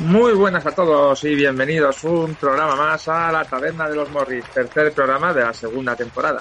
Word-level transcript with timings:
Muy 0.00 0.32
buenas 0.32 0.64
a 0.64 0.70
todos 0.70 1.22
y 1.24 1.34
bienvenidos 1.34 2.04
un 2.04 2.34
programa 2.34 2.74
más 2.74 3.06
a 3.08 3.30
la 3.30 3.44
Taberna 3.44 3.86
de 3.86 3.96
los 3.96 4.08
Morris, 4.08 4.46
tercer 4.46 4.92
programa 4.92 5.34
de 5.34 5.42
la 5.42 5.52
segunda 5.52 5.94
temporada. 5.94 6.38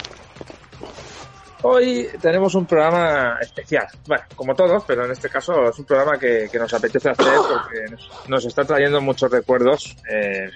Hoy 1.64 2.08
tenemos 2.22 2.56
un 2.56 2.66
programa 2.66 3.38
especial, 3.42 3.86
bueno, 4.08 4.24
como 4.34 4.56
todos, 4.56 4.86
pero 4.88 5.04
en 5.04 5.12
este 5.12 5.30
caso 5.30 5.70
es 5.70 5.78
un 5.78 5.84
programa 5.84 6.18
que, 6.18 6.50
nos 6.54 6.74
apetece 6.74 7.10
hacer 7.10 7.34
porque 7.36 7.96
nos, 8.30 8.46
está 8.46 8.64
trayendo 8.64 9.02
muchos 9.02 9.30
recuerdos. 9.30 9.94
Eh, 10.10 10.50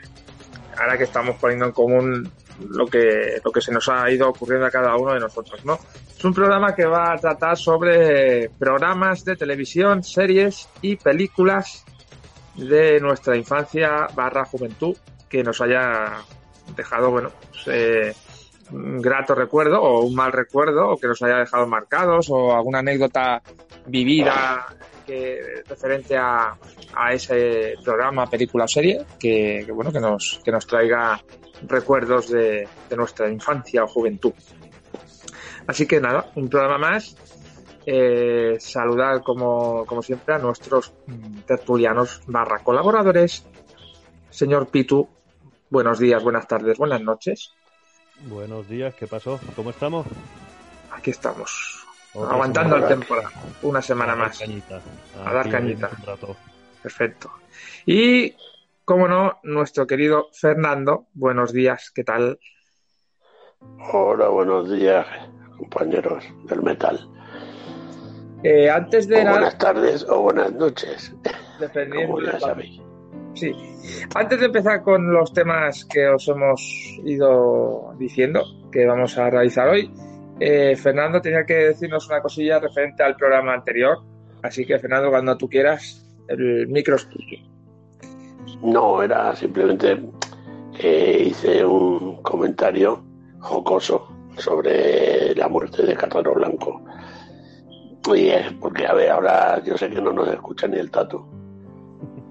ahora 0.77 0.97
que 0.97 1.03
estamos 1.03 1.35
poniendo 1.35 1.65
en 1.65 1.71
común 1.73 2.31
lo 2.69 2.85
que, 2.85 3.41
lo 3.43 3.51
que 3.51 3.59
se 3.59 3.73
nos 3.73 3.89
ha 3.89 4.09
ido 4.09 4.29
ocurriendo 4.29 4.65
a 4.65 4.71
cada 4.71 4.95
uno 4.95 5.13
de 5.13 5.19
nosotros, 5.19 5.65
¿no? 5.65 5.77
Es 6.17 6.23
un 6.23 6.33
programa 6.33 6.73
que 6.73 6.85
va 6.85 7.11
a 7.11 7.17
tratar 7.17 7.57
sobre 7.57 8.49
programas 8.57 9.25
de 9.25 9.35
televisión, 9.35 10.03
series 10.03 10.69
y 10.81 10.95
películas 10.95 11.83
de 12.55 12.99
nuestra 12.99 13.35
infancia 13.35 14.07
barra 14.15 14.45
juventud 14.45 14.95
que 15.29 15.43
nos 15.43 15.59
haya 15.61 16.17
dejado, 16.75 17.11
bueno, 17.11 17.31
pues, 17.49 17.67
eh, 17.67 18.15
un 18.71 19.01
grato 19.01 19.35
recuerdo 19.35 19.81
o 19.81 20.05
un 20.05 20.15
mal 20.15 20.31
recuerdo 20.31 20.91
o 20.91 20.97
que 20.97 21.07
nos 21.07 21.21
haya 21.21 21.37
dejado 21.37 21.67
marcados 21.67 22.29
o 22.29 22.55
alguna 22.55 22.79
anécdota 22.79 23.41
vivida 23.87 24.65
que 25.05 25.63
referente 25.67 26.15
a, 26.15 26.55
a 26.95 27.13
ese 27.13 27.75
programa, 27.83 28.29
película 28.29 28.65
o 28.65 28.67
serie 28.67 29.05
que, 29.19 29.65
bueno 29.73 29.91
que 29.91 29.99
nos 29.99 30.39
que 30.43 30.51
nos 30.51 30.65
traiga 30.65 31.19
recuerdos 31.67 32.29
de, 32.29 32.67
de, 32.89 32.95
nuestra 32.95 33.29
infancia 33.29 33.83
o 33.83 33.87
juventud. 33.87 34.33
Así 35.67 35.85
que 35.85 35.99
nada, 35.99 36.29
un 36.35 36.49
programa 36.49 36.77
más. 36.77 37.15
Eh, 37.85 38.57
saludar 38.59 39.23
como, 39.23 39.85
como 39.85 40.01
siempre 40.01 40.35
a 40.35 40.39
nuestros 40.39 40.93
tertulianos 41.45 42.21
barra 42.27 42.59
colaboradores. 42.59 43.45
Señor 44.29 44.67
Pitu, 44.67 45.07
buenos 45.69 45.99
días, 45.99 46.23
buenas 46.23 46.47
tardes, 46.47 46.77
buenas 46.77 47.01
noches. 47.01 47.51
Buenos 48.21 48.69
días, 48.69 48.95
¿qué 48.95 49.05
pasó? 49.05 49.39
¿Cómo 49.55 49.71
estamos? 49.71 50.07
Aquí 50.91 51.11
estamos, 51.11 51.85
aguantando 52.13 52.77
el 52.77 52.87
temporada, 52.87 53.31
una 53.63 53.81
semana 53.81 54.15
más. 54.15 54.41
A 55.25 55.33
dar 55.33 55.49
cañita. 55.49 55.89
Perfecto. 56.81 57.31
Y, 57.85 58.33
como 58.85 59.07
no, 59.07 59.39
nuestro 59.43 59.85
querido 59.85 60.29
Fernando, 60.31 61.07
buenos 61.13 61.51
días, 61.51 61.91
¿qué 61.93 62.03
tal? 62.03 62.39
Hola, 63.91 64.27
buenos 64.29 64.71
días, 64.71 65.05
compañeros 65.57 66.23
del 66.45 66.61
metal. 66.61 67.09
Eh, 68.43 68.69
antes 68.69 69.07
de. 69.07 69.23
Buenas 69.23 69.57
tardes 69.57 70.05
o 70.09 70.21
buenas 70.21 70.51
noches. 70.53 71.13
Dependiendo. 71.59 72.17
Sí. 73.33 73.51
Antes 74.15 74.39
de 74.39 74.45
empezar 74.45 74.83
con 74.83 75.11
los 75.11 75.33
temas 75.33 75.85
que 75.85 76.07
os 76.07 76.27
hemos 76.27 76.61
ido 77.03 77.93
diciendo, 77.97 78.43
que 78.71 78.85
vamos 78.85 79.17
a 79.17 79.29
realizar 79.29 79.69
hoy, 79.69 79.89
eh, 80.39 80.75
Fernando 80.75 81.21
tenía 81.21 81.45
que 81.45 81.53
decirnos 81.53 82.07
una 82.09 82.21
cosilla 82.21 82.59
referente 82.59 83.01
al 83.03 83.15
programa 83.15 83.53
anterior. 83.53 83.99
Así 84.41 84.65
que, 84.65 84.77
Fernando, 84.77 85.09
cuando 85.09 85.37
tú 85.37 85.47
quieras, 85.47 86.05
el 86.27 86.67
micro 86.67 86.97
es 86.97 87.07
tuyo. 87.09 87.37
No, 88.61 89.01
era 89.01 89.35
simplemente 89.35 90.01
que 90.77 91.23
hice 91.23 91.63
un 91.63 92.21
comentario 92.21 93.03
jocoso 93.39 94.07
sobre 94.37 95.33
la 95.35 95.47
muerte 95.47 95.83
de 95.83 95.95
Carrero 95.95 96.33
Blanco. 96.33 96.81
Y 98.15 98.27
es 98.29 98.51
porque, 98.53 98.85
a 98.85 98.93
ver, 98.93 99.11
ahora 99.11 99.63
yo 99.63 99.77
sé 99.77 99.89
que 99.89 100.01
no 100.01 100.11
nos 100.11 100.27
escucha 100.27 100.67
ni 100.67 100.77
el 100.77 100.91
tatu 100.91 101.25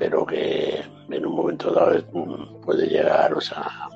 pero 0.03 0.27
que 0.27 0.83
en 1.10 1.27
un 1.27 1.33
momento 1.33 1.71
dado 1.71 2.03
puede 2.60 2.88
llegar, 2.88 3.33
o 3.34 3.41
sea, 3.41 3.88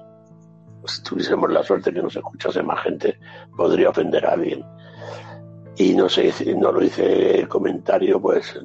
si 0.85 1.03
tuviésemos 1.03 1.51
la 1.51 1.65
suerte 1.65 1.93
que 1.93 2.01
nos 2.01 2.15
escuchase 2.15 2.63
más 2.63 2.81
gente, 2.85 3.19
podría 3.57 3.91
ofender 3.91 4.25
a 4.25 4.35
alguien. 4.35 4.65
Y 5.77 5.95
no 5.95 6.09
sé, 6.09 6.33
no 6.57 6.71
lo 6.71 6.85
hice 6.85 7.49
comentario, 7.49 8.21
pues 8.21 8.57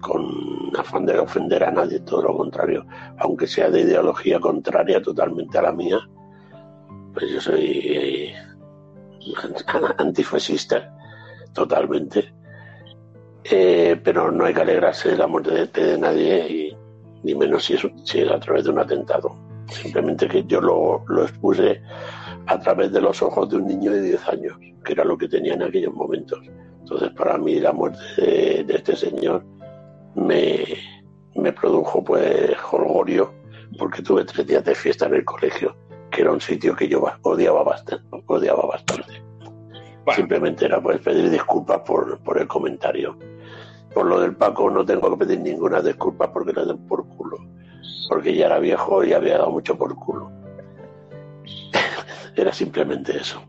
con 0.00 0.72
afán 0.76 1.06
de 1.06 1.16
ofender 1.16 1.62
a 1.62 1.70
nadie, 1.70 2.00
todo 2.00 2.22
lo 2.22 2.36
contrario, 2.36 2.84
aunque 3.18 3.46
sea 3.46 3.70
de 3.70 3.82
ideología 3.82 4.40
contraria 4.40 5.00
totalmente 5.00 5.56
a 5.56 5.62
la 5.62 5.72
mía, 5.72 6.00
pues 7.12 7.30
yo 7.30 7.40
soy 7.40 8.32
antifascista 9.98 10.92
totalmente 11.54 12.34
eh, 13.44 14.00
pero 14.02 14.32
no 14.32 14.46
hay 14.46 14.54
que 14.54 14.62
alegrarse 14.62 15.10
de 15.10 15.18
la 15.18 15.26
muerte 15.26 15.66
de, 15.66 15.98
nadie, 15.98 16.48
y, 16.48 16.76
ni 17.22 17.34
menos 17.34 17.64
si 17.64 17.74
es, 17.74 17.86
si 18.04 18.20
es, 18.20 18.30
a 18.30 18.40
través 18.40 18.64
de 18.64 18.70
un 18.70 18.78
atentado. 18.78 19.36
Simplemente 19.68 20.28
que 20.28 20.44
yo 20.44 20.60
lo, 20.60 21.04
lo, 21.08 21.24
expuse 21.24 21.80
a 22.46 22.58
través 22.60 22.92
de 22.92 23.00
los 23.00 23.20
ojos 23.22 23.50
de 23.50 23.56
un 23.56 23.66
niño 23.66 23.92
de 23.92 24.00
10 24.00 24.28
años, 24.28 24.58
que 24.82 24.92
era 24.92 25.04
lo 25.04 25.18
que 25.18 25.28
tenía 25.28 25.54
en 25.54 25.62
aquellos 25.62 25.92
momentos. 25.92 26.38
Entonces, 26.80 27.10
para 27.10 27.36
mí, 27.36 27.60
la 27.60 27.72
muerte 27.72 28.00
de, 28.64 28.74
este 28.74 28.96
señor 28.96 29.44
me, 30.14 30.64
me 31.34 31.52
produjo 31.52 32.02
pues 32.02 32.56
jolgorio, 32.58 33.32
porque 33.78 34.02
tuve 34.02 34.24
tres 34.24 34.46
días 34.46 34.64
de 34.64 34.74
fiesta 34.74 35.06
en 35.06 35.14
el 35.16 35.24
colegio, 35.24 35.76
que 36.10 36.22
era 36.22 36.32
un 36.32 36.40
sitio 36.40 36.74
que 36.74 36.88
yo 36.88 37.04
odiaba 37.22 37.62
bastante. 37.62 38.06
Odiaba 38.26 38.66
bastante. 38.66 39.22
Simplemente 40.12 40.66
era 40.66 40.82
pues 40.82 41.00
pedir 41.00 41.30
disculpas 41.30 41.80
por, 41.80 42.18
por 42.20 42.38
el 42.38 42.46
comentario. 42.46 43.16
Por 43.94 44.06
lo 44.06 44.20
del 44.20 44.34
Paco 44.36 44.70
no 44.70 44.84
tengo 44.84 45.10
que 45.10 45.24
pedir 45.24 45.40
ninguna 45.40 45.80
disculpa 45.80 46.32
porque 46.32 46.52
le 46.52 46.66
den 46.66 46.86
por 46.86 47.06
culo. 47.08 47.38
Porque 48.08 48.34
ya 48.34 48.46
era 48.46 48.58
viejo 48.58 49.04
y 49.04 49.12
había 49.12 49.38
dado 49.38 49.50
mucho 49.50 49.76
por 49.76 49.94
culo. 49.94 50.30
era 52.36 52.52
simplemente 52.52 53.16
eso. 53.16 53.42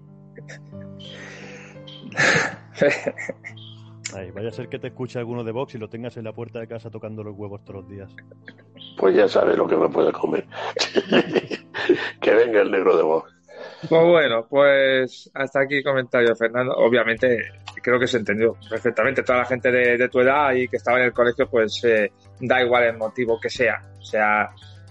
Ay, 4.15 4.31
vaya 4.31 4.49
a 4.49 4.51
ser 4.51 4.69
que 4.69 4.79
te 4.79 4.87
escuche 4.87 5.19
alguno 5.19 5.43
de 5.43 5.51
Vox 5.51 5.75
y 5.75 5.77
lo 5.77 5.89
tengas 5.89 6.15
en 6.17 6.23
la 6.23 6.33
puerta 6.33 6.59
de 6.59 6.67
casa 6.67 6.89
tocando 6.89 7.23
los 7.23 7.35
huevos 7.35 7.63
todos 7.65 7.81
los 7.81 7.89
días. 7.89 8.09
Pues 8.97 9.15
ya 9.15 9.27
sabes 9.27 9.57
lo 9.57 9.67
que 9.67 9.75
me 9.75 9.89
puede 9.89 10.11
comer. 10.13 10.47
que 12.21 12.33
venga 12.33 12.61
el 12.61 12.71
negro 12.71 12.95
de 12.95 13.03
Vox. 13.03 13.34
Pues 13.89 14.03
bueno, 14.03 14.45
pues 14.49 15.29
hasta 15.33 15.61
aquí 15.61 15.83
comentario, 15.83 16.35
Fernando. 16.35 16.73
Obviamente, 16.75 17.37
creo 17.81 17.99
que 17.99 18.07
se 18.07 18.17
entendió 18.17 18.57
perfectamente. 18.69 19.23
Toda 19.23 19.39
la 19.39 19.45
gente 19.45 19.71
de, 19.71 20.09
tu 20.09 20.19
edad 20.19 20.53
y 20.53 20.67
que 20.67 20.77
estaba 20.77 20.99
en 20.99 21.05
el 21.05 21.13
colegio, 21.13 21.47
pues 21.49 21.83
eh, 21.83 22.11
da 22.39 22.61
igual 22.61 22.83
el 22.83 22.97
motivo 22.97 23.39
que 23.39 23.49
sea. 23.49 23.83
Sea 23.99 24.49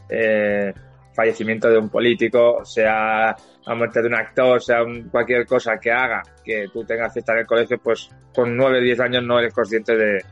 eh, 0.08 0.72
fallecimiento 1.14 1.68
de 1.70 1.78
un 1.78 1.88
político, 1.88 2.64
sea 2.64 3.34
la 3.66 3.74
muerte 3.74 4.02
de 4.02 4.08
un 4.08 4.14
actor, 4.14 4.62
sea 4.62 4.84
cualquier 5.10 5.46
cosa 5.46 5.78
que 5.78 5.90
haga 5.90 6.22
que 6.44 6.68
tú 6.72 6.84
tengas 6.84 7.12
fiesta 7.12 7.32
en 7.32 7.38
el 7.40 7.46
colegio, 7.46 7.78
pues 7.78 8.10
con 8.34 8.56
9, 8.56 8.80
10 8.82 9.00
años 9.00 9.22
no 9.22 9.38
eres 9.38 9.54
consciente 9.54 9.96
de, 9.96 10.22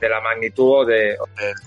la 0.00 0.20
magnitud 0.20 0.80
o 0.80 0.84
de, 0.84 1.16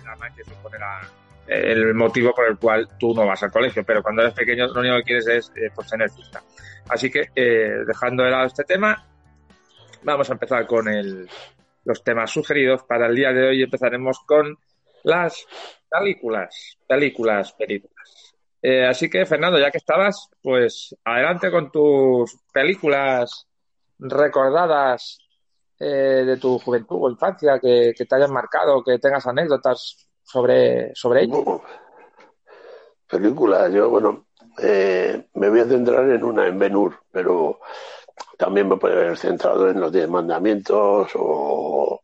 la 0.05 0.15
magnitud 0.15 0.43
que 0.43 0.55
supone 0.55 0.79
la 0.79 1.01
el 1.47 1.93
motivo 1.93 2.33
por 2.33 2.47
el 2.47 2.57
cual 2.57 2.89
tú 2.99 3.13
no 3.13 3.25
vas 3.25 3.43
al 3.43 3.51
colegio, 3.51 3.83
pero 3.85 4.01
cuando 4.01 4.21
eres 4.21 4.33
pequeño 4.33 4.67
lo 4.67 4.79
único 4.79 4.97
que 4.97 5.03
quieres 5.03 5.27
es 5.27 5.51
eh, 5.55 5.69
pues, 5.73 5.87
tener 5.87 6.09
fiesta. 6.09 6.41
Así 6.89 7.09
que, 7.09 7.29
eh, 7.35 7.83
dejando 7.85 8.23
de 8.23 8.31
lado 8.31 8.47
este 8.47 8.63
tema, 8.63 9.07
vamos 10.03 10.29
a 10.29 10.33
empezar 10.33 10.65
con 10.65 10.87
el, 10.87 11.29
los 11.83 12.03
temas 12.03 12.31
sugeridos. 12.31 12.83
Para 12.83 13.07
el 13.07 13.15
día 13.15 13.31
de 13.31 13.47
hoy 13.47 13.63
empezaremos 13.63 14.19
con 14.25 14.57
las 15.03 15.45
películas, 15.89 16.77
películas, 16.87 17.53
películas. 17.53 18.33
Eh, 18.61 18.85
así 18.85 19.09
que, 19.09 19.25
Fernando, 19.25 19.59
ya 19.59 19.69
que 19.69 19.77
estabas, 19.77 20.29
pues 20.41 20.95
adelante 21.03 21.51
con 21.51 21.71
tus 21.71 22.35
películas 22.51 23.47
recordadas 23.99 25.19
de 25.77 26.37
tu 26.39 26.57
juventud 26.57 26.99
o 27.01 27.09
infancia 27.09 27.59
que, 27.59 27.93
que 27.95 28.05
te 28.05 28.15
hayan 28.15 28.31
marcado, 28.31 28.81
que 28.81 28.97
tengas 28.97 29.27
anécdotas 29.27 30.04
sobre, 30.25 30.93
sobre 30.95 31.23
ello? 31.23 31.61
Película, 33.07 33.69
yo, 33.69 33.89
bueno, 33.89 34.27
eh, 34.61 35.27
me 35.35 35.49
voy 35.49 35.59
a 35.59 35.65
centrar 35.65 36.09
en 36.09 36.23
una, 36.23 36.47
en 36.47 36.57
Benur, 36.57 36.99
pero 37.11 37.59
también 38.37 38.67
me 38.67 38.77
puede 38.77 38.95
haber 38.95 39.17
centrado 39.17 39.69
en 39.69 39.79
los 39.79 39.91
Diez 39.91 40.09
Mandamientos 40.09 41.11
o 41.15 42.01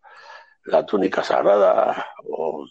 la 0.65 0.85
túnica 0.85 1.23
sagrada 1.23 2.05
o 2.29 2.65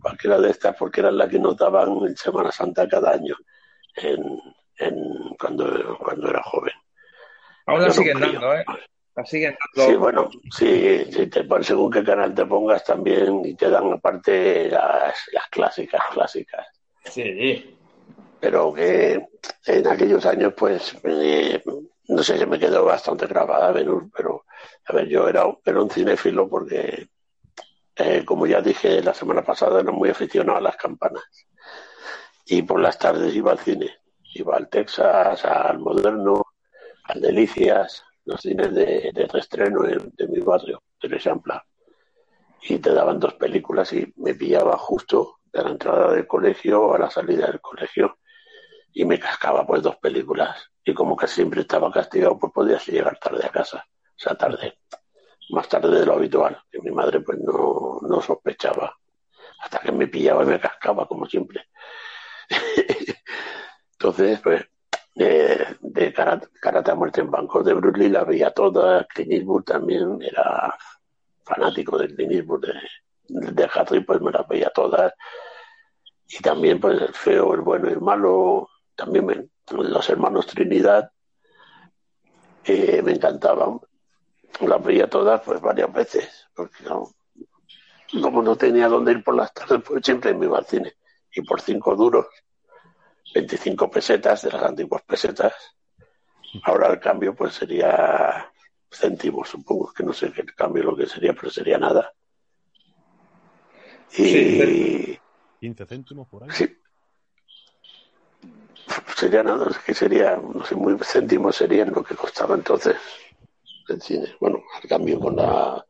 cualquiera 0.00 0.38
de 0.38 0.50
estas, 0.50 0.76
porque 0.76 1.00
eran 1.00 1.16
las 1.16 1.28
que 1.28 1.38
notaban 1.38 1.96
en 2.06 2.16
Semana 2.16 2.50
Santa 2.50 2.88
cada 2.88 3.12
año, 3.12 3.36
en, 3.96 4.40
en 4.78 5.36
cuando, 5.38 5.96
cuando 5.98 6.28
era 6.28 6.42
joven. 6.42 6.74
Ahora 7.66 7.90
siguen 7.90 8.20
dando, 8.20 8.54
¿eh? 8.54 8.64
Sí, 9.26 9.94
bueno, 9.96 10.28
sí, 10.50 11.04
sí 11.10 11.26
te, 11.26 11.46
según 11.62 11.90
qué 11.90 12.04
canal 12.04 12.34
te 12.34 12.46
pongas 12.46 12.84
también 12.84 13.44
y 13.44 13.54
te 13.54 13.68
dan 13.68 13.92
aparte 13.92 14.70
las, 14.70 15.16
las 15.32 15.48
clásicas, 15.48 16.02
clásicas. 16.12 16.66
Sí. 17.04 17.76
Pero 18.40 18.72
que 18.72 19.26
en 19.66 19.86
aquellos 19.88 20.24
años, 20.26 20.54
pues, 20.56 20.96
no 22.08 22.22
sé, 22.22 22.38
se 22.38 22.46
me 22.46 22.58
quedó 22.58 22.84
bastante 22.84 23.26
grabada 23.26 23.72
Venus, 23.72 24.04
pero, 24.16 24.44
a 24.86 24.92
ver, 24.92 25.08
yo 25.08 25.28
era, 25.28 25.44
era 25.64 25.82
un 25.82 25.90
cinéfilo 25.90 26.48
porque 26.48 27.08
eh, 27.96 28.24
como 28.24 28.46
ya 28.46 28.60
dije 28.60 29.02
la 29.02 29.12
semana 29.12 29.42
pasada, 29.42 29.80
era 29.80 29.90
muy 29.90 30.08
aficionado 30.08 30.58
a 30.58 30.62
las 30.62 30.76
campanas. 30.76 31.24
Y 32.46 32.62
por 32.62 32.80
las 32.80 32.96
tardes 32.96 33.34
iba 33.34 33.50
al 33.50 33.58
cine. 33.58 33.90
Iba 34.34 34.56
al 34.56 34.68
Texas, 34.68 35.44
al 35.44 35.80
Moderno, 35.80 36.42
al 37.04 37.20
Delicias, 37.20 38.04
los 38.28 38.42
cines 38.42 38.74
de, 38.74 39.10
de 39.12 39.26
reestreno 39.26 39.82
de, 39.82 40.28
mi 40.28 40.40
barrio, 40.40 40.82
de 41.00 41.08
Lechampla. 41.08 41.64
Y 42.62 42.78
te 42.78 42.92
daban 42.92 43.18
dos 43.18 43.34
películas 43.34 43.92
y 43.94 44.12
me 44.16 44.34
pillaba 44.34 44.76
justo 44.76 45.38
de 45.50 45.62
la 45.62 45.70
entrada 45.70 46.12
del 46.12 46.26
colegio 46.26 46.94
a 46.94 46.98
la 46.98 47.10
salida 47.10 47.46
del 47.46 47.60
colegio 47.60 48.18
y 48.92 49.04
me 49.06 49.18
cascaba 49.18 49.66
pues 49.66 49.82
dos 49.82 49.96
películas 49.96 50.70
y 50.84 50.92
como 50.92 51.16
que 51.16 51.26
siempre 51.26 51.62
estaba 51.62 51.90
castigado 51.90 52.38
pues 52.38 52.52
podías 52.52 52.86
llegar 52.86 53.18
tarde 53.18 53.46
a 53.46 53.50
casa, 53.50 53.86
o 53.88 54.18
sea, 54.18 54.36
tarde, 54.36 54.78
más 55.50 55.68
tarde 55.68 56.00
de 56.00 56.04
lo 56.06 56.14
habitual, 56.14 56.60
que 56.70 56.80
mi 56.80 56.90
madre 56.90 57.20
pues 57.20 57.38
no, 57.38 58.00
no 58.02 58.20
sospechaba, 58.20 58.94
hasta 59.60 59.78
que 59.78 59.92
me 59.92 60.08
pillaba 60.08 60.42
y 60.42 60.46
me 60.46 60.60
cascaba 60.60 61.06
como 61.06 61.26
siempre. 61.26 61.66
Entonces, 63.92 64.40
pues, 64.40 64.64
de, 65.18 65.76
de 65.80 66.12
karate, 66.12 66.94
muerte 66.94 67.20
en 67.20 67.30
Banco 67.30 67.62
de 67.62 67.74
Bruce 67.74 67.98
Lee 67.98 68.08
la 68.08 68.24
veía 68.24 68.52
toda, 68.52 69.04
Clint 69.04 69.66
también 69.66 70.18
era 70.22 70.74
fanático 71.44 71.98
de 71.98 72.14
Clint 72.14 72.32
Eastwood, 72.32 72.66
de, 73.28 73.52
de 73.52 74.00
pues 74.02 74.20
me 74.20 74.30
las 74.30 74.46
veía 74.46 74.70
todas. 74.70 75.12
Y 76.28 76.38
también, 76.40 76.78
pues, 76.78 77.00
el 77.00 77.14
feo, 77.14 77.54
el 77.54 77.62
bueno 77.62 77.88
y 77.88 77.92
el 77.92 78.00
malo, 78.00 78.68
también 78.94 79.26
me, 79.26 79.48
los 79.72 80.08
hermanos 80.08 80.46
Trinidad 80.46 81.10
eh, 82.64 83.02
me 83.02 83.12
encantaban. 83.12 83.80
Las 84.60 84.82
veía 84.82 85.08
todas 85.08 85.40
pues 85.42 85.60
varias 85.60 85.92
veces, 85.92 86.48
porque 86.54 86.84
como 88.22 88.42
no 88.42 88.56
tenía 88.56 88.88
dónde 88.88 89.12
ir 89.12 89.22
por 89.22 89.34
las 89.34 89.52
tardes, 89.52 89.82
pues 89.86 90.04
siempre 90.04 90.34
me 90.34 90.46
iba 90.46 90.58
al 90.58 90.66
cine. 90.66 90.94
Y 91.32 91.42
por 91.42 91.60
cinco 91.60 91.94
duros, 91.94 92.26
25 93.34 93.90
pesetas 93.90 94.42
de 94.42 94.50
las 94.50 94.62
antiguas 94.62 95.02
pesetas. 95.02 95.54
Ahora 96.62 96.88
el 96.88 96.98
cambio 96.98 97.34
pues 97.34 97.54
sería 97.54 98.50
céntimos, 98.90 99.48
supongo 99.48 99.92
que 99.92 100.02
no 100.02 100.12
sé 100.12 100.32
qué 100.32 100.44
cambio 100.46 100.84
lo 100.84 100.96
que 100.96 101.06
sería, 101.06 101.34
pero 101.34 101.50
sería 101.50 101.78
nada. 101.78 102.12
Y... 104.16 105.18
15 105.60 105.86
céntimos 105.86 106.28
por 106.28 106.44
ahí. 106.44 106.50
Sí, 106.52 106.78
sería 109.16 109.42
nada, 109.42 109.68
que 109.84 109.94
sería, 109.94 110.36
no 110.36 110.64
sé, 110.64 110.74
muy 110.74 110.96
céntimos 111.02 111.56
serían 111.56 111.92
lo 111.92 112.02
que 112.02 112.14
costaba 112.14 112.54
entonces 112.54 112.96
el 113.88 114.00
cine. 114.00 114.34
Bueno, 114.40 114.62
al 114.80 114.88
cambio 114.88 115.18
con 115.20 115.36
la, 115.36 115.84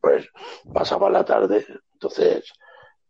pues 0.00 0.28
pasaba 0.72 1.08
la 1.10 1.24
tarde, 1.24 1.66
entonces 1.92 2.52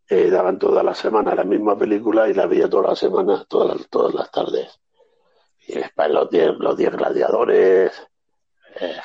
eh, 0.09 0.29
daban 0.29 0.57
toda 0.57 0.83
la 0.83 0.95
semana 0.95 1.35
la 1.35 1.43
misma 1.43 1.77
película 1.77 2.29
y 2.29 2.33
la 2.33 2.45
veía 2.45 2.69
toda 2.69 2.89
la 2.89 2.95
semana, 2.95 3.45
todas 3.47 3.77
las, 3.77 3.89
todas 3.89 4.13
las 4.13 4.31
tardes. 4.31 4.79
Y 5.67 5.73
después 5.73 6.09
los 6.09 6.29
diez, 6.29 6.51
los 6.57 6.77
diez 6.77 6.91
gladiadores, 6.91 7.91
eh, 8.79 8.97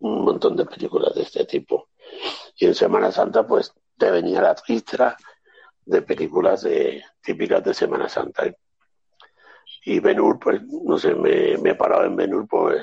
un 0.00 0.24
montón 0.24 0.56
de 0.56 0.66
películas 0.66 1.14
de 1.14 1.22
este 1.22 1.44
tipo. 1.44 1.88
Y 2.56 2.66
en 2.66 2.74
Semana 2.74 3.12
Santa, 3.12 3.46
pues 3.46 3.72
te 3.96 4.10
venía 4.10 4.42
la 4.42 4.54
tristra 4.54 5.16
de 5.84 6.02
películas 6.02 6.62
de, 6.62 7.04
típicas 7.22 7.62
de 7.62 7.72
Semana 7.72 8.08
Santa. 8.08 8.44
Y 9.84 10.00
Benur, 10.00 10.40
pues, 10.40 10.60
no 10.64 10.98
sé, 10.98 11.14
me, 11.14 11.56
me 11.58 11.70
he 11.70 11.74
parado 11.74 12.04
en 12.04 12.16
Benur, 12.16 12.48
pues, 12.48 12.82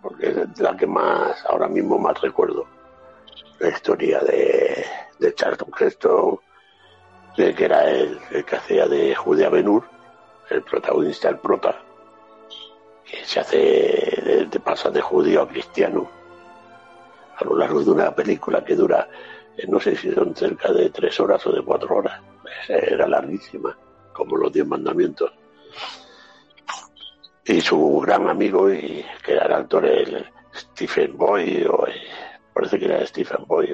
porque 0.00 0.28
es 0.28 0.60
la 0.60 0.76
que 0.76 0.86
más, 0.86 1.44
ahora 1.46 1.68
mismo 1.68 1.98
más 1.98 2.20
recuerdo. 2.20 2.77
La 3.58 3.68
historia 3.68 4.20
de, 4.20 4.84
de 5.18 5.34
Charlton 5.34 5.70
Heston, 5.78 6.38
que 7.36 7.64
era 7.64 7.88
el, 7.90 8.18
que 8.44 8.56
hacía 8.56 8.86
de 8.86 9.14
Judea 9.14 9.48
Benur, 9.48 9.84
el 10.50 10.62
protagonista, 10.62 11.28
el 11.28 11.38
prota, 11.38 11.80
que 13.04 13.24
se 13.24 13.40
hace, 13.40 13.56
de, 13.56 14.46
de 14.50 14.60
pasa 14.60 14.90
de 14.90 15.00
judío 15.00 15.42
a 15.42 15.48
cristiano 15.48 16.10
a 17.36 17.44
lo 17.44 17.56
largo 17.56 17.82
de 17.82 17.90
una 17.90 18.14
película 18.14 18.64
que 18.64 18.74
dura, 18.74 19.08
eh, 19.56 19.66
no 19.68 19.78
sé 19.78 19.94
si 19.94 20.12
son 20.12 20.34
cerca 20.34 20.72
de 20.72 20.90
tres 20.90 21.18
horas 21.20 21.46
o 21.46 21.52
de 21.52 21.62
cuatro 21.62 21.96
horas. 21.96 22.20
Era 22.68 23.06
larguísima, 23.06 23.76
como 24.12 24.36
los 24.36 24.52
diez 24.52 24.66
mandamientos 24.66 25.32
y 27.48 27.60
su 27.62 28.00
gran 28.00 28.28
amigo, 28.28 28.70
y 28.70 29.04
que 29.24 29.32
era 29.32 29.46
el 29.46 29.52
actor 29.52 29.86
el 29.86 30.26
Stephen 30.54 31.16
Boy, 31.16 31.64
o 31.64 31.86
parece 32.58 32.78
que 32.78 32.86
era 32.86 33.06
Stephen 33.06 33.44
Boy, 33.46 33.72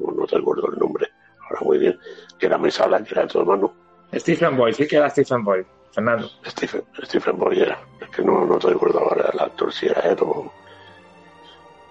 no, 0.00 0.10
no 0.10 0.26
recuerdo 0.26 0.68
el 0.72 0.78
nombre, 0.78 1.06
ahora 1.44 1.60
muy 1.62 1.78
bien, 1.78 1.98
que 2.36 2.46
era 2.46 2.58
Mesala, 2.58 3.02
que 3.04 3.14
era 3.14 3.28
su 3.28 3.38
hermano. 3.38 3.72
Stephen 4.12 4.56
Boy, 4.56 4.74
sí 4.74 4.88
que 4.88 4.96
era 4.96 5.08
Stephen 5.08 5.44
Boy, 5.44 5.64
Fernando. 5.92 6.28
Stephen, 6.44 6.82
Stephen 7.04 7.38
Boy 7.38 7.60
era, 7.60 7.78
es 8.00 8.08
que 8.10 8.22
no, 8.22 8.44
no 8.44 8.58
recuerdo 8.58 8.98
ahora 8.98 9.30
el 9.32 9.38
actor 9.38 9.72
si 9.72 9.86
era 9.86 10.00
él 10.00 10.16
o... 10.20 10.52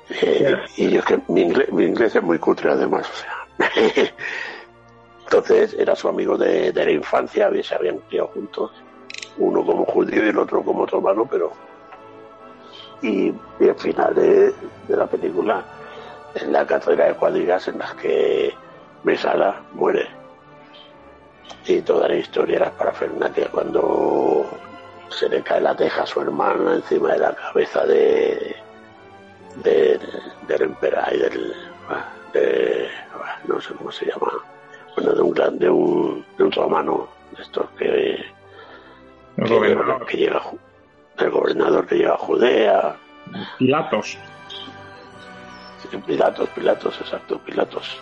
Eh, 0.10 0.58
y 0.76 0.98
es 0.98 1.06
que 1.06 1.22
mi 1.30 1.44
inglés, 1.44 1.72
mi 1.72 1.86
inglés, 1.86 2.14
es 2.14 2.22
muy 2.22 2.38
cutre 2.40 2.72
además, 2.72 3.10
o 3.10 3.14
sea. 3.16 3.66
Entonces 5.24 5.74
era 5.80 5.96
su 5.96 6.10
amigo 6.10 6.38
de, 6.38 6.74
de 6.74 6.86
la 6.86 6.92
infancia, 6.92 7.50
se 7.64 7.74
habían 7.74 8.00
criado 8.00 8.28
juntos 8.28 8.72
uno 9.38 9.66
como 9.66 9.86
judío 9.86 10.26
y 10.26 10.30
el 10.30 10.38
otro 10.38 10.62
como 10.62 10.84
otomano, 10.84 11.26
pero. 11.26 11.52
Y, 13.02 13.34
y 13.60 13.70
al 13.70 13.76
final 13.76 14.14
de, 14.16 14.54
la 14.90 15.08
película, 15.08 15.64
en 16.36 16.52
la 16.52 16.66
carrera 16.66 17.08
de 17.08 17.14
cuadrigas 17.16 17.68
en 17.68 17.80
las 17.80 17.94
que 17.96 18.54
Mesala 19.04 19.62
muere. 19.74 20.08
Y 21.66 21.82
toda 21.82 22.08
la 22.08 22.16
historia 22.16 22.58
era 22.58 22.72
para 22.72 22.92
Fernández 22.92 23.50
cuando 23.50 24.50
se 25.10 25.30
le 25.30 25.42
cae 25.42 25.62
la 25.62 25.76
teja 25.76 26.04
a 26.04 26.08
su 26.08 26.22
hermana 26.22 26.76
encima 26.76 27.14
de 27.14 27.20
la 27.20 27.34
cabeza 27.34 27.86
de, 27.86 28.56
del 29.64 30.62
emperador 30.62 31.14
y 31.14 31.20
del 31.20 31.54
de, 32.34 32.90
no 33.48 33.62
sé 33.62 33.74
cómo 33.76 33.92
se 33.92 34.08
llama 34.08 34.32
bueno 34.96 35.14
de 35.14 35.22
un 35.22 35.32
gran 35.32 35.60
de 35.60 35.70
un, 35.70 36.26
de 36.36 36.44
un 36.44 36.52
romano 36.52 37.08
de 37.38 37.44
estos 37.44 37.70
que 37.78 38.26
el 39.38 39.48
gobernador. 39.50 40.06
Que 40.06 40.18
llega, 40.18 40.42
el 41.18 41.30
gobernador 41.30 41.88
que 41.88 41.96
llega 41.96 42.14
a 42.14 42.18
Judea. 42.18 42.96
Pilatos. 43.58 44.18
Pilatos, 46.02 46.50
Pilatos, 46.50 47.00
exacto, 47.00 47.40
Pilatos. 47.40 48.02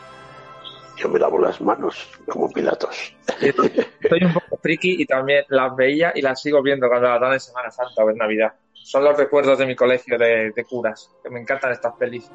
Yo 0.97 1.09
me 1.09 1.19
lavo 1.19 1.39
las 1.39 1.59
manos 1.61 2.09
como 2.27 2.49
Pilatos. 2.51 3.15
Estoy 3.39 4.23
un 4.23 4.33
poco 4.33 4.57
friki 4.61 5.01
y 5.01 5.05
también 5.05 5.45
las 5.49 5.75
veía 5.75 6.11
y 6.13 6.21
las 6.21 6.41
sigo 6.41 6.61
viendo 6.61 6.87
cuando 6.87 7.09
las 7.09 7.21
dan 7.21 7.33
en 7.33 7.39
Semana 7.39 7.71
Santa 7.71 8.03
o 8.03 8.09
en 8.09 8.17
Navidad. 8.17 8.53
Son 8.73 9.03
los 9.03 9.17
recuerdos 9.17 9.57
de 9.57 9.65
mi 9.65 9.75
colegio 9.75 10.17
de, 10.17 10.51
de 10.51 10.63
curas, 10.65 11.09
que 11.23 11.29
me 11.29 11.39
encantan 11.39 11.71
estas 11.71 11.93
pelis. 11.95 12.29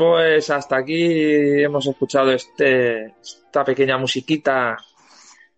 Pues 0.00 0.48
hasta 0.48 0.78
aquí 0.78 1.62
hemos 1.62 1.86
escuchado 1.86 2.32
este, 2.32 3.16
esta 3.20 3.62
pequeña 3.62 3.98
musiquita 3.98 4.74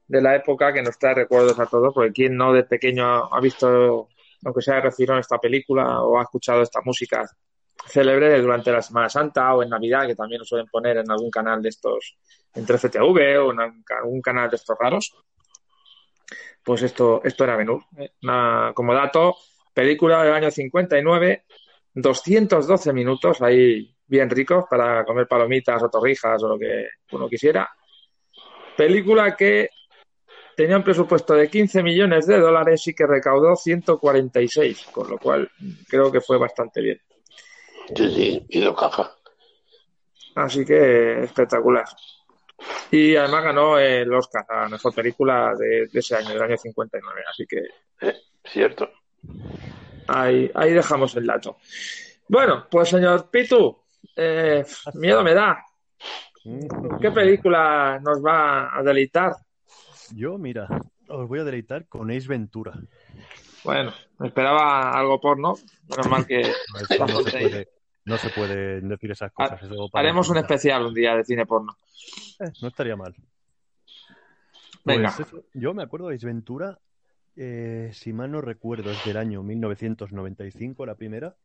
de 0.08 0.20
la 0.20 0.34
época 0.34 0.72
que 0.72 0.82
nos 0.82 0.98
trae 0.98 1.14
recuerdos 1.14 1.60
a 1.60 1.66
todos, 1.66 1.94
porque 1.94 2.10
quien 2.10 2.36
no 2.36 2.52
de 2.52 2.64
pequeño 2.64 3.32
ha 3.32 3.40
visto, 3.40 4.08
aunque 4.44 4.60
sea 4.60 4.80
referido 4.80 5.14
en 5.14 5.20
esta 5.20 5.38
película, 5.38 6.02
o 6.02 6.18
ha 6.18 6.24
escuchado 6.24 6.60
esta 6.60 6.80
música 6.84 7.24
célebre 7.86 8.42
durante 8.42 8.72
la 8.72 8.82
Semana 8.82 9.08
Santa 9.08 9.54
o 9.54 9.62
en 9.62 9.68
Navidad, 9.68 10.08
que 10.08 10.16
también 10.16 10.40
lo 10.40 10.44
suelen 10.44 10.66
poner 10.66 10.96
en 10.96 11.08
algún 11.08 11.30
canal 11.30 11.62
de 11.62 11.68
estos, 11.68 12.18
en 12.52 12.66
13TV 12.66 13.46
o 13.46 13.52
en 13.52 13.60
algún 13.60 14.20
canal 14.20 14.50
de 14.50 14.56
estos 14.56 14.76
raros. 14.76 15.14
Pues 16.64 16.82
esto, 16.82 17.20
esto 17.22 17.44
era 17.44 17.54
Benur. 17.54 17.84
¿eh? 17.96 18.10
como 18.74 18.92
dato, 18.92 19.36
película 19.72 20.24
del 20.24 20.32
año 20.32 20.50
59, 20.50 21.44
212 21.94 22.92
minutos, 22.92 23.40
ahí 23.40 23.91
bien 24.12 24.28
ricos 24.28 24.66
para 24.68 25.04
comer 25.06 25.26
palomitas 25.26 25.82
o 25.82 25.88
torrijas 25.88 26.42
o 26.42 26.48
lo 26.48 26.58
que 26.58 26.86
uno 27.12 27.28
quisiera. 27.30 27.66
Película 28.76 29.34
que 29.34 29.70
tenía 30.54 30.76
un 30.76 30.84
presupuesto 30.84 31.32
de 31.32 31.48
15 31.48 31.82
millones 31.82 32.26
de 32.26 32.38
dólares 32.38 32.86
y 32.86 32.94
que 32.94 33.06
recaudó 33.06 33.56
146, 33.56 34.88
con 34.92 35.08
lo 35.08 35.16
cual 35.16 35.50
creo 35.88 36.12
que 36.12 36.20
fue 36.20 36.36
bastante 36.36 36.82
bien. 36.82 37.00
Sí, 37.96 38.14
sí, 38.14 38.46
y 38.50 38.60
de 38.60 38.74
caja. 38.74 39.16
Así 40.34 40.62
que 40.62 41.22
espectacular. 41.22 41.86
Y 42.90 43.16
además 43.16 43.44
ganó 43.44 43.78
el 43.78 44.12
Oscar 44.12 44.44
a 44.46 44.68
mejor 44.68 44.94
película 44.94 45.54
de, 45.58 45.88
ese 45.90 46.16
año, 46.16 46.34
del 46.34 46.42
año 46.42 46.56
59. 46.58 47.22
Así 47.30 47.46
que. 47.46 47.62
Eh, 48.06 48.16
cierto. 48.44 48.90
Ahí, 50.06 50.50
ahí 50.54 50.72
dejamos 50.74 51.16
el 51.16 51.26
dato. 51.26 51.56
Bueno, 52.28 52.66
pues 52.70 52.88
señor 52.88 53.30
Pitu, 53.30 53.81
eh, 54.16 54.64
miedo 54.94 55.22
me 55.22 55.34
da. 55.34 55.64
¿Qué 57.00 57.10
película 57.10 58.00
nos 58.02 58.24
va 58.24 58.76
a 58.76 58.82
deleitar? 58.82 59.36
Yo, 60.14 60.38
mira, 60.38 60.66
os 61.08 61.28
voy 61.28 61.40
a 61.40 61.44
deleitar 61.44 61.86
con 61.86 62.10
Ace 62.10 62.26
Ventura. 62.26 62.72
Bueno, 63.64 63.92
esperaba 64.20 64.90
algo 64.90 65.20
porno. 65.20 65.54
Menos 65.88 66.08
mal 66.08 66.26
que. 66.26 66.42
No, 66.98 67.22
se 67.22 67.30
puede, 67.30 67.68
no 68.04 68.16
se 68.18 68.30
puede 68.30 68.80
decir 68.80 69.10
esas 69.12 69.32
cosas. 69.32 69.62
eso 69.62 69.88
Haremos 69.92 70.28
un 70.28 70.38
especial 70.38 70.86
un 70.86 70.94
día 70.94 71.14
de 71.14 71.24
cine 71.24 71.46
porno. 71.46 71.76
Eh, 72.40 72.50
no 72.60 72.68
estaría 72.68 72.96
mal. 72.96 73.14
Venga. 74.84 75.12
Pues 75.16 75.28
eso, 75.28 75.44
yo 75.54 75.74
me 75.74 75.84
acuerdo 75.84 76.08
de 76.08 76.16
Ace 76.16 76.26
Ventura, 76.26 76.80
eh, 77.36 77.90
si 77.92 78.12
mal 78.12 78.32
no 78.32 78.40
recuerdo, 78.40 78.90
es 78.90 79.04
del 79.04 79.16
año 79.16 79.42
1995 79.42 80.86
la 80.86 80.96
primera. 80.96 81.36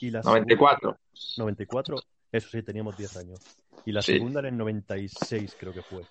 Y 0.00 0.10
la 0.10 0.20
94. 0.22 0.98
segunda- 1.12 1.42
94, 1.44 1.96
eso 2.32 2.48
sí, 2.48 2.62
teníamos 2.62 2.96
10 2.96 3.16
años. 3.16 3.40
Y 3.84 3.92
la 3.92 4.02
Sí. 4.02 4.12
segunda 4.14 4.40
era 4.40 4.48
en 4.48 4.56
96, 4.58 5.56
creo 5.58 5.72
que 5.72 5.82
fue. 5.82 6.02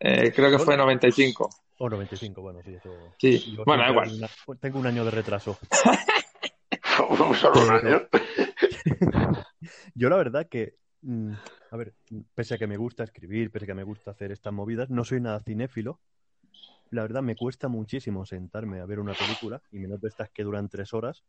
Eh, 0.00 0.32
creo 0.34 0.50
que 0.50 0.58
fue 0.58 0.76
95. 0.76 1.50
O 1.78 1.88
95, 1.88 2.40
bueno, 2.42 2.60
sí, 2.64 2.74
eso. 2.74 2.90
Sí, 3.18 3.54
yo 3.56 3.64
bueno, 3.64 3.88
igual. 3.88 4.10
una- 4.12 4.56
tengo 4.58 4.78
un 4.78 4.86
año 4.86 5.04
de 5.04 5.10
retraso. 5.10 5.58
Solo 7.40 7.62
un 7.62 7.70
año. 7.70 8.02
Yo 9.94 10.08
la 10.08 10.16
verdad 10.16 10.48
que, 10.48 10.74
mm, 11.02 11.32
a 11.70 11.76
ver, 11.76 11.94
pese 12.34 12.54
a 12.54 12.58
que 12.58 12.66
me 12.66 12.76
gusta 12.76 13.04
escribir, 13.04 13.50
pese 13.50 13.64
a 13.64 13.68
que 13.68 13.74
me 13.74 13.84
gusta 13.84 14.10
hacer 14.10 14.32
estas 14.32 14.52
movidas, 14.52 14.90
no 14.90 15.04
soy 15.04 15.20
nada 15.20 15.40
cinéfilo. 15.40 16.00
La 16.90 17.02
verdad 17.02 17.22
me 17.22 17.36
cuesta 17.36 17.68
muchísimo 17.68 18.24
sentarme 18.24 18.80
a 18.80 18.86
ver 18.86 18.98
una 18.98 19.12
película 19.14 19.62
y 19.70 19.78
menos 19.78 20.00
de 20.00 20.08
estas 20.08 20.30
que 20.30 20.42
duran 20.42 20.68
tres 20.68 20.94
horas, 20.94 21.22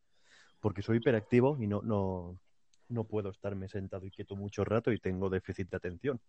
porque 0.59 0.81
soy 0.81 0.97
hiperactivo 0.97 1.57
y 1.59 1.67
no, 1.67 1.81
no, 1.81 2.37
no 2.89 3.03
puedo 3.03 3.29
estarme 3.29 3.67
sentado 3.67 4.05
y 4.05 4.11
quieto 4.11 4.35
mucho 4.35 4.65
rato 4.65 4.91
y 4.91 4.99
tengo 4.99 5.29
déficit 5.29 5.69
de 5.69 5.77
atención. 5.77 6.19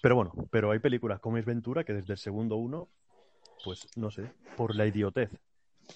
Pero 0.00 0.14
bueno, 0.14 0.32
pero 0.50 0.70
hay 0.70 0.78
películas 0.78 1.20
como 1.20 1.38
Es 1.38 1.44
Ventura 1.44 1.84
que 1.84 1.92
desde 1.92 2.12
el 2.12 2.18
segundo 2.18 2.56
uno, 2.56 2.88
pues 3.64 3.88
no 3.96 4.10
sé, 4.10 4.30
por 4.56 4.74
la 4.74 4.86
idiotez. 4.86 5.30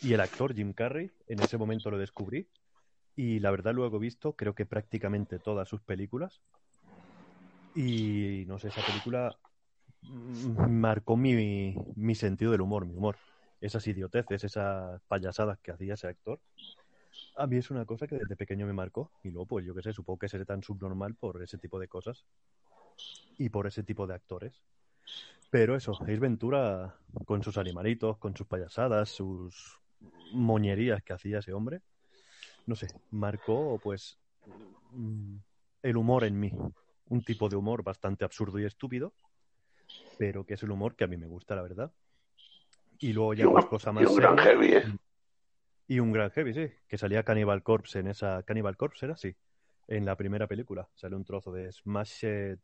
Y 0.00 0.12
el 0.12 0.20
actor 0.20 0.54
Jim 0.54 0.72
Carrey, 0.72 1.10
en 1.28 1.40
ese 1.40 1.56
momento 1.56 1.90
lo 1.90 1.98
descubrí 1.98 2.48
y 3.14 3.40
la 3.40 3.50
verdad 3.50 3.74
luego 3.74 3.98
he 3.98 4.00
visto 4.00 4.34
creo 4.34 4.54
que 4.54 4.64
prácticamente 4.64 5.38
todas 5.38 5.68
sus 5.68 5.82
películas 5.82 6.40
y 7.74 8.44
no 8.46 8.58
sé, 8.58 8.68
esa 8.68 8.82
película 8.82 9.36
marcó 10.68 11.16
mi, 11.16 11.76
mi 11.96 12.14
sentido 12.14 12.52
del 12.52 12.60
humor, 12.60 12.86
mi 12.86 12.94
humor. 12.94 13.16
Esas 13.60 13.86
idioteces, 13.86 14.44
esas 14.44 15.00
payasadas 15.08 15.58
que 15.60 15.70
hacía 15.70 15.94
ese 15.94 16.08
actor. 16.08 16.40
A 17.36 17.46
mí 17.46 17.56
es 17.56 17.70
una 17.70 17.84
cosa 17.86 18.06
que 18.06 18.16
desde 18.16 18.36
pequeño 18.36 18.66
me 18.66 18.72
marcó 18.72 19.10
y 19.22 19.30
luego 19.30 19.46
pues 19.46 19.64
yo 19.64 19.74
qué 19.74 19.82
sé, 19.82 19.92
supongo 19.92 20.18
que 20.18 20.28
seré 20.28 20.44
tan 20.44 20.62
subnormal 20.62 21.14
por 21.14 21.42
ese 21.42 21.58
tipo 21.58 21.78
de 21.78 21.88
cosas 21.88 22.26
y 23.38 23.48
por 23.48 23.66
ese 23.66 23.82
tipo 23.82 24.06
de 24.06 24.14
actores. 24.14 24.62
Pero 25.50 25.76
eso, 25.76 25.92
Ace 26.02 26.18
Ventura 26.18 26.98
con 27.26 27.42
sus 27.42 27.58
animalitos, 27.58 28.18
con 28.18 28.36
sus 28.36 28.46
payasadas, 28.46 29.10
sus 29.10 29.80
moñerías 30.32 31.02
que 31.02 31.12
hacía 31.12 31.38
ese 31.38 31.52
hombre, 31.52 31.82
no 32.66 32.74
sé, 32.74 32.88
marcó 33.10 33.78
pues 33.82 34.18
mm, 34.92 35.36
el 35.82 35.96
humor 35.96 36.24
en 36.24 36.38
mí. 36.38 36.52
Un 37.08 37.22
tipo 37.22 37.48
de 37.48 37.56
humor 37.56 37.82
bastante 37.82 38.24
absurdo 38.24 38.58
y 38.58 38.64
estúpido, 38.64 39.12
pero 40.18 40.44
que 40.44 40.54
es 40.54 40.62
el 40.62 40.70
humor 40.70 40.96
que 40.96 41.04
a 41.04 41.06
mí 41.06 41.16
me 41.16 41.26
gusta, 41.26 41.54
la 41.54 41.62
verdad. 41.62 41.92
Y 42.98 43.12
luego 43.12 43.34
ya 43.34 43.50
pues 43.50 43.66
cosa 43.66 43.92
más 43.92 44.10
seria. 44.10 44.36
heavy, 44.38 44.74
¿eh? 44.74 44.84
Y 45.88 45.98
un 46.00 46.12
gran 46.12 46.30
heavy, 46.30 46.54
sí, 46.54 46.68
que 46.88 46.96
salía 46.98 47.22
Cannibal 47.24 47.62
Corpse 47.62 47.98
en 47.98 48.06
esa. 48.08 48.42
Cannibal 48.44 48.76
Corpse 48.76 49.06
era 49.06 49.14
así. 49.14 49.34
En 49.88 50.04
la 50.06 50.16
primera 50.16 50.46
película. 50.46 50.88
Sale 50.94 51.16
un 51.16 51.24
trozo 51.24 51.52
de 51.52 51.70
Smashed. 51.72 52.58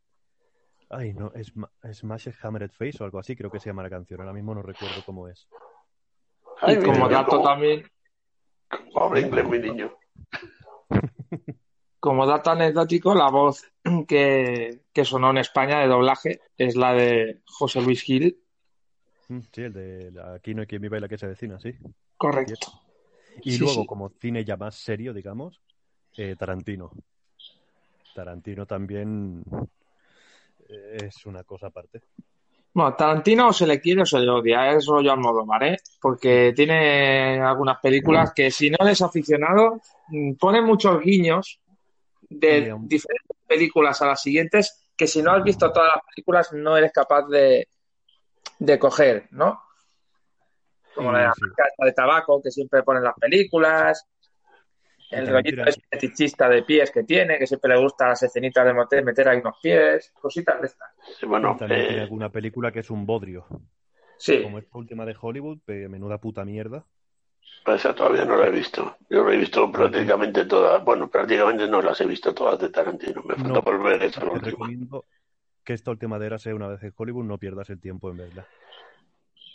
Ay, 0.91 1.13
no, 1.13 1.33
es 1.35 1.53
Smashed 1.99 2.35
Hammered 2.43 2.71
Face 2.71 2.97
o 3.01 3.05
algo 3.05 3.19
así, 3.19 3.37
creo 3.37 3.51
que 3.51 3.59
se 3.61 3.69
llama 3.69 3.83
la 3.83 3.91
canción. 3.91 4.21
Ahora 4.21 4.33
mismo 4.33 4.55
no 4.55 4.63
recuerdo 4.63 5.03
cómo 5.05 5.29
es. 5.29 5.47
Ay, 6.63 6.77
Y 6.81 6.85
como 6.85 7.09
dato 7.09 7.31
como- 7.33 7.43
también, 7.49 7.85
Pobre 8.93 9.21
inglés, 9.23 9.49
mi 9.49 9.59
niño. 9.59 9.91
como 12.01 12.27
dato 12.27 12.51
anecdótico, 12.51 13.15
la 13.15 13.31
voz 13.31 13.65
que, 14.07 14.83
que 14.93 15.05
sonó 15.05 15.31
en 15.31 15.39
España 15.39 15.81
de 15.81 15.87
doblaje 15.89 16.41
es 16.57 16.77
la 16.77 16.93
de 16.95 17.41
José 17.47 17.81
Luis 17.83 18.03
Gil. 18.03 18.39
Mm, 19.29 19.41
Sí, 19.53 19.63
el 19.63 19.73
de 19.73 20.13
Aquí 20.35 20.55
no 20.55 20.63
hay 20.63 20.67
quien 20.67 20.81
viva 20.83 20.97
y 20.97 21.01
la 21.01 21.09
que 21.09 21.19
se 21.19 21.27
vecina, 21.27 21.59
sí. 21.59 21.75
Correcto. 22.17 22.69
Y 23.43 23.53
Sí, 23.53 23.59
luego, 23.59 23.83
sí. 23.83 23.87
como 23.87 24.09
cine 24.11 24.45
ya 24.45 24.57
más 24.57 24.75
serio, 24.77 25.13
digamos, 25.13 25.61
eh, 26.17 26.35
Tarantino. 26.39 26.91
Tarantino 28.15 28.67
también 28.67 29.43
eh, 30.69 30.97
es 31.05 31.25
una 31.27 31.45
cosa 31.45 31.69
aparte. 31.69 32.03
Bueno, 32.75 32.95
Tarantino 32.95 33.53
se 33.53 33.67
le 33.67 33.81
quiere 33.81 34.03
o 34.03 34.07
se 34.07 34.19
le 34.21 34.29
odia, 34.31 34.71
es 34.73 34.87
rollo 34.87 35.13
Almodóvar, 35.13 35.63
¿eh? 35.65 35.77
Porque 36.01 36.53
tiene 36.55 37.41
algunas 37.41 37.79
películas 37.81 38.33
que 38.35 38.51
si 38.51 38.71
no 38.71 38.77
eres 38.81 39.03
aficionado, 39.03 39.81
mm, 40.09 40.35
pone 40.35 40.61
muchos 40.63 41.01
guiños 41.01 41.61
de 42.29 42.75
diferentes 42.83 43.37
películas 43.47 44.03
a 44.03 44.07
las 44.07 44.21
siguientes 44.21 44.91
que 44.97 45.07
si 45.07 45.23
no 45.23 45.33
has 45.33 45.43
visto 45.43 45.73
todas 45.73 45.93
las 45.95 46.05
películas 46.05 46.53
no 46.53 46.77
eres 46.77 46.93
capaz 46.93 47.27
de, 47.29 47.69
de 48.59 48.79
coger, 48.79 49.29
¿no? 49.31 49.63
Como 50.99 51.13
la 51.13 51.19
de 51.19 51.25
la 51.25 51.35
marca 51.41 51.85
de 51.85 51.93
tabaco 51.93 52.43
que 52.43 52.51
siempre 52.51 52.83
ponen 52.83 53.03
las 53.05 53.15
películas, 53.15 54.07
el 55.11 55.27
rollito 55.27 55.65
tiene- 55.65 55.73
fetichista 55.91 56.49
de 56.49 56.63
pies 56.63 56.91
que 56.91 57.05
tiene, 57.05 57.39
que 57.39 57.47
siempre 57.47 57.75
le 57.75 57.81
gusta 57.81 58.09
las 58.09 58.23
escenitas 58.23 58.65
de 58.67 58.75
motel, 58.75 59.05
meter 59.05 59.29
ahí 59.29 59.39
unos 59.39 59.57
pies, 59.63 60.13
cositas 60.21 60.61
de 60.61 60.67
estas. 60.67 60.89
Sí, 61.19 61.25
bueno, 61.27 61.57
también 61.57 61.81
tiene 61.87 61.97
eh, 62.01 62.03
alguna 62.03 62.31
película 62.31 62.71
que 62.73 62.81
es 62.81 62.91
un 62.91 63.07
bodrio. 63.07 63.47
Sí. 64.19 64.43
Como 64.43 64.59
esta 64.59 64.77
última 64.77 65.07
de 65.07 65.17
Hollywood, 65.19 65.59
pe- 65.65 65.89
menuda 65.89 66.19
puta 66.19 66.45
mierda. 66.45 66.85
pues 67.65 67.81
esa 67.81 67.95
todavía 67.95 68.25
no 68.25 68.37
la 68.37 68.49
he 68.49 68.51
visto. 68.51 68.97
Yo 69.09 69.25
la 69.25 69.35
he 69.35 69.37
visto 69.39 69.71
prácticamente 69.73 70.45
todas. 70.45 70.85
Bueno, 70.85 71.09
prácticamente 71.09 71.69
no 71.69 71.81
las 71.81 72.01
he 72.01 72.07
visto 72.07 72.35
todas 72.35 72.59
de 72.59 72.69
Tarantino. 72.71 73.23
Me 73.23 73.35
falta 73.37 73.49
No, 73.55 73.63
por 73.63 73.83
ver 73.83 74.03
esa 74.03 74.21
Te 74.21 74.27
última. 74.27 74.51
recomiendo 74.51 75.05
que 75.65 75.73
esta 75.75 75.91
última 75.91 76.19
de 76.19 76.27
era 76.27 76.39
sea 76.39 76.55
una 76.55 76.67
vez 76.69 76.83
en 76.83 76.93
Hollywood, 76.97 77.25
no 77.25 77.39
pierdas 77.39 77.71
el 77.71 77.81
tiempo 77.81 78.11
en 78.11 78.17
verla. 78.17 78.47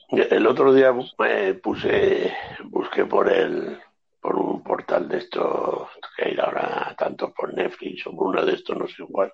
El 0.09 0.45
otro 0.45 0.73
día 0.73 0.93
me 1.17 1.53
puse, 1.55 2.31
busqué 2.65 3.05
por 3.05 3.31
el, 3.31 3.79
por 4.21 4.35
un 4.35 4.63
portal 4.63 5.07
de 5.07 5.17
estos 5.17 5.89
que 6.15 6.29
hay 6.29 6.37
ahora 6.39 6.93
tanto 6.97 7.33
por 7.33 7.53
Netflix 7.53 8.05
o 8.07 8.15
por 8.15 8.27
uno 8.27 8.45
de 8.45 8.53
estos, 8.53 8.77
no 8.77 8.87
sé 8.87 9.01
igual. 9.03 9.33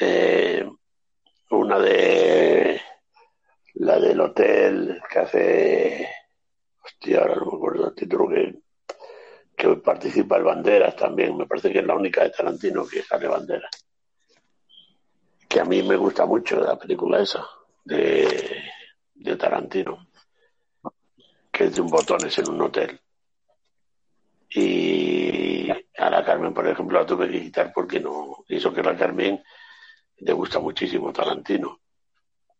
Eh, 0.00 0.68
una 1.50 1.78
de 1.78 2.80
la 3.74 4.00
del 4.00 4.20
hotel 4.20 5.00
que 5.10 5.18
hace, 5.18 6.08
hostia, 6.84 7.20
ahora 7.20 7.36
no 7.36 7.46
me 7.46 7.56
acuerdo 7.56 7.88
el 7.88 7.94
título 7.94 8.28
que, 8.28 8.54
que 9.56 9.76
participa 9.76 10.36
el 10.36 10.44
Banderas 10.44 10.96
también. 10.96 11.36
Me 11.36 11.46
parece 11.46 11.70
que 11.70 11.78
es 11.78 11.86
la 11.86 11.94
única 11.94 12.22
de 12.22 12.30
Tarantino 12.30 12.86
que 12.86 13.02
sale 13.02 13.28
Banderas. 13.28 13.70
Que 15.48 15.60
a 15.60 15.64
mí 15.64 15.82
me 15.82 15.96
gusta 15.96 16.26
mucho 16.26 16.60
la 16.60 16.78
película 16.78 17.20
esa 17.20 17.46
de, 17.84 18.62
de 19.20 19.36
Tarantino, 19.36 20.06
que 21.52 21.64
es 21.64 21.74
de 21.74 21.80
un 21.82 21.90
botones 21.90 22.36
en 22.38 22.48
un 22.48 22.60
hotel. 22.62 23.00
Y 24.52 25.70
a 25.70 26.10
la 26.10 26.24
Carmen, 26.24 26.52
por 26.52 26.66
ejemplo, 26.66 26.98
la 26.98 27.06
tuve 27.06 27.30
que 27.30 27.40
quitar 27.40 27.72
porque 27.72 28.00
no. 28.00 28.44
Hizo 28.48 28.72
que 28.72 28.82
la 28.82 28.96
Carmen 28.96 29.42
le 30.18 30.32
gusta 30.32 30.58
muchísimo 30.58 31.12
Tarantino. 31.12 31.80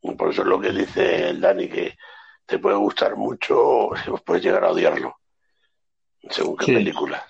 Y 0.02 0.14
por 0.14 0.30
eso 0.30 0.42
es 0.42 0.48
lo 0.48 0.60
que 0.60 0.70
dice 0.70 1.30
el 1.30 1.40
Dani, 1.40 1.68
que 1.68 1.96
te 2.46 2.58
puede 2.58 2.76
gustar 2.76 3.16
mucho 3.16 3.58
o 3.88 4.16
puedes 4.24 4.42
llegar 4.44 4.64
a 4.64 4.70
odiarlo, 4.70 5.16
según 6.28 6.56
qué 6.56 6.66
Sí. 6.66 6.74
película. 6.74 7.24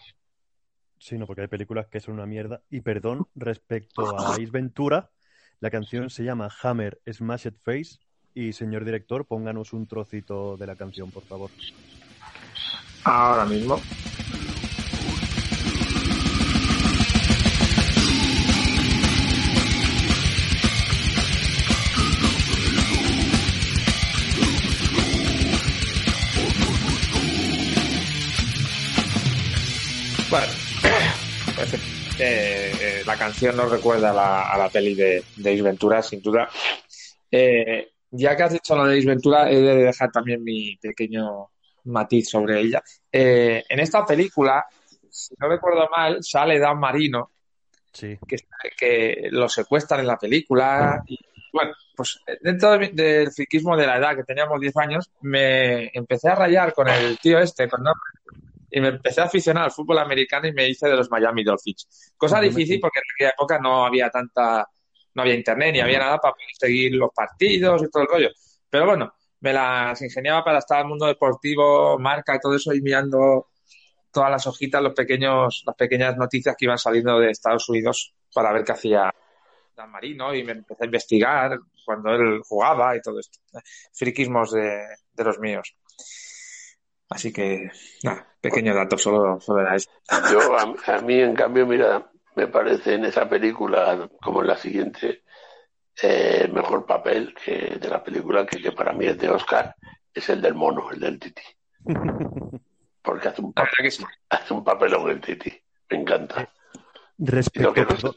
Sí, 0.98 1.16
no, 1.16 1.26
porque 1.26 1.42
hay 1.42 1.48
películas 1.48 1.86
que 1.86 2.00
son 2.00 2.14
una 2.14 2.26
mierda. 2.26 2.62
Y 2.68 2.82
perdón, 2.82 3.26
respecto 3.34 4.18
a 4.18 4.32
Ace 4.34 4.50
Ventura, 4.50 5.10
la 5.60 5.70
canción 5.70 6.10
se 6.10 6.24
llama 6.24 6.50
Hammer 6.62 7.00
Smashed 7.10 7.54
Face. 7.62 7.98
Y 8.34 8.52
señor 8.52 8.84
director, 8.84 9.24
pónganos 9.24 9.72
un 9.72 9.86
trocito 9.86 10.56
de 10.56 10.66
la 10.66 10.76
canción, 10.76 11.10
por 11.10 11.24
favor. 11.24 11.50
Ahora 13.04 13.44
mismo. 13.44 13.80
Bueno, 30.30 30.46
pues, 31.56 31.74
eh, 31.74 31.78
eh, 32.20 33.02
la 33.04 33.16
canción 33.16 33.56
nos 33.56 33.68
recuerda 33.68 34.10
a 34.10 34.14
la, 34.14 34.42
a 34.48 34.56
la 34.56 34.68
peli 34.68 34.94
de, 34.94 35.24
de 35.36 35.52
Ace 35.52 35.62
Ventura, 35.62 36.02
sin 36.02 36.22
duda. 36.22 36.48
Eh, 37.32 37.90
ya 38.10 38.36
que 38.36 38.42
has 38.42 38.52
dicho 38.52 38.76
lo 38.76 38.86
de 38.86 38.98
Ace 38.98 39.06
Ventura, 39.06 39.50
he 39.50 39.56
de 39.60 39.74
dejar 39.84 40.10
también 40.10 40.42
mi 40.42 40.76
pequeño 40.76 41.50
matiz 41.84 42.28
sobre 42.30 42.60
ella. 42.60 42.82
Eh, 43.10 43.64
en 43.68 43.80
esta 43.80 44.04
película, 44.04 44.64
si 45.08 45.34
no 45.38 45.48
recuerdo 45.48 45.88
mal, 45.96 46.22
sale 46.22 46.58
Dan 46.58 46.78
Marino, 46.78 47.30
Sí, 47.92 48.16
que, 48.28 48.36
que 48.78 49.28
lo 49.32 49.48
secuestran 49.48 50.00
en 50.00 50.06
la 50.06 50.16
película 50.16 51.02
y 51.06 51.18
bueno, 51.52 51.72
pues 51.96 52.20
eh, 52.26 52.38
dentro 52.40 52.78
de- 52.78 52.90
del 52.90 53.32
friquismo 53.32 53.76
de 53.76 53.84
la 53.86 53.96
edad, 53.98 54.14
que 54.14 54.22
teníamos 54.22 54.60
10 54.60 54.76
años, 54.76 55.10
me 55.22 55.90
empecé 55.92 56.28
a 56.28 56.36
rayar 56.36 56.72
con 56.72 56.88
el 56.88 57.18
tío 57.18 57.40
este, 57.40 57.68
con 57.68 57.82
y 58.70 58.80
me 58.80 58.88
empecé 58.88 59.20
a 59.20 59.24
aficionar 59.24 59.64
al 59.64 59.72
fútbol 59.72 59.98
americano 59.98 60.46
y 60.46 60.52
me 60.52 60.68
hice 60.68 60.88
de 60.88 60.94
los 60.94 61.10
Miami 61.10 61.42
Dolphins. 61.42 62.12
Cosa 62.16 62.36
difícil 62.40 62.78
porque 62.80 63.00
en 63.00 63.04
aquella 63.14 63.30
época 63.30 63.58
no 63.58 63.84
había 63.84 64.08
tanta, 64.10 64.68
no 65.14 65.22
había 65.22 65.34
internet 65.34 65.72
ni 65.72 65.80
había 65.80 65.98
nada 65.98 66.18
para 66.18 66.34
poder 66.34 66.48
seguir 66.58 66.94
los 66.94 67.10
partidos 67.14 67.82
y 67.82 67.90
todo 67.90 68.02
el 68.02 68.08
rollo. 68.08 68.28
Pero 68.68 68.86
bueno, 68.86 69.12
me 69.40 69.52
las 69.52 70.00
ingeniaba 70.02 70.44
para 70.44 70.58
estar 70.58 70.78
en 70.78 70.86
el 70.86 70.88
mundo 70.90 71.06
deportivo, 71.06 71.98
marca 71.98 72.36
y 72.36 72.40
todo 72.40 72.54
eso, 72.54 72.72
y 72.72 72.80
mirando 72.80 73.48
todas 74.12 74.30
las 74.30 74.46
hojitas, 74.46 74.82
los 74.82 74.94
pequeños, 74.94 75.62
las 75.66 75.76
pequeñas 75.76 76.16
noticias 76.16 76.54
que 76.58 76.64
iban 76.64 76.78
saliendo 76.78 77.18
de 77.18 77.30
Estados 77.30 77.68
Unidos 77.68 78.14
para 78.34 78.52
ver 78.52 78.64
qué 78.64 78.72
hacía 78.72 79.12
Dan 79.76 79.90
Marino 79.90 80.34
y 80.34 80.44
me 80.44 80.52
empecé 80.52 80.84
a 80.84 80.86
investigar 80.86 81.58
cuando 81.84 82.10
él 82.10 82.40
jugaba 82.46 82.96
y 82.96 83.00
todo 83.00 83.18
esto. 83.18 83.38
Friquismos 83.92 84.52
de, 84.52 84.84
de 85.12 85.24
los 85.24 85.38
míos. 85.38 85.74
Así 87.08 87.32
que, 87.32 87.70
nada, 88.04 88.26
pequeño 88.40 88.74
dato 88.74 88.96
solo 88.96 89.40
sobre 89.40 89.74
eso. 89.74 89.90
Yo, 90.30 90.56
a, 90.56 90.96
a 90.96 91.00
mí, 91.00 91.20
en 91.20 91.34
cambio, 91.34 91.66
mira, 91.66 92.09
me 92.40 92.46
parece 92.46 92.94
en 92.94 93.04
esa 93.04 93.28
película, 93.28 94.08
como 94.22 94.40
en 94.40 94.46
la 94.48 94.56
siguiente, 94.56 95.24
eh, 96.02 96.42
el 96.44 96.52
mejor 96.52 96.86
papel 96.86 97.34
que 97.34 97.76
de 97.78 97.88
la 97.88 98.02
película, 98.02 98.46
que, 98.46 98.62
que 98.62 98.72
para 98.72 98.92
mí 98.94 99.04
es 99.06 99.18
de 99.18 99.28
Oscar, 99.28 99.74
es 100.14 100.28
el 100.30 100.40
del 100.40 100.54
mono, 100.54 100.90
el 100.90 101.00
del 101.00 101.18
Titi. 101.18 101.42
Porque 103.02 103.28
hace 103.28 103.42
un, 103.42 103.52
papel, 103.52 103.72
que 103.82 103.90
sí. 103.90 104.04
hace 104.30 104.54
un 104.54 104.64
papelón 104.64 105.10
el 105.10 105.20
Titi. 105.20 105.52
Me 105.90 105.98
encanta. 105.98 106.48
Respecto, 107.18 107.68
Lo 107.68 107.74
que 107.74 107.82
no 107.82 107.88
perdón- 107.88 108.16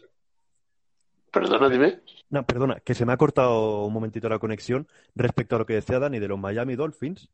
Perdona, 1.32 1.68
dime. 1.68 2.00
no, 2.30 2.46
perdona, 2.46 2.80
que 2.82 2.94
se 2.94 3.06
me 3.06 3.12
ha 3.13 3.18
cortado 3.18 3.86
un 3.86 3.94
momentito 3.94 4.30
la 4.30 4.39
conexión. 4.39 4.88
Respecto 5.15 5.56
a 5.56 5.60
lo 5.60 5.65
que 5.65 5.74
decía 5.74 6.00
Dani 6.00 6.20
de 6.20 6.27
los 6.27 6.38
Miami 6.39 6.75
Dolphins, 6.75 7.30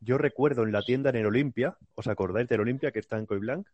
yo 0.00 0.18
recuerdo 0.18 0.62
en 0.62 0.72
la 0.72 0.82
tienda 0.82 1.10
en 1.10 1.16
el 1.16 1.26
Olimpia, 1.26 1.76
¿os 1.94 2.06
acordáis 2.06 2.48
del 2.48 2.60
Olimpia 2.60 2.90
que 2.92 2.98
está 2.98 3.16
en 3.18 3.26
Coiblanc? 3.26 3.66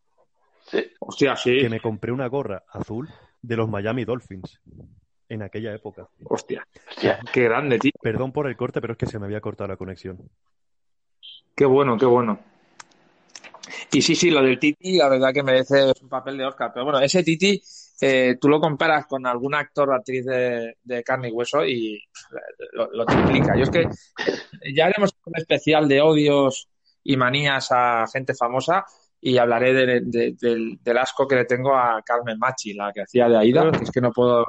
Sí. 0.70 0.84
Hostia, 1.00 1.36
sí. 1.36 1.58
Que 1.60 1.68
me 1.68 1.80
compré 1.80 2.12
una 2.12 2.26
gorra 2.26 2.64
azul 2.68 3.08
de 3.40 3.56
los 3.56 3.68
Miami 3.68 4.04
Dolphins 4.04 4.60
en 5.28 5.42
aquella 5.42 5.74
época. 5.74 6.08
Hostia, 6.24 6.66
Hostia, 6.88 7.20
qué 7.32 7.44
grande, 7.44 7.78
tío. 7.78 7.92
Perdón 8.00 8.32
por 8.32 8.46
el 8.46 8.56
corte, 8.56 8.80
pero 8.80 8.92
es 8.92 8.98
que 8.98 9.06
se 9.06 9.18
me 9.18 9.26
había 9.26 9.40
cortado 9.40 9.68
la 9.68 9.76
conexión. 9.76 10.18
Qué 11.54 11.64
bueno, 11.64 11.96
qué 11.96 12.06
bueno. 12.06 12.38
Y 13.92 14.02
sí, 14.02 14.14
sí, 14.14 14.30
lo 14.30 14.42
del 14.42 14.58
Titi, 14.58 14.96
la 14.96 15.08
verdad 15.08 15.32
que 15.32 15.42
merece 15.42 15.92
un 16.02 16.08
papel 16.08 16.36
de 16.38 16.46
Oscar. 16.46 16.70
Pero 16.72 16.84
bueno, 16.84 17.00
ese 17.00 17.22
Titi, 17.22 17.60
eh, 18.00 18.36
tú 18.40 18.48
lo 18.48 18.60
comparas 18.60 19.06
con 19.06 19.26
algún 19.26 19.54
actor 19.54 19.90
o 19.90 19.94
actriz 19.94 20.24
de, 20.24 20.76
de 20.82 21.02
carne 21.02 21.28
y 21.28 21.32
hueso 21.32 21.64
y 21.64 22.00
lo, 22.72 22.90
lo 22.92 23.06
triplica. 23.06 23.56
Yo 23.56 23.64
es 23.64 23.70
que 23.70 23.88
ya 24.74 24.86
haremos 24.86 25.16
un 25.24 25.32
especial 25.36 25.88
de 25.88 26.00
odios 26.00 26.68
y 27.02 27.16
manías 27.16 27.68
a 27.70 28.04
gente 28.12 28.34
famosa 28.34 28.84
y 29.20 29.38
hablaré 29.38 29.72
de- 29.72 30.00
de- 30.02 30.36
del, 30.40 30.78
del 30.82 30.98
asco 30.98 31.26
que 31.26 31.36
le 31.36 31.44
tengo 31.44 31.74
a 31.74 32.02
Carmen 32.04 32.38
Machi, 32.38 32.74
la 32.74 32.92
que 32.92 33.02
hacía 33.02 33.28
de 33.28 33.38
Aida, 33.38 33.70
que 33.72 33.84
es 33.84 33.90
que 33.90 34.00
no 34.00 34.12
puedo... 34.12 34.44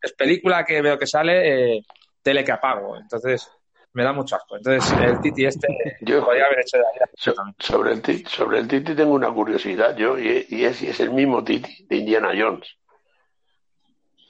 Es 0.00 0.12
película 0.12 0.64
que 0.64 0.80
veo 0.80 0.98
que 0.98 1.06
sale, 1.06 1.76
eh, 1.78 1.82
tele 2.22 2.44
que 2.44 2.52
apago. 2.52 2.96
Entonces, 2.96 3.50
me 3.94 4.04
da 4.04 4.12
mucho 4.12 4.36
asco. 4.36 4.56
Entonces, 4.56 4.92
el 5.00 5.20
Titi 5.20 5.44
este 5.46 5.66
Yo- 6.02 6.24
podría 6.24 6.44
haber 6.46 6.60
hecho 6.60 6.76
de 6.76 6.84
Aida. 6.94 7.06
So- 7.14 7.34
sobre, 7.58 7.92
el 7.92 8.02
titi, 8.02 8.24
sobre 8.30 8.58
el 8.60 8.68
Titi 8.68 8.94
tengo 8.94 9.12
una 9.14 9.32
curiosidad 9.32 9.96
yo, 9.96 10.16
y, 10.18 10.46
y 10.50 10.64
es 10.64 10.80
es 10.82 11.00
el 11.00 11.10
mismo 11.10 11.42
Titi 11.42 11.84
de 11.88 11.96
Indiana 11.96 12.30
Jones. 12.38 12.68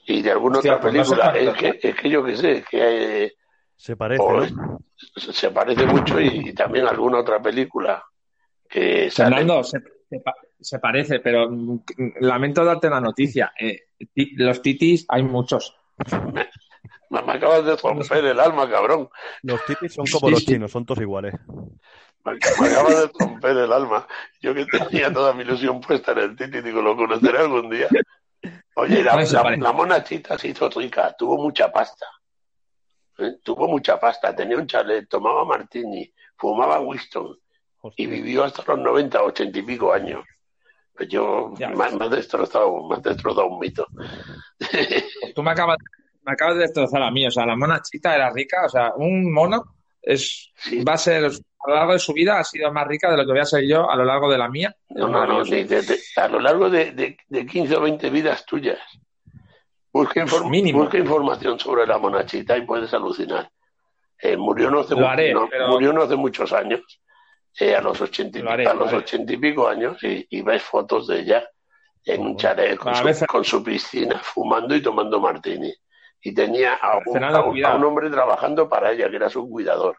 Y 0.06 0.22
de 0.22 0.30
alguna 0.30 0.58
Hostia, 0.58 0.76
otra 0.76 0.82
pues 0.90 0.94
no 0.94 1.02
película. 1.02 1.32
es, 1.36 1.54
que, 1.56 1.88
es 1.88 1.94
que 1.96 2.08
yo 2.08 2.24
que 2.24 2.36
sé, 2.36 2.64
que 2.70 3.24
eh, 3.24 3.32
Se 3.76 3.94
parece, 3.96 4.22
o- 4.22 4.40
¿no? 4.46 4.80
se 4.96 5.32
se 5.32 5.50
parece 5.50 5.84
mucho 5.86 6.18
y, 6.20 6.48
y 6.48 6.54
también 6.54 6.86
alguna 6.86 7.18
otra 7.18 7.40
película 7.42 8.02
que. 8.68 9.10
Fernando, 9.10 9.62
se, 9.64 9.78
se 10.08 10.20
pa- 10.20 10.34
se 10.60 10.78
parece, 10.78 11.20
pero 11.20 11.48
lamento 12.20 12.64
darte 12.64 12.88
la 12.90 13.00
noticia. 13.00 13.52
Eh, 13.60 13.86
ti- 14.14 14.32
los 14.36 14.62
titis 14.62 15.04
hay 15.08 15.22
muchos. 15.24 15.76
Me, 16.32 16.46
me 17.22 17.32
acabas 17.32 17.64
de 17.64 17.76
romper 17.76 18.24
el 18.24 18.38
alma, 18.38 18.68
cabrón. 18.70 19.08
Los 19.42 19.64
titis 19.64 19.94
son 19.94 20.06
como 20.06 20.28
Sí, 20.28 20.32
los 20.34 20.40
sí. 20.44 20.46
chinos, 20.52 20.70
son 20.70 20.86
todos 20.86 21.00
iguales. 21.00 21.34
Me, 22.24 22.32
acabas 22.66 23.00
de 23.00 23.10
romper 23.18 23.56
el 23.56 23.72
alma. 23.72 24.06
Yo 24.40 24.54
que 24.54 24.66
tenía 24.66 25.12
toda 25.12 25.32
mi 25.32 25.42
ilusión 25.42 25.80
puesta 25.80 26.12
en 26.12 26.18
el 26.18 26.36
Titi, 26.36 26.60
digo, 26.60 26.82
lo 26.82 26.94
conoceré 26.96 27.38
algún 27.38 27.70
día. 27.70 27.88
Oye, 28.74 29.02
la, 29.02 29.24
se 29.26 29.34
la- 29.34 29.72
mona 29.72 30.04
chita 30.04 30.38
se 30.38 30.48
hizo 30.48 30.68
rica, 30.70 31.14
tuvo 31.18 31.36
mucha 31.38 31.72
pasta. 31.72 32.06
¿eh? 33.18 33.38
Tuvo 33.42 33.66
mucha 33.66 33.98
pasta, 33.98 34.34
tenía 34.36 34.56
un 34.58 34.66
chalet, 34.66 35.08
tomaba 35.08 35.44
martini, 35.44 36.12
fumaba 36.36 36.80
Winston 36.80 37.36
y 37.96 38.06
vivió 38.06 38.44
hasta 38.44 38.62
los 38.66 38.78
90, 38.78 39.22
80 39.22 39.58
y 39.58 39.62
pico 39.62 39.92
años. 39.92 40.24
Pues 40.96 41.08
yo 41.08 41.52
Ya 41.58 41.68
me, 41.68 41.76
me 41.92 42.04
has 42.06 42.10
destrozado, 42.10 42.88
me 42.88 42.96
has 42.96 43.02
destrozado 43.02 43.46
un 43.46 43.58
mito. 43.60 43.86
Tú 45.34 45.42
me 45.42 45.50
acabas, 45.52 45.76
me 46.24 46.32
acabas 46.32 46.56
de 46.56 46.62
destrozar 46.62 47.02
a 47.02 47.10
mí. 47.10 47.26
O 47.26 47.30
sea, 47.30 47.46
la 47.46 47.56
mona 47.56 47.80
chita 47.82 48.14
era 48.14 48.30
rica. 48.30 48.64
O 48.66 48.68
sea, 48.68 48.92
un 48.96 49.32
mono 49.32 49.76
es, 50.02 50.50
Sí. 50.56 50.82
va 50.82 50.94
a 50.94 50.98
ser, 50.98 51.24
a 51.26 51.68
lo 51.70 51.74
largo 51.74 51.92
de 51.92 51.98
su 51.98 52.12
vida, 52.12 52.38
ha 52.40 52.44
sido 52.44 52.72
más 52.72 52.86
rica 52.86 53.10
de 53.10 53.16
lo 53.16 53.24
que 53.24 53.32
voy 53.32 53.40
a 53.40 53.44
ser 53.44 53.64
yo 53.66 53.88
a 53.88 53.94
lo 53.96 54.04
largo 54.04 54.30
de 54.30 54.38
la 54.38 54.48
mía. 54.48 54.74
No, 54.90 55.08
no, 55.08 55.26
no, 55.26 55.44
de- 55.44 55.64
de- 55.64 55.98
a 56.16 56.28
lo 56.28 56.40
largo 56.40 56.68
de, 56.70 56.92
de, 56.92 57.16
de 57.28 57.46
15 57.46 57.76
o 57.76 57.80
20 57.82 58.10
vidas 58.10 58.44
tuyas. 58.44 58.78
Busca, 59.92 60.20
inform- 60.24 60.72
busca 60.72 60.98
información 60.98 61.58
sobre 61.58 61.86
la 61.86 61.98
monachita 61.98 62.56
y 62.56 62.62
puedes 62.62 62.92
alucinar. 62.92 63.50
Eh, 64.20 64.36
murió, 64.36 64.70
no 64.70 64.80
hace, 64.80 64.94
haré, 64.98 65.32
no, 65.32 65.48
pero- 65.48 65.68
murió 65.68 65.92
no 65.92 66.02
hace 66.02 66.16
muchos 66.16 66.52
años, 66.52 66.80
eh, 67.60 67.74
a 67.74 67.80
los 67.80 68.00
80 68.00 68.38
y, 68.38 68.42
haré, 68.46 68.66
a 68.66 68.74
lo 68.74 68.84
los. 68.84 68.92
80 68.92 69.32
y 69.32 69.36
pico 69.36 69.68
años, 69.68 70.02
y, 70.02 70.26
y 70.30 70.42
ves 70.42 70.62
fotos 70.62 71.06
de 71.08 71.20
ella 71.20 71.48
en 72.04 72.22
un 72.22 72.36
chalet 72.36 72.76
con, 72.78 72.94
su, 72.94 73.04
Fer- 73.04 73.26
con 73.26 73.44
su 73.44 73.62
piscina, 73.62 74.18
fumando 74.18 74.74
y 74.74 74.82
tomando 74.82 75.20
martini. 75.20 75.72
Y 76.22 76.32
tenía 76.34 76.74
a 76.74 76.98
un, 76.98 77.22
a 77.24 77.28
un- 77.30 77.36
a 77.36 77.42
cuidado. 77.44 77.76
un 77.78 77.84
hombre 77.84 78.10
trabajando 78.10 78.68
para 78.68 78.92
ella, 78.92 79.08
que 79.10 79.16
era 79.16 79.28
su 79.28 79.48
cuidador. 79.48 79.96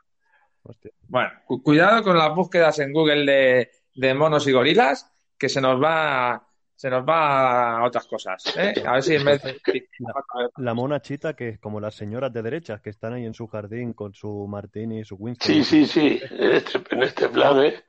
Hostia. 0.64 0.92
Bueno, 1.08 1.30
cu- 1.46 1.62
cuidado 1.64 2.04
con 2.04 2.18
las 2.18 2.34
búsquedas 2.36 2.80
en 2.80 2.92
Google 2.94 3.26
de, 3.32 3.72
de 3.96 4.14
monos 4.14 4.48
y 4.48 4.52
gorilas, 4.52 5.12
que 5.38 5.48
se 5.50 5.62
nos 5.62 5.82
va, 5.82 6.49
se 6.80 6.90
nos 6.90 7.04
va 7.06 7.80
a 7.80 7.84
otras 7.86 8.08
cosas. 8.08 8.42
¿eh? 8.56 8.74
A 8.86 8.94
ver 8.94 9.04
si 9.04 9.16
en 9.16 9.26
vez 9.26 9.44
de... 9.44 9.60
La 10.60 10.74
mona 10.74 11.02
chita, 11.02 11.36
que 11.36 11.50
es 11.50 11.60
como 11.60 11.82
las 11.82 11.94
señoras 11.94 12.32
de 12.32 12.42
derechas 12.42 12.80
que 12.80 12.90
están 12.90 13.12
ahí 13.12 13.26
en 13.26 13.34
su 13.34 13.48
jardín 13.48 13.92
con 13.92 14.14
su 14.14 14.48
martini 14.48 15.00
y 15.00 15.04
su 15.04 15.16
Winston. 15.16 15.56
Sí, 15.56 15.64
sí, 15.66 15.86
sí, 15.86 16.22
en 16.32 16.52
este, 16.54 16.80
en 16.92 17.04
este 17.04 17.28
plan, 17.28 17.66
¿eh? 17.66 17.84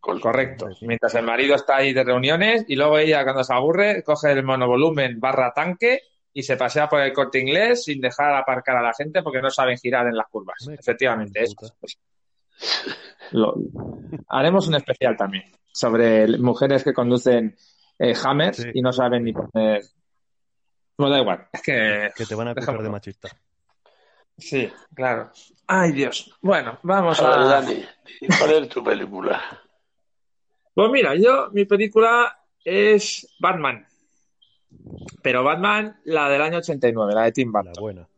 Con- 0.00 0.18
Correcto. 0.18 0.68
Mientras 0.80 1.14
el 1.14 1.26
marido 1.26 1.54
está 1.54 1.76
ahí 1.76 1.92
de 1.92 2.02
reuniones 2.02 2.64
y 2.68 2.74
luego 2.74 2.96
ella 2.96 3.22
cuando 3.22 3.44
se 3.44 3.52
aburre 3.52 4.02
coge 4.02 4.32
el 4.32 4.44
monovolumen 4.44 5.20
barra 5.20 5.52
tanque 5.52 6.00
y 6.32 6.42
se 6.42 6.56
pasea 6.56 6.88
por 6.88 7.02
el 7.02 7.12
corte 7.12 7.38
inglés 7.40 7.84
sin 7.84 8.00
dejar 8.00 8.34
aparcar 8.34 8.78
a 8.78 8.82
la 8.82 8.94
gente 8.94 9.22
porque 9.22 9.42
no 9.42 9.50
saben 9.50 9.76
girar 9.76 10.06
en 10.06 10.16
las 10.16 10.26
curvas. 10.28 10.66
Efectivamente, 10.72 11.42
eso. 11.42 11.54
Lo- 13.32 13.56
haremos 14.28 14.68
un 14.68 14.76
especial 14.76 15.18
también 15.18 15.44
sobre 15.70 16.26
mujeres 16.38 16.82
que 16.82 16.94
conducen 16.94 17.54
eh, 18.00 18.14
Hammers 18.24 18.56
Sí. 18.56 18.70
y 18.74 18.82
no 18.82 18.92
saben 18.92 19.22
ni 19.24 19.32
poner. 19.32 19.82
Bueno, 20.98 21.14
da 21.14 21.20
igual. 21.20 21.48
Es 21.52 21.62
que. 21.62 22.10
Que 22.16 22.26
te 22.26 22.34
van 22.34 22.48
a 22.48 22.50
acusar 22.50 22.82
de 22.82 22.90
machista. 22.90 23.28
Sí, 24.36 24.70
claro. 24.94 25.30
Ay, 25.66 25.92
Dios. 25.92 26.36
Bueno, 26.40 26.78
vamos 26.82 27.20
A 27.20 27.28
ver, 27.30 27.38
a. 27.38 27.44
Dani, 27.60 27.84
¿cuál 28.38 28.52
es 28.64 28.68
tu 28.68 28.82
película? 28.82 29.40
Pues 30.74 30.90
mira, 30.90 31.14
yo, 31.14 31.50
mi 31.52 31.64
película 31.66 32.38
es 32.64 33.34
Batman. 33.38 33.86
Pero 35.22 35.42
Batman, 35.44 36.00
la 36.04 36.28
del 36.28 36.42
año 36.42 36.58
89, 36.58 37.12
la 37.14 37.22
de 37.24 37.32
Tim 37.32 37.52
La 37.52 37.60
Burton. 37.62 37.82
buena. 37.82 38.08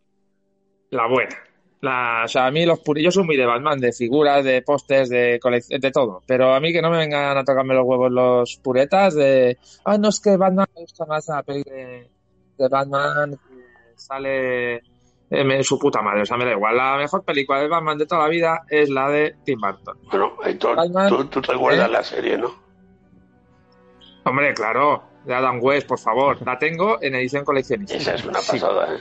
La 0.91 1.07
buena. 1.09 1.37
La, 1.83 2.23
o 2.25 2.29
sea, 2.29 2.47
a 2.47 2.51
mí 2.53 2.65
los 2.65 2.79
puri- 2.81 3.03
yo 3.03 3.11
soy 3.11 3.25
muy 3.25 3.37
de 3.37 3.45
Batman, 3.45 3.81
de 3.81 3.93
figuras, 3.93 4.45
de 4.45 4.63
pósters, 4.63 5.09
de 5.09 5.41
de 5.69 5.91
todo. 5.91 6.23
Pero 6.27 6.55
a 6.55 6.61
mí 6.61 6.73
que 6.73 6.81
no 6.81 6.91
me 6.91 6.99
vengan 6.99 7.37
a 7.37 7.43
tocarme 7.45 7.75
los 7.75 7.85
huevos 7.85 8.11
los 8.11 8.57
puretas 8.63 9.15
de, 9.17 9.59
ah, 9.85 9.99
no 9.99 10.09
es 10.11 10.21
que 10.21 10.37
Batman 10.37 10.67
me 10.77 10.83
gusta 10.83 11.05
más 11.07 11.27
la 11.27 11.43
peli 11.43 11.65
de, 11.65 12.09
de 12.57 12.69
Batman 12.69 13.33
que 13.33 13.95
sale 13.97 14.77
eh, 14.77 15.45
me- 15.45 15.65
su 15.65 15.77
puta 15.77 16.01
madre. 16.03 16.23
O 16.23 16.25
sea, 16.27 16.37
me 16.37 16.45
da 16.45 16.53
igual. 16.53 16.77
La 16.77 16.97
mejor 16.99 17.25
película 17.25 17.59
de 17.59 17.67
Batman 17.67 17.99
de 17.99 18.07
toda 18.07 18.23
la 18.23 18.29
vida 18.29 18.61
es 18.71 18.89
la 18.89 19.09
de 19.09 19.35
Tim 19.45 19.61
Burton. 19.61 19.99
Bueno, 20.09 20.35
Héctor, 20.45 20.77
Batman, 20.77 21.09
tú, 21.09 21.25
tú 21.25 21.43
te 21.43 21.53
acuerdas 21.53 21.89
¿eh? 21.89 21.93
la 21.93 22.03
serie, 22.05 22.39
¿no? 22.39 22.55
Hombre, 24.25 24.55
claro, 24.55 25.03
de 25.25 25.35
Adam 25.35 25.59
West, 25.61 25.89
por 25.89 25.99
favor. 25.99 26.39
La 26.47 26.57
tengo 26.61 26.99
en 27.03 27.17
edición 27.17 27.45
coleccionista. 27.45 27.97
Esa 27.97 28.15
es 28.15 28.25
una 28.25 28.39
Sí, 28.39 28.53
pasada, 28.53 28.95
¿eh? 28.95 28.99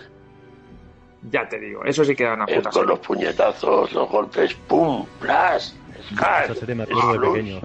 Ya 1.29 1.47
te 1.47 1.59
digo, 1.59 1.83
eso 1.85 2.03
sí 2.03 2.15
que 2.15 2.23
da 2.23 2.33
una 2.33 2.45
Eh, 2.47 2.55
puta 2.55 2.69
con 2.71 2.87
los 2.87 2.99
puñetazos, 2.99 3.91
los 3.93 4.09
golpes, 4.09 4.53
¡pum! 4.67 5.05
¡Plas! 5.19 5.75
¡Scar! 6.13 6.45
Esa 6.45 6.55
serie 6.55 6.75
me 6.75 6.83
acuerdo 6.83 7.13
de 7.13 7.19
pequeños. 7.19 7.61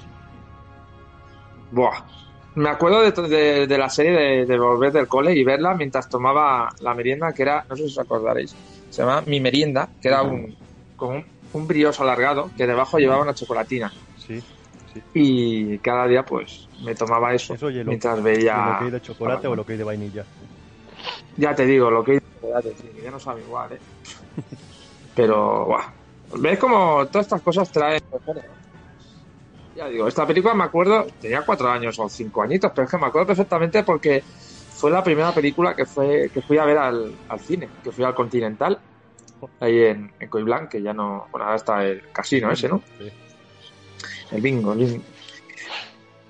Buah. 1.70 2.00
me 2.56 2.68
acuerdo 2.70 3.02
de, 3.02 3.28
de- 3.28 3.66
de 3.66 3.78
la 3.78 3.88
serie 3.90 4.12
de, 4.12 4.46
de 4.46 4.58
volver 4.58 4.92
del 4.92 5.08
cole 5.08 5.34
y 5.34 5.44
verla 5.44 5.74
mientras 5.74 6.08
tomaba 6.08 6.68
la 6.80 6.94
merienda, 6.94 7.32
que 7.32 7.42
era, 7.42 7.64
no 7.68 7.76
sé 7.76 7.82
si 7.82 7.88
os 7.90 7.98
acordaréis, 7.98 8.54
se 8.88 9.02
llama 9.02 9.22
Mi 9.26 9.40
Merienda, 9.40 9.90
que 10.00 10.08
era 10.08 10.22
un, 10.22 10.56
como 10.96 11.16
un, 11.16 11.26
un 11.52 11.66
brioso 11.66 12.02
alargado 12.02 12.50
que 12.56 12.66
debajo 12.66 12.98
llevaba 12.98 13.22
una 13.22 13.34
chocolatina. 13.34 13.92
Sí, 14.16 14.40
sí. 14.92 15.02
Y 15.12 15.78
cada 15.78 16.06
día, 16.06 16.22
pues, 16.22 16.66
me 16.82 16.94
tomaba 16.94 17.34
eso, 17.34 17.52
Eso 17.54 17.68
y 17.70 17.78
el, 17.78 17.86
mientras 17.86 18.22
veía. 18.22 18.56
lo 18.72 18.78
que 18.78 18.84
hay 18.86 18.90
de 18.92 19.00
chocolate 19.02 19.46
o 19.48 19.54
lo 19.56 19.64
que 19.66 19.72
hay 19.72 19.78
de 19.78 19.84
vainilla. 19.84 20.24
Ya 21.36 21.54
te 21.54 21.66
digo, 21.66 21.90
lo 21.90 22.02
que 22.02 22.12
hay 22.12 22.18
que 22.40 23.02
ya 23.02 23.10
no 23.10 23.20
sabe 23.20 23.42
igual, 23.42 23.72
¿eh? 23.72 23.78
Pero, 25.14 25.64
guau. 25.64 25.82
¿Ves 26.38 26.58
como 26.58 27.06
todas 27.06 27.26
estas 27.26 27.42
cosas 27.42 27.70
traen. 27.70 28.02
Ya 29.76 29.88
digo, 29.88 30.08
esta 30.08 30.26
película 30.26 30.54
me 30.54 30.64
acuerdo, 30.64 31.06
tenía 31.20 31.42
cuatro 31.42 31.68
años 31.68 31.98
o 31.98 32.08
cinco 32.08 32.42
añitos, 32.42 32.72
pero 32.74 32.84
es 32.84 32.90
que 32.90 32.98
me 32.98 33.06
acuerdo 33.06 33.26
perfectamente 33.28 33.82
porque 33.82 34.22
fue 34.22 34.90
la 34.90 35.04
primera 35.04 35.32
película 35.32 35.74
que 35.74 35.84
fue 35.84 36.30
que 36.32 36.40
fui 36.42 36.58
a 36.58 36.64
ver 36.64 36.78
al, 36.78 37.14
al 37.28 37.40
cine, 37.40 37.68
que 37.84 37.92
fui 37.92 38.04
al 38.04 38.14
Continental, 38.14 38.78
ahí 39.60 39.84
en, 39.84 40.12
en 40.18 40.28
Coiblanc, 40.28 40.68
que 40.68 40.82
ya 40.82 40.92
no. 40.92 41.26
Bueno, 41.30 41.44
ahora 41.44 41.56
está 41.56 41.84
el 41.84 42.10
casino 42.10 42.50
ese, 42.50 42.68
¿no? 42.68 42.82
Sí. 42.98 43.10
El 44.32 44.40
bingo, 44.40 44.72
el 44.72 44.78
bingo. 44.78 45.04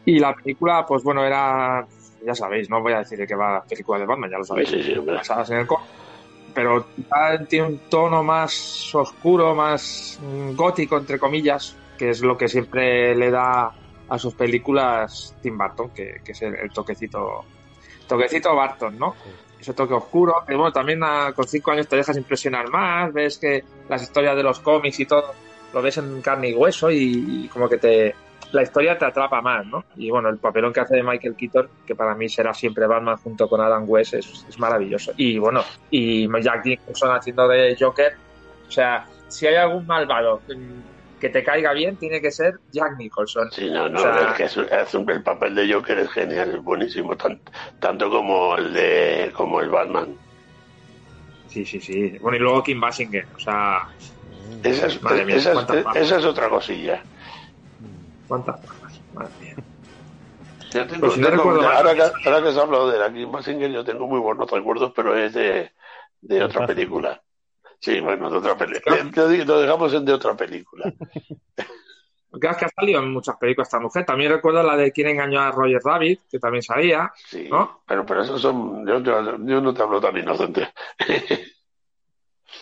Y 0.05 0.19
la 0.19 0.35
película, 0.35 0.85
pues 0.87 1.03
bueno, 1.03 1.25
era. 1.25 1.87
Ya 2.27 2.35
sabéis, 2.35 2.69
no 2.69 2.83
voy 2.83 2.93
a 2.93 2.99
decir 2.99 3.17
de 3.19 3.27
qué 3.27 3.37
va 3.37 3.53
la 3.55 3.65
película 3.65 4.01
de 4.01 4.07
Batman, 4.07 4.29
ya 4.31 4.39
lo 4.39 4.45
sabéis. 4.45 4.69
Sí, 4.71 4.83
sí, 4.83 4.95
basadas 4.99 5.49
en 5.51 5.59
el 5.59 5.67
cómic. 5.67 5.87
Pero 6.53 6.87
tiene 7.49 7.67
un 7.69 7.79
tono 7.89 8.23
más 8.25 8.93
oscuro, 8.95 9.55
más 9.55 10.19
mm, 10.21 10.55
gótico, 10.57 10.97
entre 10.99 11.19
comillas, 11.19 11.77
que 11.97 12.11
es 12.11 12.23
lo 12.23 12.37
que 12.37 12.49
siempre 12.49 13.15
le 13.15 13.31
da 13.31 13.71
a 14.09 14.19
sus 14.19 14.35
películas 14.35 15.37
Tim 15.41 15.57
Burton, 15.57 15.91
que, 15.91 16.17
que 16.25 16.33
es 16.33 16.43
el, 16.43 16.55
el 16.57 16.71
toquecito. 16.73 17.45
Toquecito 18.09 18.55
Barton, 18.55 18.99
¿no? 18.99 19.15
Ese 19.61 19.73
toque 19.75 19.95
oscuro, 19.95 20.45
que 20.47 20.55
bueno, 20.55 20.73
también 20.73 21.03
a- 21.05 21.33
con 21.33 21.47
cinco 21.47 21.71
años 21.73 21.89
te 21.89 21.97
dejas 21.97 22.17
impresionar 22.17 22.69
más, 22.71 23.13
ves 23.13 23.39
que 23.39 23.63
las 23.89 24.03
historias 24.03 24.37
de 24.37 24.43
los 24.43 24.61
cómics 24.61 25.01
y 25.01 25.07
todo, 25.07 25.33
lo 25.73 25.83
ves 25.83 25.97
en 25.99 26.21
carne 26.23 26.51
y 26.51 26.55
hueso 26.55 26.91
y, 26.91 27.45
y 27.45 27.49
como 27.49 27.69
que 27.69 27.79
te, 27.79 28.15
la 28.53 28.63
historia 28.63 28.97
te 28.97 29.05
atrapa 29.05 29.41
más, 29.43 29.67
¿no? 29.67 29.85
Y 29.97 30.11
bueno, 30.11 30.29
el 30.29 30.39
papelón 30.39 30.73
que 30.73 30.81
hace 30.81 30.97
de 30.97 31.03
Michael 31.03 31.35
Keaton, 31.37 31.69
que 31.87 31.95
para 31.95 32.15
mí 32.15 32.29
será 32.29 32.55
siempre 32.55 32.87
Batman 32.87 33.17
junto 33.17 33.49
con 33.49 33.61
Adam 33.61 33.85
West, 33.87 34.15
es, 34.15 34.47
es 34.49 34.59
maravilloso. 34.59 35.13
Y 35.17 35.39
bueno, 35.39 35.63
y 35.91 36.29
Jack 36.43 36.65
Nicholson 36.65 37.11
haciendo 37.17 37.49
de 37.49 37.77
Joker, 37.79 38.13
o 38.67 38.71
sea, 38.71 39.07
si 39.29 39.47
hay 39.47 39.57
algún 39.57 39.87
malvado 39.87 40.41
que 41.21 41.29
te 41.31 41.43
caiga 41.43 41.73
bien, 41.73 41.97
tiene 41.97 42.21
que 42.21 42.31
ser 42.31 42.61
Jack 42.71 42.97
Nicholson. 42.99 43.51
Sí, 43.51 43.69
no, 43.71 43.89
no, 43.89 43.99
O 43.99 44.03
sea- 44.03 44.29
es 44.31 44.35
que 44.37 44.45
es- 44.45 44.57
es 44.57 44.95
el 44.95 45.23
papel 45.23 45.55
de 45.55 45.73
Joker 45.73 45.99
es 45.99 46.11
genial, 46.11 46.55
es 46.57 46.63
buenísimo, 46.63 47.17
tan- 47.17 47.41
tanto 47.81 48.11
como 48.11 48.57
el 48.57 48.73
de 48.73 49.33
como 49.35 49.61
el 49.61 49.71
Batman. 49.71 50.15
Sí, 51.49 51.65
sí, 51.65 51.81
sí. 51.81 52.19
Bueno, 52.21 52.37
y 52.37 52.41
luego 52.41 52.63
Kim 52.63 52.81
Basinger, 52.81 53.27
o 53.35 53.39
sea, 53.39 53.89
Esa 54.63 54.87
es, 54.87 55.01
esa 55.97 56.17
es 56.19 56.25
otra 56.25 56.49
cosilla. 56.49 57.03
¿Cuántas 58.27 58.61
pajas? 58.61 59.03
Madre 59.13 59.35
mía. 59.39 59.55
Yo 60.73 60.87
tengo, 60.87 61.11
si 61.11 61.21
no 61.21 61.29
tengo- 61.29 61.43
recuerdo 61.45 61.63
mal- 61.63 61.77
ahora, 61.77 61.95
que, 61.95 62.03
ahora 62.29 62.43
que 62.43 62.53
se 62.53 62.59
ha 62.59 62.63
hablado 62.63 62.91
de 62.91 62.99
la 62.99 63.13
Kim 63.13 63.31
Basinger, 63.33 63.71
yo 63.71 63.85
tengo 63.85 64.07
muy 64.07 64.21
buenos 64.21 64.51
recuerdos, 64.51 64.93
pero 64.95 65.17
es 65.17 65.33
de, 65.33 65.73
de 66.21 66.45
otra 66.45 66.67
película. 66.67 67.23
Sí, 67.79 68.01
bueno, 68.01 68.31
de 68.31 68.39
otra 68.39 68.57
película. 68.57 68.97
Lo, 69.45 69.61
dejamos 69.61 69.93
en 69.95 70.05
de 70.05 70.13
otra 70.13 70.35
película. 70.37 70.93
Porque 72.31 72.49
es 72.49 72.57
que 72.57 72.65
ha 72.67 72.69
salido 72.69 73.01
en 73.01 73.13
muchas 73.13 73.37
películas 73.37 73.69
esta 73.69 73.79
mujer. 73.81 74.05
También 74.05 74.31
recuerdo 74.33 74.63
la 74.63 74.77
de 74.77 74.93
Quién 74.93 75.09
engañó 75.09 75.41
a 75.41 75.51
Roger 75.53 75.81
Rabbit, 75.83 76.23
que 76.29 76.39
también 76.39 76.63
salía. 76.63 77.11
Sí, 77.15 77.49
¿No? 77.51 77.83
pero, 77.87 78.05
pero 78.05 78.23
esos 78.23 78.43
son. 78.43 78.87
Yo, 78.87 78.99
yo- 79.01 79.39
yo 79.39 79.61
no 79.61 79.73
te 79.73 79.83
hablo 79.83 80.01
tan 80.01 80.17
inocente. 80.19 80.69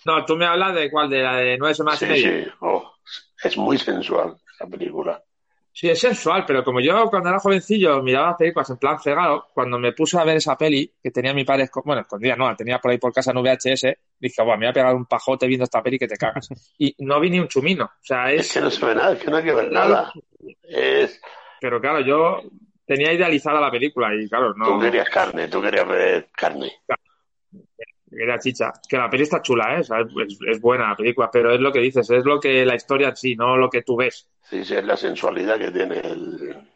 No, 0.05 0.23
tú 0.25 0.37
me 0.37 0.45
hablas 0.45 0.75
de 0.75 0.89
cuál, 0.91 1.09
de 1.09 1.21
la 1.23 1.37
de 1.37 1.57
nueve 1.57 1.73
semanas 1.73 2.01
y 2.01 2.05
Sí, 2.05 2.11
media. 2.11 2.43
sí. 2.45 2.51
Oh, 2.61 2.93
es 3.43 3.57
muy 3.57 3.77
sensual 3.77 4.37
la 4.59 4.67
película. 4.67 5.21
Sí, 5.77 5.89
es 5.89 5.99
sensual, 5.99 6.45
pero 6.47 6.63
como 6.63 6.79
yo 6.79 7.09
cuando 7.09 7.27
era 7.27 7.37
jovencillo 7.39 8.01
miraba 8.01 8.27
las 8.27 8.37
películas 8.37 8.69
en 8.69 8.77
plan 8.77 8.97
cegado, 8.97 9.47
cuando 9.53 9.77
me 9.77 9.91
puse 9.91 10.17
a 10.17 10.23
ver 10.23 10.37
esa 10.37 10.57
peli, 10.57 10.89
que 11.03 11.11
tenía 11.11 11.33
mi 11.33 11.43
padre, 11.43 11.69
bueno, 11.83 12.01
escondida 12.01 12.37
no, 12.37 12.47
la 12.47 12.55
tenía 12.55 12.79
por 12.79 12.91
ahí 12.91 12.97
por 12.97 13.11
casa 13.11 13.31
en 13.31 13.41
VHS, 13.41 13.93
dije, 14.17 14.41
bueno, 14.41 14.57
me 14.57 14.65
voy 14.67 14.69
a 14.69 14.73
pegar 14.73 14.95
un 14.95 15.05
pajote 15.05 15.47
viendo 15.47 15.65
esta 15.65 15.83
peli 15.83 15.99
que 15.99 16.07
te 16.07 16.15
cagas. 16.15 16.47
Y 16.79 16.95
no 16.99 17.19
vi 17.19 17.29
ni 17.29 17.41
un 17.41 17.49
chumino. 17.49 17.83
O 17.83 17.89
sea, 18.05 18.31
Es 18.31 18.45
es... 18.45 18.53
que 18.53 18.61
no 18.61 18.71
se 18.71 18.85
ve 18.85 18.95
nada, 18.95 19.11
es 19.11 19.19
que 19.19 19.29
no 19.29 19.35
hay 19.35 19.43
que 19.43 19.53
ver 19.53 19.69
nada. 19.69 20.13
Es, 20.63 21.19
Pero 21.59 21.81
claro, 21.81 21.99
yo 21.99 22.41
tenía 22.85 23.11
idealizada 23.11 23.59
la 23.59 23.69
película 23.69 24.15
y 24.15 24.29
claro, 24.29 24.53
tú 24.53 24.59
no... 24.59 24.79
querías 24.79 25.09
carne, 25.09 25.49
tú 25.49 25.61
querías 25.61 25.85
ver 25.89 26.29
carne. 26.31 26.71
Era 28.17 28.39
chicha. 28.39 28.71
Que 28.87 28.97
la 28.97 29.09
peli 29.09 29.23
está 29.23 29.41
chula, 29.41 29.75
¿eh? 29.75 29.79
O 29.81 29.83
sea, 29.83 29.99
es, 29.99 30.37
es 30.47 30.61
buena 30.61 30.89
la 30.89 30.95
película, 30.95 31.29
pero 31.31 31.53
es 31.53 31.59
lo 31.59 31.71
que 31.71 31.79
dices, 31.79 32.09
es 32.09 32.25
lo 32.25 32.39
que 32.39 32.65
la 32.65 32.75
historia 32.75 33.09
en 33.09 33.15
sí, 33.15 33.35
no 33.35 33.57
lo 33.57 33.69
que 33.69 33.81
tú 33.81 33.95
ves. 33.97 34.27
Sí, 34.41 34.63
sí, 34.63 34.75
es 34.75 34.85
la 34.85 34.95
sensualidad 34.95 35.57
que 35.57 35.71
tiene 35.71 35.99
el. 35.99 36.69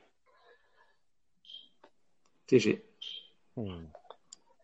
Sí, 2.47 2.59
sí. 2.59 2.81
Mm. 3.55 3.85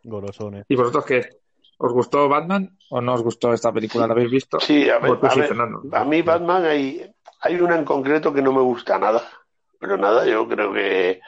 Golosones. 0.04 0.64
¿Y 0.68 0.76
vosotros 0.76 1.04
qué? 1.04 1.28
¿Os 1.78 1.92
gustó 1.92 2.28
Batman 2.28 2.76
o 2.90 3.00
no 3.00 3.14
os 3.14 3.22
gustó 3.22 3.52
esta 3.52 3.72
película? 3.72 4.06
¿La 4.06 4.14
habéis 4.14 4.30
visto? 4.30 4.58
Sí, 4.60 4.88
a 4.88 4.98
ver, 4.98 5.18
a 5.22 5.30
sí, 5.30 5.40
ver, 5.40 5.48
Fernando. 5.48 5.82
a 5.92 6.04
mí 6.04 6.22
Batman 6.22 6.64
hay, 6.64 7.08
hay 7.40 7.60
una 7.60 7.76
en 7.76 7.84
concreto 7.84 8.32
que 8.32 8.42
no 8.42 8.52
me 8.52 8.62
gusta 8.62 8.98
nada. 8.98 9.22
Pero 9.78 9.96
nada, 9.98 10.24
yo 10.26 10.48
creo 10.48 10.72
que 10.72 11.20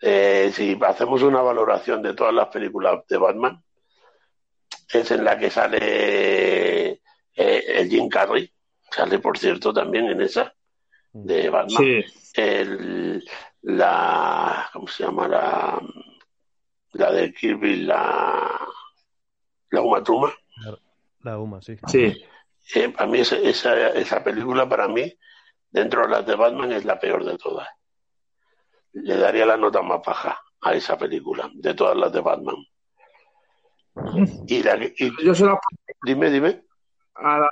eh, 0.00 0.50
si 0.52 0.78
hacemos 0.84 1.22
una 1.22 1.40
valoración 1.42 2.02
de 2.02 2.14
todas 2.14 2.34
las 2.34 2.48
películas 2.48 3.06
de 3.08 3.16
Batman, 3.16 3.62
es 5.00 5.10
en 5.10 5.24
la 5.24 5.38
que 5.38 5.50
sale 5.50 6.90
eh, 6.92 7.00
el 7.34 7.88
Jim 7.88 8.08
Carrey, 8.08 8.50
sale 8.90 9.18
por 9.18 9.38
cierto 9.38 9.72
también 9.72 10.06
en 10.06 10.20
esa 10.20 10.54
de 11.12 11.48
Batman. 11.48 11.82
Sí, 11.82 12.04
El, 12.34 13.24
la, 13.62 14.68
¿cómo 14.72 14.88
se 14.88 15.04
llama? 15.04 15.28
La, 15.28 15.80
la 16.92 17.12
de 17.12 17.32
Kirby, 17.32 17.76
la, 17.84 18.60
la 19.70 19.80
Uma 19.80 20.02
Thurman. 20.02 20.32
La 21.22 21.38
UMA, 21.38 21.62
sí. 21.62 21.76
sí. 21.86 22.24
Eh, 22.74 22.88
para 22.90 23.06
mí 23.06 23.20
esa, 23.20 23.36
esa, 23.36 23.88
esa 23.90 24.22
película, 24.22 24.68
para 24.68 24.88
mí, 24.88 25.12
dentro 25.70 26.02
de 26.02 26.08
las 26.08 26.26
de 26.26 26.34
Batman, 26.34 26.72
es 26.72 26.84
la 26.84 26.98
peor 26.98 27.24
de 27.24 27.38
todas. 27.38 27.68
Le 28.92 29.16
daría 29.16 29.46
la 29.46 29.56
nota 29.56 29.82
más 29.82 30.00
baja 30.04 30.38
a 30.60 30.74
esa 30.74 30.98
película, 30.98 31.50
de 31.54 31.74
todas 31.74 31.96
las 31.96 32.12
de 32.12 32.20
Batman. 32.20 32.56
Y, 34.46 34.62
la, 34.62 34.78
que- 34.78 34.94
y- 34.98 35.24
Yo 35.24 35.34
se 35.34 35.44
las 35.46 35.58
dime, 36.04 36.30
dime. 36.30 36.62
a 37.14 37.38
la- 37.40 37.50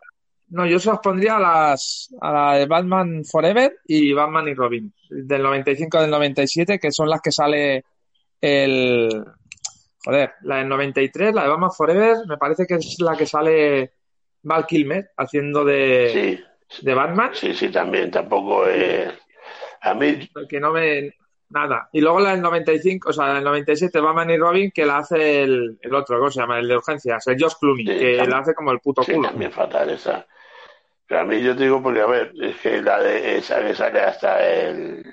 no, 0.49 0.67
yo 0.67 0.79
se 0.79 0.91
las 0.91 0.99
pondría 0.99 1.37
a 1.37 1.41
las 1.41 2.15
a 2.21 2.31
la 2.33 2.55
de 2.59 2.67
Batman 2.67 3.25
Forever 3.25 3.79
y 3.87 4.13
Batman 4.13 4.49
y 4.49 4.55
Robin, 4.55 4.93
del 5.09 5.43
95 5.43 6.01
del 6.01 6.11
97, 6.11 6.79
que 6.79 6.93
son 6.93 7.09
las 7.09 7.23
que 7.23 7.33
sale 7.33 7.85
el 8.41 9.25
joder, 10.05 10.33
la 10.43 10.57
del 10.57 10.69
93, 10.69 11.35
la 11.35 11.45
de 11.45 11.49
Batman 11.49 11.71
Forever, 11.73 12.17
me 12.29 12.37
parece 12.37 12.67
que 12.67 12.75
es 12.75 12.97
la 13.01 13.17
que 13.17 13.25
sale 13.25 13.93
Val 14.43 14.67
Kilmer 14.67 15.11
haciendo 15.17 15.65
de, 15.65 16.11
Sí, 16.13 16.85
de 16.85 16.95
Batman, 16.95 17.31
sí, 17.33 17.55
sí, 17.55 17.69
también, 17.71 18.11
tampoco 18.11 18.67
es... 18.67 19.11
A 19.81 19.95
mí, 19.95 20.29
que 20.49 20.61
no 20.61 20.71
me 20.73 21.15
nada. 21.53 21.89
Y 21.93 22.01
luego 22.01 22.21
la 22.21 22.31
del 22.33 22.43
95, 22.43 23.11
o 23.11 23.13
sea, 23.13 23.29
la 23.29 23.35
del 23.35 23.45
97 23.45 24.01
Batman 24.01 24.31
y 24.31 24.37
Robin 24.39 24.71
que 24.71 24.85
la 24.87 24.99
hace 24.99 25.43
el, 25.43 25.79
el 25.81 25.95
otro, 25.95 26.19
¿cómo 26.19 26.31
se 26.31 26.41
llama? 26.41 26.59
El 26.59 26.69
de 26.69 26.77
urgencias, 26.77 27.27
el 27.29 27.41
Josh 27.41 27.55
Clooney, 27.61 27.87
Sí, 27.87 27.99
que 27.99 28.27
la 28.27 28.39
hace 28.39 28.55
como 28.55 28.73
el 28.73 28.81
puto 28.81 29.03
sí, 29.03 29.13
culo. 29.13 29.29
también 29.29 29.53
fatal 29.53 29.91
esa. 29.91 30.27
Pero 31.07 31.21
a 31.21 31.25
mí 31.25 31.43
yo 31.43 31.55
te 31.57 31.65
digo 31.65 31.83
porque, 31.83 32.01
a 32.01 32.07
ver, 32.07 32.33
es 32.41 32.57
que 32.61 32.81
la 32.83 32.99
de 33.01 33.37
esa 33.39 33.61
que 33.63 33.75
sale 33.75 34.01
hasta 34.01 34.43
el... 34.49 35.05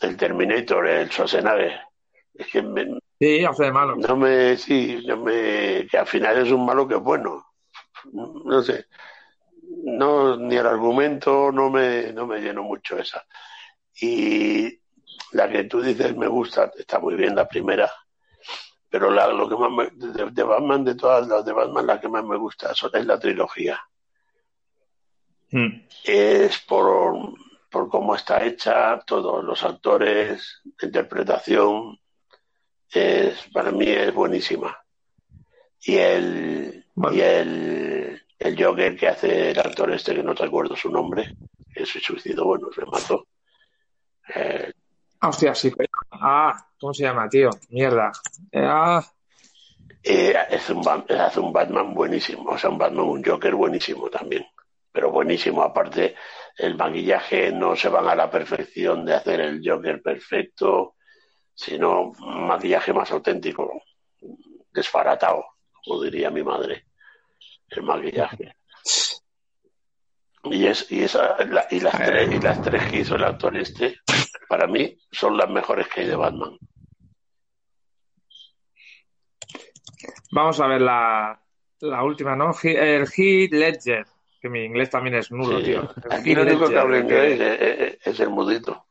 El 0.00 0.16
Terminator, 0.16 0.86
el 0.86 1.10
Schwarzenegger. 1.10 1.80
Es 2.34 2.46
que 2.46 2.62
me- 2.62 2.98
Sí, 3.20 3.44
hace 3.44 3.64
de 3.64 3.72
malo. 3.72 3.96
No 3.96 4.16
me, 4.16 4.56
sí, 4.56 5.02
no 5.04 5.16
me, 5.16 5.88
que 5.90 5.98
al 5.98 6.06
final 6.06 6.38
es 6.38 6.52
un 6.52 6.64
malo 6.64 6.86
que 6.86 6.94
es 6.94 7.00
bueno. 7.00 7.44
No 8.12 8.62
sé. 8.62 8.86
No, 9.84 10.36
ni 10.36 10.54
el 10.56 10.66
argumento 10.66 11.50
no 11.50 11.68
me, 11.68 12.12
no 12.12 12.28
me 12.28 12.38
llenó 12.40 12.62
mucho 12.62 12.96
esa. 12.96 13.26
Y 14.00 14.80
la 15.32 15.48
que 15.48 15.64
tú 15.64 15.80
dices 15.82 16.16
me 16.16 16.28
gusta, 16.28 16.70
está 16.78 16.98
muy 16.98 17.14
bien 17.14 17.34
la 17.34 17.48
primera. 17.48 17.90
Pero 18.90 19.10
la, 19.10 19.26
lo 19.28 19.48
que 19.48 19.56
más 19.56 19.70
me, 19.70 19.86
de, 19.92 20.30
de 20.30 20.42
Batman, 20.42 20.84
de 20.84 20.94
todas 20.94 21.26
las 21.28 21.44
de 21.44 21.52
Batman, 21.52 21.86
la 21.86 22.00
que 22.00 22.08
más 22.08 22.24
me 22.24 22.36
gusta 22.38 22.74
son- 22.74 22.90
es 22.94 23.04
la 23.06 23.18
trilogía. 23.18 23.78
Mm. 25.50 25.82
Es 26.04 26.58
por, 26.60 27.16
por 27.70 27.88
cómo 27.88 28.14
está 28.14 28.44
hecha, 28.44 28.98
todos 29.06 29.44
los 29.44 29.62
actores, 29.64 30.62
la 30.80 30.86
interpretación, 30.86 31.98
es, 32.90 33.42
para 33.52 33.70
mí 33.72 33.86
es 33.88 34.12
buenísima. 34.14 34.76
Y 35.82 35.96
el, 35.96 36.86
Bueno. 36.94 37.16
y 37.16 37.20
el, 37.20 38.22
el 38.38 38.64
Joker 38.64 38.96
que 38.96 39.08
hace 39.08 39.50
el 39.50 39.58
actor 39.58 39.90
este, 39.92 40.14
que 40.14 40.22
no 40.22 40.32
recuerdo 40.34 40.76
su 40.76 40.90
nombre, 40.90 41.36
que 41.72 41.84
se 41.86 42.00
suicidó, 42.00 42.44
bueno, 42.46 42.68
se 42.74 42.84
mató. 42.86 43.26
Eh, 44.34 44.72
hostia, 45.22 45.54
sí. 45.54 45.70
pero 45.70 45.88
Ah, 46.10 46.54
¿cómo 46.80 46.94
se 46.94 47.04
llama, 47.04 47.28
tío? 47.28 47.50
Mierda. 47.70 48.12
Eh, 48.50 48.64
ah, 48.66 49.04
es 50.02 50.70
un, 50.70 50.82
hace 50.88 51.40
un 51.40 51.52
Batman 51.52 51.92
buenísimo, 51.94 52.50
o 52.50 52.58
sea, 52.58 52.70
un 52.70 52.78
Batman, 52.78 53.04
un 53.04 53.24
Joker 53.24 53.54
buenísimo 53.54 54.08
también. 54.08 54.46
Pero 54.90 55.10
buenísimo, 55.10 55.62
aparte, 55.62 56.16
el 56.56 56.76
maquillaje 56.76 57.52
no 57.52 57.76
se 57.76 57.88
van 57.88 58.08
a 58.08 58.14
la 58.14 58.30
perfección 58.30 59.04
de 59.04 59.14
hacer 59.14 59.40
el 59.40 59.60
Joker 59.64 60.02
perfecto, 60.02 60.96
sino 61.54 62.12
un 62.18 62.46
maquillaje 62.46 62.92
más 62.92 63.10
auténtico, 63.12 63.82
desfaratado, 64.72 65.44
como 65.84 66.02
diría 66.02 66.30
mi 66.30 66.42
madre, 66.42 66.86
el 67.68 67.82
maquillaje. 67.82 68.56
Y, 70.44 70.66
es, 70.66 70.90
y, 70.90 71.02
esa, 71.02 71.36
la- 71.44 71.66
y, 71.70 71.80
las 71.80 71.96
tres, 71.98 72.32
y 72.32 72.40
las 72.40 72.60
tres 72.62 72.86
que 72.86 72.98
hizo 72.98 73.16
el 73.16 73.24
actor 73.24 73.56
este, 73.56 73.98
para 74.48 74.66
mí, 74.66 74.96
son 75.10 75.36
las 75.36 75.48
mejores 75.50 75.88
que 75.88 76.02
hay 76.02 76.06
de 76.08 76.16
Batman. 76.16 76.58
vamos 80.30 80.60
a 80.60 80.66
ver 80.66 80.80
la, 80.82 81.40
la 81.80 82.04
última, 82.04 82.36
¿no? 82.36 82.50
El 82.62 83.06
Heath 83.16 83.52
Ledger, 83.52 84.06
que 84.40 84.48
mi 84.48 84.64
inglés 84.64 84.90
también 84.90 85.16
es 85.16 85.30
nulo, 85.32 85.58
Sí. 85.58 85.64
tío. 85.66 85.90
El 86.04 86.12
Aquí 86.12 86.34
lo 86.34 86.42
único 86.42 86.58
que 86.60 86.74
Ledger, 86.74 86.78
habla 86.78 86.98
inglés 86.98 87.40
es, 87.40 87.80
es- 87.98 88.06
es 88.06 88.20
el 88.20 88.30
mudito. 88.30 88.86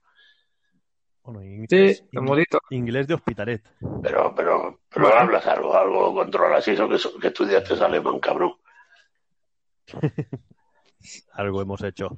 Bueno, 1.23 1.41
Sí, 1.41 1.47
inglés, 1.77 2.05
el 2.11 2.21
modito. 2.21 2.59
inglés 2.69 3.07
de 3.07 3.13
Hospitalet. 3.13 3.61
Pero, 4.01 4.33
pero, 4.33 4.79
pero 4.89 5.05
Bueno. 5.07 5.21
hablas 5.21 5.45
algo, 5.47 5.75
algo 5.77 6.13
controlas 6.13 6.67
eso 6.67 6.87
que, 6.87 6.97
que 7.19 7.27
estudiaste 7.27 7.73
alemán, 7.83 8.19
cabrón. 8.19 8.53
Algo 11.33 11.61
hemos 11.61 11.83
hecho. 11.83 12.15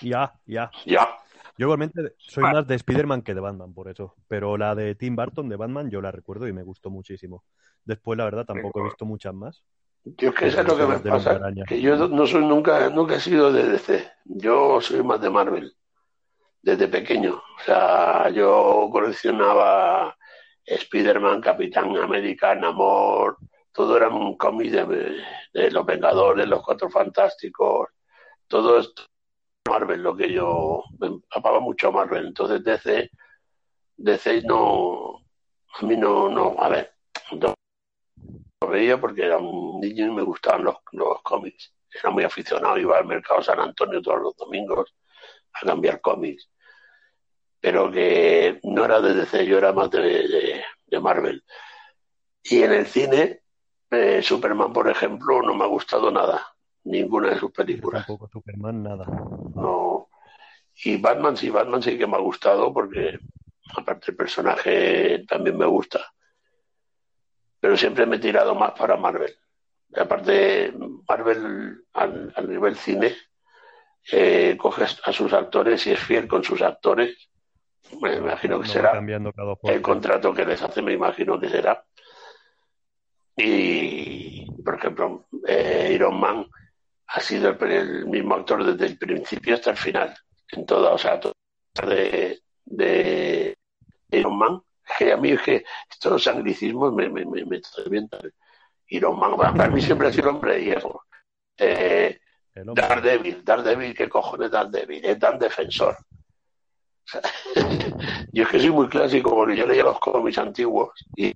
Ya, 0.00 0.32
ya. 0.46 0.70
Ya. 0.86 1.08
Yo 1.56 1.66
igualmente 1.66 2.14
soy 2.18 2.42
Vale. 2.42 2.56
más 2.56 2.66
de 2.66 2.74
Spider-Man 2.74 3.22
que 3.22 3.34
de 3.34 3.40
Batman, 3.40 3.72
por 3.72 3.88
eso. 3.88 4.14
Pero 4.26 4.56
la 4.56 4.74
de 4.74 4.94
Tim 4.96 5.14
Burton 5.14 5.48
de 5.48 5.56
Batman 5.56 5.90
yo 5.90 6.00
la 6.00 6.10
recuerdo 6.10 6.48
y 6.48 6.52
me 6.52 6.64
gustó 6.64 6.90
muchísimo. 6.90 7.44
Después, 7.84 8.18
la 8.18 8.24
verdad, 8.24 8.44
tampoco 8.44 8.80
he 8.80 8.84
visto 8.84 9.04
muchas 9.04 9.34
más. 9.34 9.62
Yo 10.04 10.30
es 10.30 10.34
que 10.34 10.46
eso 10.48 10.60
es 10.60 10.66
lo 10.66 10.76
que 10.76 10.86
me 10.86 10.98
pasa, 10.98 11.40
que 11.66 11.80
yo 11.80 11.96
no 12.08 12.26
soy 12.26 12.44
nunca, 12.44 12.90
nunca 12.90 13.16
he 13.16 13.20
sido 13.20 13.50
de 13.50 13.68
DC. 13.68 14.06
Yo 14.24 14.80
soy 14.80 15.02
más 15.02 15.20
de 15.20 15.30
Marvel, 15.30 15.74
desde 16.60 16.88
pequeño. 16.88 17.36
O 17.36 17.64
sea, 17.64 18.28
yo 18.28 18.88
coleccionaba 18.92 20.14
Spider-Man, 20.64 21.40
Capitán 21.40 21.96
América, 21.96 22.54
Namor, 22.54 23.38
todo 23.72 23.96
era 23.96 24.08
un 24.08 24.36
cómic 24.36 24.72
de, 24.72 25.22
de 25.54 25.70
los 25.70 25.86
Vengadores, 25.86 26.46
los 26.46 26.62
Cuatro 26.62 26.90
Fantásticos, 26.90 27.88
todo 28.48 28.78
esto 28.78 29.02
Marvel, 29.68 30.02
lo 30.02 30.16
que 30.16 30.30
yo 30.32 30.84
me 30.98 31.06
empapaba 31.08 31.60
mucho 31.60 31.88
a 31.88 31.92
Marvel. 31.92 32.26
Entonces 32.26 32.62
DC, 32.62 33.10
DC 33.96 34.42
no, 34.42 35.22
a 35.80 35.86
mí 35.86 35.96
no, 35.96 36.28
no, 36.28 36.54
a 36.58 36.68
ver, 36.68 36.94
no 37.32 37.54
lo 38.60 38.68
veía 38.68 39.00
porque 39.00 39.24
era 39.24 39.38
un 39.38 39.80
niño 39.80 40.06
y 40.06 40.10
me 40.10 40.22
gustaban 40.22 40.64
los, 40.64 40.76
los 40.92 41.22
cómics. 41.22 41.72
Era 41.92 42.10
muy 42.10 42.24
aficionado, 42.24 42.76
iba 42.78 42.98
al 42.98 43.06
mercado 43.06 43.42
San 43.42 43.60
Antonio 43.60 44.02
todos 44.02 44.20
los 44.20 44.36
domingos 44.36 44.94
a 45.52 45.66
cambiar 45.66 46.00
cómics. 46.00 46.48
Pero 47.60 47.90
que 47.90 48.60
no 48.64 48.84
era 48.84 49.00
de 49.00 49.14
DC, 49.14 49.46
yo 49.46 49.58
era 49.58 49.72
más 49.72 49.90
de, 49.90 50.00
de- 50.00 50.64
Marvel. 51.00 51.42
Y 52.44 52.62
en 52.62 52.72
el 52.72 52.86
cine, 52.86 53.40
eh, 53.90 54.22
Superman, 54.22 54.72
por 54.72 54.88
ejemplo, 54.88 55.42
no 55.42 55.54
me 55.54 55.64
ha 55.64 55.66
gustado 55.66 56.08
nada. 56.12 56.53
Ninguna 56.84 57.30
de 57.30 57.38
sus 57.38 57.50
películas. 57.50 58.06
Tampoco 58.06 58.28
Superman, 58.28 58.82
nada. 58.82 59.06
No. 59.06 60.08
Y 60.84 60.96
Batman 60.96 61.36
sí, 61.36 61.50
Batman 61.50 61.82
sí 61.82 61.96
que 61.96 62.06
me 62.06 62.16
ha 62.16 62.20
gustado 62.20 62.72
porque 62.72 63.18
aparte 63.76 64.10
el 64.10 64.16
personaje 64.16 65.24
también 65.28 65.56
me 65.56 65.66
gusta. 65.66 66.00
Pero 67.60 67.76
siempre 67.76 68.06
me 68.06 68.16
he 68.16 68.18
tirado 68.18 68.54
más 68.54 68.72
para 68.72 68.96
Marvel. 68.96 69.34
Y 69.88 70.00
aparte, 70.00 70.74
Marvel 71.08 71.84
al, 71.92 72.32
al 72.34 72.48
nivel 72.48 72.76
cine 72.76 73.14
eh, 74.12 74.56
coge 74.58 74.84
a 74.84 75.12
sus 75.12 75.32
actores 75.32 75.86
y 75.86 75.92
es 75.92 76.00
fiel 76.00 76.28
con 76.28 76.44
sus 76.44 76.60
actores. 76.60 77.30
Me 78.00 78.16
imagino 78.16 78.60
que 78.60 78.66
No 78.66 78.72
será 78.72 78.92
cambiando 78.92 79.32
cada 79.32 79.54
el 79.62 79.82
contrato 79.82 80.34
que 80.34 80.44
les 80.44 80.60
hace, 80.62 80.82
me 80.82 80.92
imagino 80.92 81.38
que 81.38 81.48
será. 81.48 81.84
Y, 83.36 84.46
por 84.62 84.76
ejemplo, 84.76 85.26
eh, 85.46 85.90
Iron 85.94 86.18
Man 86.20 86.46
ha 87.14 87.20
sido 87.20 87.50
el, 87.50 87.70
el 87.70 88.06
mismo 88.06 88.34
actor 88.34 88.64
desde 88.64 88.86
el 88.86 88.98
principio 88.98 89.54
hasta 89.54 89.70
el 89.70 89.76
final. 89.76 90.14
En 90.50 90.66
toda, 90.66 90.92
o 90.92 90.98
sea, 90.98 91.20
toda 91.20 91.34
de, 91.86 92.40
de 92.64 93.56
Iron 94.10 94.36
Man. 94.36 94.62
Que 94.98 95.12
a 95.12 95.16
mí 95.16 95.30
es 95.30 95.40
que 95.40 95.64
estos 95.90 96.26
anglicismos 96.26 96.92
me, 96.92 97.08
me, 97.08 97.24
me, 97.24 97.44
me. 97.44 97.60
Iron 98.88 99.18
Man, 99.18 99.36
para 99.36 99.70
mí 99.70 99.80
siempre 99.80 100.08
ha 100.08 100.12
sido 100.12 100.28
el 100.28 100.36
hombre 100.36 100.54
de 100.56 100.64
hierro. 100.64 101.02
Eh. 101.56 102.18
Daredevil, 102.54 103.44
Daredevil, 103.44 103.94
¿qué 103.94 104.08
cojones 104.08 104.50
Daredevil? 104.50 105.04
Es 105.04 105.18
Dan 105.18 105.38
Defensor. 105.38 105.96
O 105.96 107.06
sea, 107.06 107.20
yo 108.32 108.42
es 108.42 108.48
que 108.48 108.58
soy 108.58 108.70
muy 108.70 108.88
clásico 108.88 109.30
porque 109.30 109.56
yo 109.56 109.66
leía 109.66 109.84
los 109.84 109.98
cómics 109.98 110.38
antiguos 110.38 110.90
y 111.16 111.32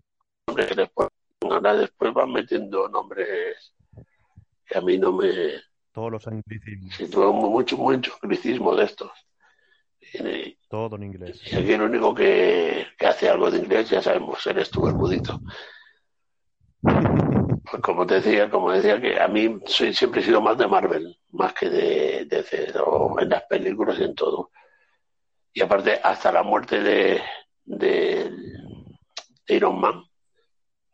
después, 0.76 1.08
ahora 1.40 1.74
después 1.74 2.12
van 2.12 2.32
metiendo 2.32 2.88
nombres 2.88 3.72
que 4.68 4.78
a 4.78 4.80
mí 4.80 4.98
no 4.98 5.12
me... 5.12 5.54
Todos 5.98 6.12
los 6.12 6.26
anglicismos. 6.28 6.94
Sí, 6.94 7.10
tuve 7.10 7.26
mucho, 7.32 7.76
mucho 7.76 8.12
anglicismo 8.22 8.72
de 8.76 8.84
estos. 8.84 9.10
Y, 10.00 10.56
Todo 10.68 10.94
en 10.94 11.02
inglés. 11.02 11.42
y 11.50 11.56
aquí 11.56 11.72
el 11.72 11.82
único 11.82 12.14
que, 12.14 12.86
que 12.96 13.06
hace 13.08 13.28
algo 13.28 13.50
de 13.50 13.58
inglés, 13.58 13.90
ya 13.90 14.00
sabemos, 14.00 14.46
eres 14.46 14.70
tú, 14.70 14.82
budito. 14.92 15.40
Pues 16.80 17.82
como 17.82 18.06
te 18.06 18.14
decía, 18.20 18.48
como 18.48 18.70
decía 18.70 19.00
que 19.00 19.20
a 19.20 19.26
mí 19.26 19.58
soy, 19.66 19.92
siempre 19.92 20.20
he 20.20 20.24
sido 20.24 20.40
más 20.40 20.56
de 20.56 20.68
Marvel, 20.68 21.18
más 21.32 21.52
que 21.52 21.68
de, 21.68 22.26
de 22.26 22.44
cero, 22.44 23.16
en 23.18 23.30
las 23.30 23.42
películas 23.46 23.98
y 23.98 24.04
en 24.04 24.14
todo. 24.14 24.52
Y 25.52 25.62
aparte, 25.62 25.98
hasta 26.00 26.30
la 26.30 26.44
muerte 26.44 26.80
de, 26.80 27.20
de, 27.64 28.30
de 28.30 29.54
Iron 29.56 29.80
Man, 29.80 30.04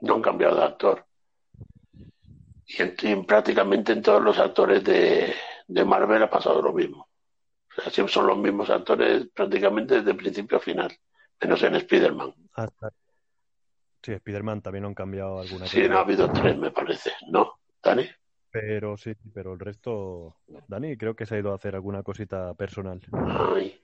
no 0.00 0.14
han 0.14 0.22
cambiado 0.22 0.56
de 0.56 0.64
actor. 0.64 1.04
Y, 2.76 3.06
en, 3.06 3.24
prácticamente 3.24 3.92
en 3.92 4.02
todos 4.02 4.22
los 4.22 4.38
actores 4.38 4.82
de, 4.84 5.32
de 5.66 5.84
Marvel 5.84 6.22
ha 6.22 6.30
pasado 6.30 6.60
lo 6.62 6.72
mismo. 6.72 7.08
O 7.76 7.82
sea, 7.82 7.90
siempre 7.90 8.12
son 8.12 8.26
los 8.26 8.38
mismos 8.38 8.70
actores 8.70 9.26
prácticamente 9.34 9.96
desde 9.96 10.14
principio 10.14 10.58
a 10.58 10.60
final, 10.60 10.92
menos 11.40 11.62
en 11.62 11.74
Spider-Man. 11.76 12.34
Sí, 14.02 14.12
Spider-Man 14.12 14.62
también 14.62 14.84
han 14.84 14.94
cambiado 14.94 15.40
alguna 15.40 15.66
Sí, 15.66 15.88
no 15.88 15.98
ha 15.98 16.02
habido 16.02 16.30
tres, 16.30 16.56
me 16.56 16.70
parece, 16.70 17.12
¿no? 17.30 17.60
Dani. 17.82 18.06
Pero 18.50 18.96
sí, 18.96 19.14
pero 19.32 19.54
el 19.54 19.58
resto. 19.58 20.37
Dani, 20.68 20.96
creo 20.96 21.16
que 21.16 21.26
se 21.26 21.34
ha 21.34 21.38
ido 21.38 21.50
a 21.50 21.56
hacer 21.56 21.74
alguna 21.74 22.04
cosita 22.04 22.54
personal. 22.54 23.00
Ay, 23.12 23.80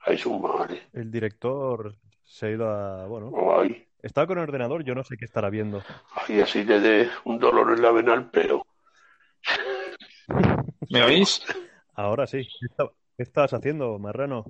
ay, 0.00 0.18
su 0.18 0.38
madre. 0.38 0.88
El 0.92 1.10
director 1.10 1.96
se 2.24 2.46
ha 2.46 2.50
ido 2.50 2.68
a. 2.68 3.06
Bueno, 3.06 3.32
Ay, 3.58 3.87
estaba 4.02 4.26
con 4.26 4.38
el 4.38 4.44
ordenador, 4.44 4.84
yo 4.84 4.94
no 4.94 5.04
sé 5.04 5.16
qué 5.16 5.24
estará 5.24 5.50
viendo. 5.50 5.82
ay, 6.28 6.40
así 6.40 6.64
le 6.64 6.80
dé 6.80 7.10
un 7.24 7.38
dolor 7.38 7.72
en 7.72 7.82
la 7.82 7.90
vena 7.92 8.12
al 8.14 8.30
pelo. 8.30 8.64
¿Me 10.90 11.02
oís? 11.02 11.42
Ahora 11.94 12.26
sí. 12.26 12.38
¿Qué, 12.60 12.66
está- 12.66 12.88
qué 13.16 13.22
estabas 13.22 13.52
haciendo, 13.54 13.98
Marrano? 13.98 14.44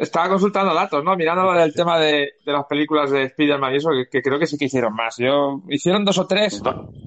Estaba 0.00 0.28
consultando 0.30 0.74
datos, 0.74 1.02
¿no? 1.04 1.16
Mirando 1.16 1.44
lo 1.44 1.52
del 1.52 1.74
tema 1.74 1.98
de, 1.98 2.34
de 2.44 2.52
las 2.52 2.64
películas 2.66 3.10
de 3.10 3.24
Spider-Man 3.24 3.74
y 3.74 3.76
eso, 3.76 3.90
que, 3.90 4.06
que 4.10 4.22
creo 4.22 4.38
que 4.38 4.46
sí 4.46 4.56
que 4.56 4.64
hicieron 4.66 4.94
más. 4.94 5.16
Yo 5.18 5.60
hicieron 5.68 6.04
dos 6.04 6.18
o 6.18 6.26
tres 6.26 6.62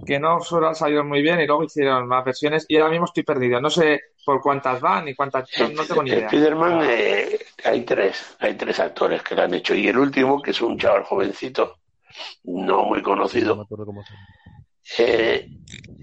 que 0.06 0.20
no 0.20 0.40
solo 0.42 0.68
han 0.68 0.76
salido 0.76 1.04
muy 1.04 1.22
bien 1.22 1.40
y 1.40 1.48
luego 1.48 1.64
hicieron 1.64 2.08
más 2.08 2.24
versiones 2.24 2.66
y 2.68 2.78
ahora 2.78 2.92
mismo 2.92 3.06
estoy 3.06 3.24
perdido. 3.24 3.60
No 3.60 3.70
sé 3.70 4.02
por 4.26 4.42
cuántas 4.42 4.82
van 4.82 5.06
ni 5.06 5.16
cuántas. 5.16 5.50
No, 5.60 5.84
tengo 5.86 6.04
ni 6.04 6.12
idea. 6.12 6.26
Spider-Man, 6.28 6.82
eh, 6.84 7.40
hay 7.64 7.82
tres, 7.84 8.36
hay 8.40 8.56
tres 8.56 8.80
actores 8.80 9.22
que 9.24 9.36
lo 9.36 9.44
han 9.44 9.54
hecho. 9.54 9.74
Y 9.76 9.88
el 9.88 9.98
último, 9.98 10.42
que 10.42 10.52
es 10.52 10.62
un 10.62 10.78
chaval 10.78 11.04
jovencito, 11.04 11.80
no 12.44 12.84
muy 12.84 12.98
No 12.98 12.98
me 12.98 13.04
conocido, 13.04 13.62
acuerdo 13.62 13.86
cómo 13.86 14.04
eh, 15.00 15.48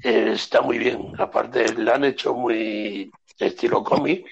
eh, 0.02 0.30
está 0.32 0.60
muy 0.60 0.78
bien. 0.78 1.12
Aparte, 1.18 1.74
la 1.76 1.94
han 1.94 2.04
hecho 2.04 2.34
muy 2.34 3.10
estilo 3.38 3.82
cómic. 3.84 4.26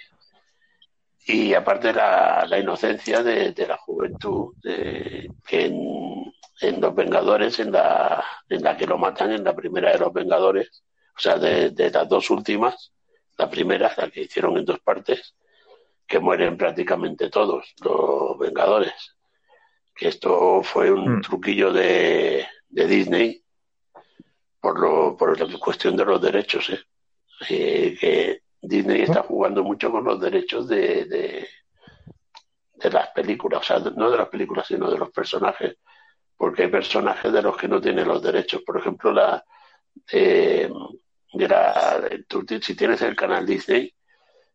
Y 1.33 1.55
aparte 1.55 1.93
la, 1.93 2.45
la 2.49 2.59
inocencia 2.59 3.23
de, 3.23 3.53
de 3.53 3.67
la 3.67 3.77
juventud, 3.77 4.55
de, 4.63 5.31
que 5.47 5.67
en, 5.67 6.33
en 6.61 6.81
Los 6.81 6.95
Vengadores, 6.95 7.59
en 7.61 7.71
la, 7.73 8.25
en 8.49 8.63
la 8.63 8.77
que 8.77 8.87
lo 8.87 8.99
matan, 8.99 9.31
en 9.33 9.45
la 9.45 9.55
primera 9.55 9.93
de 9.93 9.99
Los 9.99 10.13
Vengadores, 10.13 10.83
o 11.17 11.21
sea, 11.21 11.37
de, 11.39 11.71
de 11.71 11.91
las 11.91 12.09
dos 12.09 12.31
últimas, 12.31 12.93
la 13.39 13.49
primera, 13.49 13.93
la 13.97 14.11
que 14.11 14.23
hicieron 14.23 14.57
en 14.57 14.65
dos 14.65 14.81
partes, 14.81 15.35
que 16.07 16.19
mueren 16.19 16.57
prácticamente 16.57 17.31
todos 17.31 17.75
los 17.85 18.39
Vengadores. 18.39 19.17
Que 19.95 20.09
esto 20.09 20.63
fue 20.63 20.91
un 20.91 21.19
Mm. 21.19 21.21
truquillo 21.23 21.73
de, 21.73 22.47
de 22.69 22.87
Disney 22.87 23.45
por, 24.61 24.81
lo, 24.81 25.17
por 25.17 25.39
la 25.39 25.59
cuestión 25.59 25.97
de 25.97 26.05
los 26.05 26.21
derechos, 26.21 26.71
¿eh? 26.71 26.81
Eh, 27.49 27.97
que 27.99 28.43
Disney 28.63 29.03
está 29.03 29.23
jugando 29.23 29.65
mucho 29.65 29.91
con 29.91 30.05
los 30.05 30.21
derechos 30.21 30.69
de, 30.69 31.05
de, 31.07 32.91
las 32.91 33.09
películas, 33.11 33.61
o 33.61 33.65
sea, 33.65 33.79
no 33.79 34.11
de 34.11 34.19
las 34.19 34.29
películas, 34.29 34.67
sino 34.67 34.91
de 34.91 34.99
los 34.99 35.11
personajes, 35.11 35.77
porque 36.37 36.65
hay 36.65 36.69
personajes 36.69 37.33
de 37.33 37.43
los 37.43 37.57
que 37.57 37.69
no 37.69 37.81
tienen 37.81 38.09
los 38.09 38.23
derechos. 38.23 38.63
Por 38.63 38.79
ejemplo, 38.79 39.13
la, 39.13 39.45
eh, 40.13 40.71
de 41.33 41.49
la, 41.49 42.09
si 42.61 42.75
tienes 42.75 43.03
el 43.03 43.17
canal 43.17 43.47
Disney, 43.47 43.93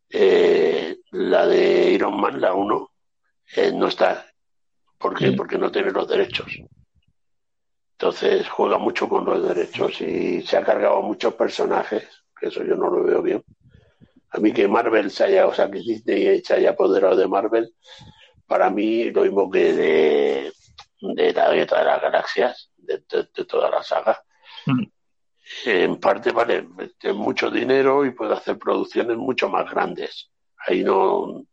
eh, 0.10 0.98
la 1.12 1.46
de 1.48 1.92
Iron 1.92 2.20
Man, 2.20 2.42
la 2.42 2.54
1, 2.54 2.92
eh, 3.56 3.72
no 3.74 3.88
está. 3.88 4.26
¿Por 4.98 5.16
qué? 5.18 5.32
Porque 5.32 5.58
no 5.58 5.72
tiene 5.72 5.92
los 5.92 6.08
derechos. 6.08 6.48
Entonces 7.98 8.50
juega 8.50 8.78
mucho 8.78 9.08
con 9.08 9.24
los 9.26 9.48
derechos 9.48 10.02
y 10.02 10.42
se 10.42 10.58
ha 10.58 10.64
cargado 10.64 11.02
muchos 11.02 11.34
personajes, 11.36 12.08
que 12.38 12.48
eso 12.48 12.64
yo 12.64 12.76
no 12.76 12.90
lo 12.90 13.04
veo 13.04 13.22
bien. 13.22 13.44
A 14.36 14.40
mí 14.40 14.52
que 14.52 14.68
Marvel 14.68 15.10
se 15.12 15.24
haya, 15.26 15.48
o 15.48 15.54
sea, 15.54 15.70
que 15.72 15.80
Disney 15.80 16.42
se 16.44 16.56
haya 16.56 16.72
apoderado 16.72 17.16
de 17.16 17.28
Marvel, 17.28 17.74
para 18.46 18.70
mí 18.70 19.10
lo 19.12 19.22
mismo 19.22 19.50
que 19.50 19.74
de, 19.74 20.54
de 21.00 21.34
la 21.34 21.54
guerra 21.54 21.80
de 21.80 21.86
las 21.86 22.02
galaxias, 22.02 22.72
de, 22.76 23.00
toda 23.46 23.70
la 23.70 23.82
saga. 23.82 24.22
Mm. 24.66 24.84
En 25.66 26.00
parte 26.00 26.32
vale 26.32 26.68
mucho 27.14 27.52
dinero 27.52 28.04
y 28.04 28.12
puede 28.12 28.34
hacer 28.34 28.58
producciones 28.58 29.16
mucho 29.16 29.48
más 29.48 29.70
grandes. 29.70 30.32
Ahí 30.68 30.84
no, 30.84 31.44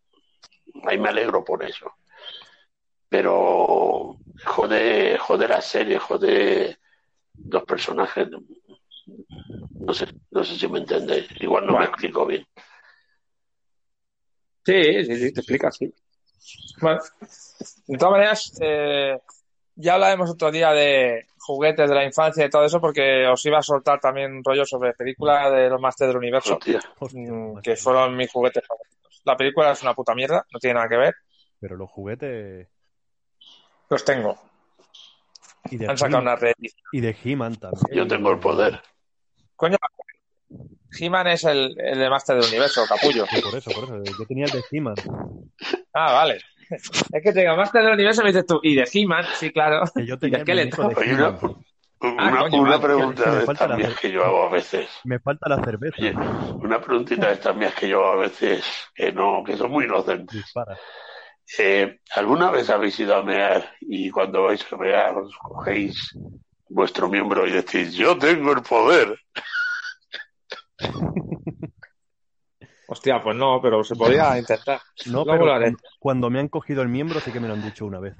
ahí 0.84 0.98
me 0.98 1.10
alegro 1.10 1.44
por 1.44 1.62
eso. 1.62 1.92
Pero 3.08 4.16
jode, 4.46 5.18
jode 5.18 5.46
la 5.46 5.60
serie, 5.60 5.98
jode 5.98 6.78
los 7.48 7.62
personajes. 7.64 8.28
No 9.70 9.92
sé, 9.92 10.06
no 10.30 10.42
sé 10.42 10.56
si 10.56 10.68
me 10.68 10.78
entendéis. 10.78 11.28
Igual 11.40 11.66
no 11.66 11.78
me 11.78 11.84
explico 11.84 12.24
bien. 12.24 12.46
Sí, 14.64 15.04
sí, 15.04 15.16
sí, 15.16 15.32
te 15.32 15.40
explicas, 15.40 15.76
sí. 15.76 15.92
Bueno, 16.80 17.00
de 17.86 17.98
todas 17.98 18.12
maneras, 18.12 18.52
eh, 18.60 19.18
ya 19.76 19.94
hablaremos 19.94 20.30
otro 20.30 20.50
día 20.50 20.72
de 20.72 21.26
juguetes 21.38 21.88
de 21.88 21.94
la 21.94 22.04
infancia 22.04 22.44
y 22.44 22.50
todo 22.50 22.64
eso, 22.64 22.80
porque 22.80 23.26
os 23.26 23.44
iba 23.46 23.58
a 23.58 23.62
soltar 23.62 24.00
también 24.00 24.32
un 24.32 24.44
rollo 24.44 24.64
sobre 24.64 24.94
películas 24.94 25.52
de 25.52 25.68
los 25.68 25.80
Masters 25.80 26.08
del 26.08 26.18
Universo, 26.18 26.58
mm, 27.12 27.58
que 27.58 27.76
fueron 27.76 28.16
mis 28.16 28.30
juguetes 28.30 28.66
favoritos. 28.66 29.22
La 29.24 29.36
película 29.36 29.72
es 29.72 29.82
una 29.82 29.94
puta 29.94 30.14
mierda, 30.14 30.44
no 30.52 30.58
tiene 30.58 30.74
nada 30.74 30.88
que 30.88 30.96
ver. 30.96 31.14
Pero 31.60 31.76
los 31.76 31.90
juguetes. 31.90 32.68
Los 33.88 34.04
tengo. 34.04 34.36
Y 35.70 35.76
de 35.76 35.88
Han 35.88 35.98
sacado 35.98 36.22
una 36.22 36.36
red. 36.36 36.54
Y 36.92 37.00
de 37.00 37.16
He-Man 37.22 37.56
también. 37.56 37.96
Yo 37.96 38.06
tengo 38.06 38.32
el 38.32 38.38
poder. 38.38 38.80
Coño, 39.54 39.76
He-Man 40.98 41.26
es 41.28 41.44
el, 41.44 41.74
el, 41.78 41.98
de 41.98 42.10
Master 42.10 42.36
del 42.36 42.48
Universo, 42.48 42.84
capullo. 42.88 43.24
por 43.26 43.56
eso, 43.56 43.70
por 43.70 43.84
eso. 43.84 44.18
Yo 44.18 44.26
tenía 44.26 44.46
el 44.46 44.50
de 44.50 44.64
He-Man. 44.70 44.94
Ah, 45.94 46.12
vale. 46.12 46.40
Es 46.70 47.22
que 47.22 47.32
tengo 47.32 47.56
Master 47.56 47.82
del 47.82 47.94
Universo, 47.94 48.22
me 48.22 48.28
dices 48.28 48.46
tú. 48.46 48.60
Y 48.62 48.74
de 48.74 48.88
He-Man, 48.92 49.24
sí, 49.34 49.50
claro. 49.50 49.84
Que 49.94 50.06
yo 50.06 50.18
tenía 50.18 50.38
el 50.38 50.44
de 50.46 50.70
una, 50.74 51.38
una, 52.00 52.40
ah, 52.40 52.48
una 52.52 52.80
pregunta 52.80 53.30
de 53.30 53.44
estas 53.44 53.76
mías 53.76 54.00
que 54.00 54.10
yo 54.10 54.24
hago 54.24 54.44
a 54.44 54.50
veces. 54.50 54.88
Me 55.04 55.20
falta 55.20 55.48
la 55.48 55.62
cerveza. 55.62 55.96
Oye, 55.98 56.14
una 56.62 56.80
preguntita 56.80 57.28
de 57.28 57.34
estas 57.34 57.54
mías 57.54 57.74
que 57.74 57.88
yo 57.88 58.04
hago 58.04 58.20
a 58.20 58.22
veces 58.22 58.64
que 58.94 59.12
no, 59.12 59.42
que 59.44 59.56
son 59.56 59.70
muy 59.70 59.84
inocentes. 59.84 60.36
Dispara. 60.36 60.76
Eh, 61.58 62.00
¿Alguna 62.16 62.50
vez 62.50 62.70
habéis 62.70 62.98
ido 62.98 63.14
a 63.14 63.22
mear 63.22 63.76
y 63.80 64.10
cuando 64.10 64.44
vais 64.44 64.64
a 64.72 64.76
mear 64.76 65.16
os 65.16 65.36
cogéis 65.36 66.16
vuestro 66.68 67.08
miembro 67.08 67.46
y 67.46 67.52
decís, 67.52 67.92
yo 67.94 68.16
tengo 68.16 68.52
el 68.52 68.62
poder? 68.62 69.18
Hostia, 72.92 73.22
pues 73.22 73.36
no, 73.36 73.58
pero 73.62 73.82
se 73.82 73.94
podría 73.96 74.38
intentar. 74.38 74.80
No, 75.06 75.24
pero 75.24 75.46
cuando 75.98 76.28
me 76.28 76.40
han 76.40 76.48
cogido 76.48 76.82
el 76.82 76.88
miembro 76.88 77.20
sí 77.20 77.32
que 77.32 77.40
me 77.40 77.48
lo 77.48 77.54
han 77.54 77.62
dicho 77.62 77.86
una 77.86 78.00
vez. 78.00 78.14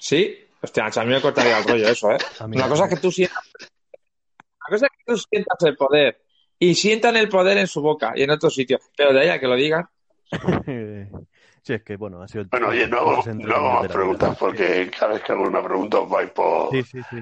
¿Sí? 0.00 0.36
Hostia, 0.60 0.86
a 0.86 1.04
mí 1.04 1.12
me 1.12 1.20
cortaría 1.20 1.58
el 1.58 1.64
rollo 1.64 1.88
eso, 1.88 2.10
¿eh? 2.10 2.18
Una 2.40 2.68
cosa 2.68 2.84
es 2.84 2.90
que 2.90 3.00
tú 3.00 3.12
sientas... 3.12 3.38
Una 3.60 4.76
cosa 4.76 4.86
es 4.86 4.92
que 4.92 5.12
tú 5.12 5.18
sientas 5.18 5.62
el 5.62 5.76
poder 5.76 6.22
y 6.58 6.74
sientan 6.74 7.16
el 7.16 7.28
poder 7.28 7.58
en 7.58 7.66
su 7.66 7.80
boca 7.80 8.12
y 8.16 8.22
en 8.22 8.30
otro 8.30 8.50
sitio. 8.50 8.80
Pero 8.96 9.12
de 9.12 9.20
ahí 9.20 9.28
a 9.28 9.38
que 9.38 9.46
lo 9.46 9.56
digan... 9.56 9.88
Sí, 11.64 11.72
es 11.72 11.82
que 11.82 11.96
bueno, 11.96 12.20
ha 12.20 12.28
sido. 12.28 12.44
Bueno, 12.50 12.68
oye, 12.68 12.86
no 12.86 12.98
hago, 12.98 13.22
no 13.32 13.54
hago 13.54 13.72
más 13.80 13.90
preguntas 13.90 14.36
porque 14.36 14.90
cada 14.90 15.14
vez 15.14 15.22
que 15.22 15.32
hago 15.32 15.44
una 15.44 15.62
pregunta 15.64 16.00
os 16.00 16.10
vais 16.10 16.30
por. 16.30 16.70
Sí, 16.72 16.82
sí, 16.82 17.00
sí. 17.08 17.16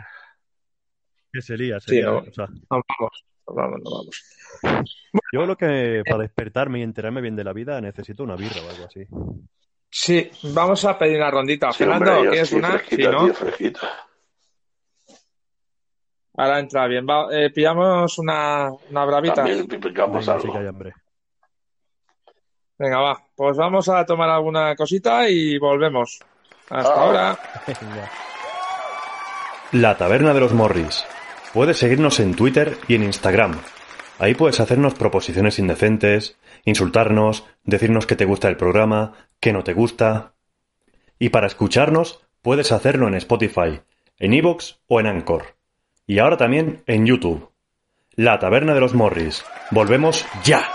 ¿Qué 1.33 1.41
sería? 1.41 1.79
sería 1.79 2.23
sí, 2.25 2.33
no, 2.37 2.53
vamos, 2.69 3.25
vamos, 3.47 3.81
no 3.83 3.91
vamos. 3.91 4.25
Yo 5.33 5.43
creo 5.45 5.57
que 5.57 6.03
para 6.09 6.23
despertarme 6.23 6.81
y 6.81 6.83
enterarme 6.83 7.21
bien 7.21 7.37
de 7.37 7.45
la 7.45 7.53
vida 7.53 7.81
necesito 7.81 8.23
una 8.23 8.37
birra 8.37 8.61
o 8.67 8.71
algo 8.71 8.85
así. 8.87 9.07
Sí, 9.91 10.31
vamos 10.55 10.85
a 10.85 10.97
pedir 10.99 11.19
una 11.19 11.31
rondita. 11.31 11.73
Fernando, 11.73 12.21
¿quieres 12.23 12.53
una? 12.53 12.71
Fresquita, 12.71 13.11
¿no? 13.13 13.25
tío, 13.25 13.35
fresquita. 13.35 13.81
Ahora 16.37 16.61
entra 16.61 16.87
bien. 16.87 17.07
Va, 17.07 17.27
eh, 17.31 17.51
pillamos 17.51 18.19
una, 18.19 18.71
una 18.91 19.05
bravita. 19.05 19.35
También 19.35 19.67
Venga, 19.69 20.05
algo. 20.05 20.41
sí 20.41 20.51
que 20.51 20.59
hay 20.59 20.67
hambre. 20.67 20.93
Venga, 22.79 23.01
va. 23.01 23.23
Pues 23.37 23.57
vamos 23.59 23.89
a 23.91 24.05
tomar 24.07 24.31
alguna 24.31 24.75
cosita 24.75 25.29
y 25.29 25.59
volvemos. 25.59 26.19
Hasta 26.71 26.91
Ah. 26.95 27.03
ahora. 27.03 27.39
La 29.73 29.97
Taberna 29.97 30.33
de 30.33 30.41
los 30.41 30.53
Morris. 30.55 31.05
Puedes 31.53 31.77
seguirnos 31.77 32.19
en 32.19 32.35
Twitter 32.35 32.79
y 32.89 32.95
en 32.95 33.03
Instagram. 33.03 33.61
Ahí 34.19 34.35
puedes 34.35 34.59
hacernos 34.59 34.95
proposiciones 34.95 35.59
indecentes, 35.59 36.39
insultarnos, 36.65 37.45
decirnos 37.65 38.07
que 38.07 38.17
te 38.17 38.25
gusta 38.25 38.49
el 38.49 38.57
programa, 38.57 39.13
que 39.39 39.53
no 39.53 39.63
te 39.63 39.75
gusta. 39.75 40.33
Y 41.19 41.29
para 41.29 41.47
escucharnos, 41.47 42.25
puedes 42.41 42.73
hacerlo 42.73 43.07
en 43.07 43.17
Spotify, 43.17 43.83
en 44.19 44.33
Evox 44.33 44.81
o 44.87 45.01
en 45.01 45.07
Anchor. 45.07 45.57
Y 46.07 46.21
ahora 46.21 46.39
también 46.39 46.83
en 46.87 47.05
YouTube. 47.05 47.51
La 48.15 48.39
Taberna 48.39 48.73
de 48.73 48.81
los 48.81 48.95
Morris. 48.95 49.45
Volvemos 49.71 50.25
ya. 50.45 50.67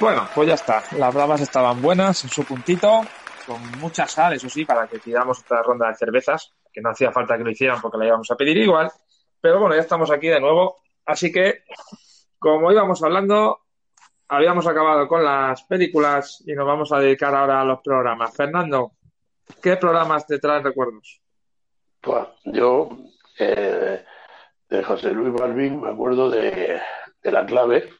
Bueno, 0.00 0.28
pues 0.34 0.48
ya 0.48 0.54
está. 0.54 0.82
Las 0.98 1.14
bravas 1.14 1.40
estaban 1.40 1.80
buenas 1.80 2.24
en 2.24 2.30
su 2.30 2.44
puntito, 2.44 3.02
con 3.46 3.60
mucha 3.78 4.08
sal, 4.08 4.32
eso 4.32 4.48
sí, 4.48 4.64
para 4.64 4.88
que 4.88 4.98
pidamos 4.98 5.38
otra 5.40 5.62
ronda 5.62 5.88
de 5.88 5.94
cervezas, 5.94 6.52
que 6.72 6.80
no 6.80 6.90
hacía 6.90 7.12
falta 7.12 7.38
que 7.38 7.44
lo 7.44 7.50
hicieran 7.50 7.80
porque 7.80 7.98
la 7.98 8.06
íbamos 8.06 8.28
a 8.30 8.34
pedir 8.34 8.58
igual. 8.58 8.90
Pero 9.44 9.60
bueno, 9.60 9.74
ya 9.74 9.82
estamos 9.82 10.10
aquí 10.10 10.28
de 10.28 10.40
nuevo. 10.40 10.78
Así 11.04 11.30
que, 11.30 11.64
como 12.38 12.72
íbamos 12.72 13.02
hablando, 13.02 13.60
habíamos 14.26 14.66
acabado 14.66 15.06
con 15.06 15.22
las 15.22 15.64
películas 15.64 16.42
y 16.46 16.54
nos 16.54 16.66
vamos 16.66 16.90
a 16.92 16.98
dedicar 16.98 17.34
ahora 17.34 17.60
a 17.60 17.64
los 17.66 17.80
programas. 17.82 18.34
Fernando, 18.34 18.92
¿qué 19.60 19.76
programas 19.76 20.26
te 20.26 20.38
traen 20.38 20.64
recuerdos? 20.64 21.20
Pues, 22.00 22.24
yo, 22.46 22.88
eh, 23.38 24.02
de 24.70 24.82
José 24.82 25.10
Luis 25.10 25.34
Balvin, 25.34 25.78
me 25.78 25.90
acuerdo 25.90 26.30
de, 26.30 26.80
de 27.22 27.30
La 27.30 27.44
Clave, 27.44 27.90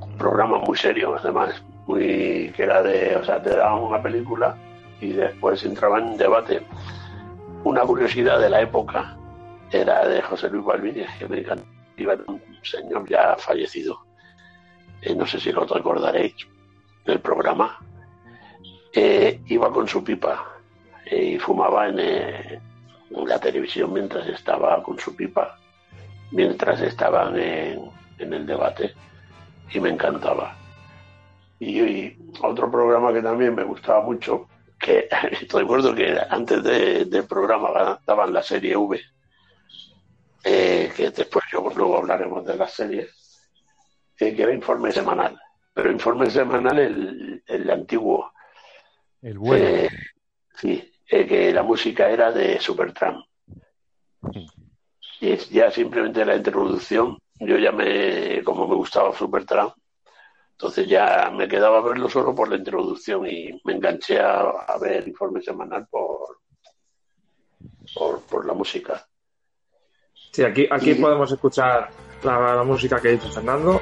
un 0.00 0.16
programa 0.16 0.60
muy 0.60 0.78
serio, 0.78 1.14
además, 1.14 1.62
muy 1.86 2.50
que 2.56 2.62
era 2.62 2.82
de, 2.82 3.16
o 3.16 3.24
sea, 3.24 3.42
te 3.42 3.54
daban 3.54 3.82
una 3.82 4.02
película 4.02 4.56
y 4.98 5.12
después 5.12 5.62
entraba 5.62 5.98
en 5.98 6.16
debate. 6.16 6.66
Una 7.64 7.82
curiosidad 7.82 8.40
de 8.40 8.48
la 8.48 8.62
época 8.62 9.18
era 9.70 10.06
de 10.06 10.22
José 10.22 10.48
Luis 10.50 10.96
es 10.96 11.10
que 11.18 11.28
me 11.28 11.38
encanta, 11.40 11.64
iba 11.96 12.14
un 12.26 12.42
señor 12.62 13.08
ya 13.08 13.36
fallecido, 13.36 14.00
eh, 15.02 15.14
no 15.14 15.26
sé 15.26 15.38
si 15.40 15.52
lo 15.52 15.64
recordaréis, 15.64 16.34
del 17.04 17.20
programa, 17.20 17.78
eh, 18.92 19.40
iba 19.46 19.72
con 19.72 19.86
su 19.88 20.02
pipa 20.02 20.56
eh, 21.06 21.24
y 21.24 21.38
fumaba 21.38 21.88
en, 21.88 22.60
la 23.26 23.38
televisión 23.38 23.92
mientras 23.92 24.26
estaba 24.28 24.82
con 24.82 24.98
su 24.98 25.14
pipa, 25.16 25.58
mientras 26.30 26.80
estaban 26.80 27.38
en, 27.38 27.90
en 28.18 28.32
el 28.32 28.46
debate, 28.46 28.94
y 29.72 29.80
me 29.80 29.90
encantaba. 29.90 30.56
Y, 31.58 32.16
otro 32.42 32.70
programa 32.70 33.12
que 33.12 33.20
también 33.22 33.54
me 33.54 33.64
gustaba 33.64 34.02
mucho, 34.02 34.48
que 34.78 35.08
recuerdo 35.52 35.94
que 35.94 36.16
antes 36.30 36.62
de- 36.62 37.04
del 37.04 37.24
programa 37.24 38.00
daban 38.06 38.32
la 38.32 38.42
serie 38.42 38.76
V, 38.76 39.00
eh, 40.44 40.92
que 40.96 41.10
después 41.10 41.44
yo 41.52 41.70
luego 41.74 41.98
hablaremos 41.98 42.44
de 42.44 42.56
las 42.56 42.72
series, 42.72 43.48
eh, 44.18 44.34
que 44.34 44.42
era 44.42 44.54
informe 44.54 44.92
semanal. 44.92 45.38
Pero 45.72 45.90
informe 45.90 46.28
semanal 46.30 46.78
el, 46.78 47.42
el 47.46 47.70
antiguo, 47.70 48.32
El 49.22 49.38
bueno. 49.38 49.64
eh, 49.64 49.88
sí, 50.56 50.92
eh, 51.06 51.26
que 51.26 51.52
la 51.52 51.62
música 51.62 52.08
era 52.10 52.32
de 52.32 52.60
Supertramp. 52.60 53.24
Y 55.20 55.32
es 55.32 55.50
ya 55.50 55.70
simplemente 55.70 56.24
la 56.24 56.36
introducción, 56.36 57.18
yo 57.38 57.56
ya 57.58 57.72
me, 57.72 58.42
como 58.42 58.66
me 58.66 58.74
gustaba 58.74 59.14
Supertramp, 59.14 59.74
entonces 60.52 60.86
ya 60.88 61.30
me 61.30 61.48
quedaba 61.48 61.78
a 61.78 61.82
verlo 61.82 62.08
solo 62.08 62.34
por 62.34 62.48
la 62.48 62.56
introducción 62.56 63.26
y 63.26 63.60
me 63.64 63.74
enganché 63.74 64.20
a, 64.20 64.40
a 64.40 64.78
ver 64.78 65.06
informe 65.08 65.40
semanal 65.40 65.86
por, 65.88 66.40
por, 67.94 68.22
por 68.22 68.46
la 68.46 68.52
música. 68.54 69.06
Sí, 70.32 70.44
aquí, 70.44 70.68
aquí 70.70 70.94
podemos 70.94 71.30
escuchar 71.32 71.90
la, 72.22 72.54
la 72.54 72.62
música 72.62 73.00
que 73.00 73.10
dice 73.10 73.28
Fernando. 73.30 73.80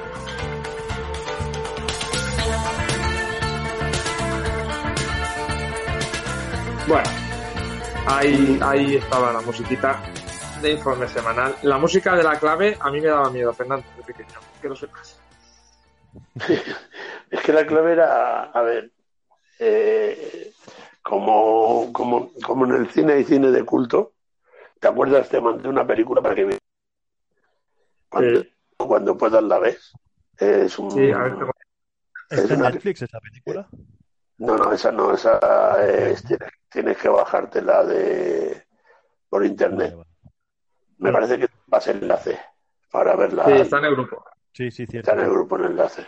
Bueno, 6.89 7.11
ahí, 8.07 8.59
ahí 8.63 8.97
estaba 8.97 9.31
la 9.31 9.43
musiquita 9.43 10.03
de 10.63 10.73
informe 10.73 11.07
semanal. 11.07 11.55
La 11.63 11.77
música 11.77 12.17
de 12.17 12.23
la 12.23 12.39
clave 12.39 12.79
a 12.81 12.91
mí 12.91 13.01
me 13.03 13.09
daba 13.09 13.29
miedo, 13.29 13.53
Fernando, 13.53 13.87
de 13.99 14.03
pequeño, 14.05 14.41
que 14.63 14.69
no 14.71 14.75
sepas. 14.75 15.21
es 17.31 17.41
que 17.43 17.53
la 17.53 17.67
clave 17.67 17.93
era, 17.93 18.45
a 18.45 18.63
ver, 18.63 18.91
eh, 19.59 20.51
como, 21.03 21.93
como, 21.93 22.31
como 22.43 22.65
en 22.65 22.73
el 22.73 22.91
cine 22.91 23.13
hay 23.13 23.25
cine 23.25 23.51
de 23.51 23.65
culto, 23.67 24.15
¿te 24.81 24.89
acuerdas? 24.89 25.29
Te 25.29 25.41
mandé 25.41 25.69
una 25.69 25.87
película 25.87 26.21
para 26.23 26.35
que 26.35 26.45
veas. 26.45 26.61
Cuando, 28.09 28.41
Sí. 28.41 28.55
cuando 28.77 29.17
puedas 29.17 29.43
la 29.43 29.59
ves. 29.59 29.93
Es 30.39 30.79
un, 30.79 30.91
Sí, 30.91 31.11
a 31.13 31.19
ver, 31.19 31.37
tengo- 31.39 31.53
Es 32.31 32.39
¿Está 32.41 32.55
en 32.55 32.61
una- 32.61 32.71
Netflix 32.71 33.03
esa 33.03 33.21
película? 33.21 33.69
No, 34.39 34.57
no, 34.57 34.73
esa 34.73 34.93
no, 34.93 35.13
esa 35.15 35.39
es, 35.85 36.23
tienes, 36.25 36.49
tienes 36.69 36.97
que 36.99 37.09
bajártela 37.09 37.85
de 37.85 38.67
por 39.29 39.45
internet. 39.45 39.95
Vale, 39.95 39.97
vale. 39.97 40.09
Me 40.99 41.13
parece 41.13 41.39
que 41.39 41.49
vas 41.67 41.87
el 41.89 42.03
enlace 42.03 42.39
para 42.91 43.17
verla. 43.17 43.45
sí, 43.47 43.53
está 43.53 43.79
en 43.79 43.85
el 43.87 43.95
grupo. 43.97 44.25
Sí, 44.53 44.71
sí, 44.71 44.87
cierto. 44.87 45.11
Está 45.11 45.21
en 45.21 45.27
el 45.27 45.33
grupo 45.33 45.57
en 45.59 45.65
enlace. 45.65 46.07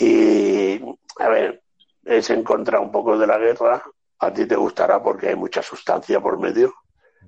Y, 0.00 0.80
a 1.18 1.28
ver, 1.28 1.62
es 2.04 2.30
en 2.30 2.42
contra 2.42 2.80
un 2.80 2.90
poco 2.90 3.18
de 3.18 3.26
la 3.26 3.38
guerra. 3.38 3.82
A 4.20 4.32
ti 4.32 4.46
te 4.46 4.56
gustará 4.56 5.02
porque 5.02 5.28
hay 5.28 5.36
mucha 5.36 5.62
sustancia 5.62 6.20
por 6.20 6.38
medio. 6.38 6.72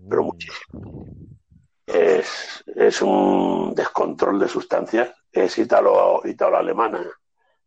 Pero 0.09 0.23
Mm. 0.23 0.27
muchísimo. 0.27 1.05
Es, 1.87 2.65
es 2.67 3.03
un 3.03 3.75
descontrol 3.75 4.39
de 4.39 4.49
sustancias. 4.49 5.15
Es 5.31 5.59
italo, 5.59 6.23
italo-alemana. 6.25 7.05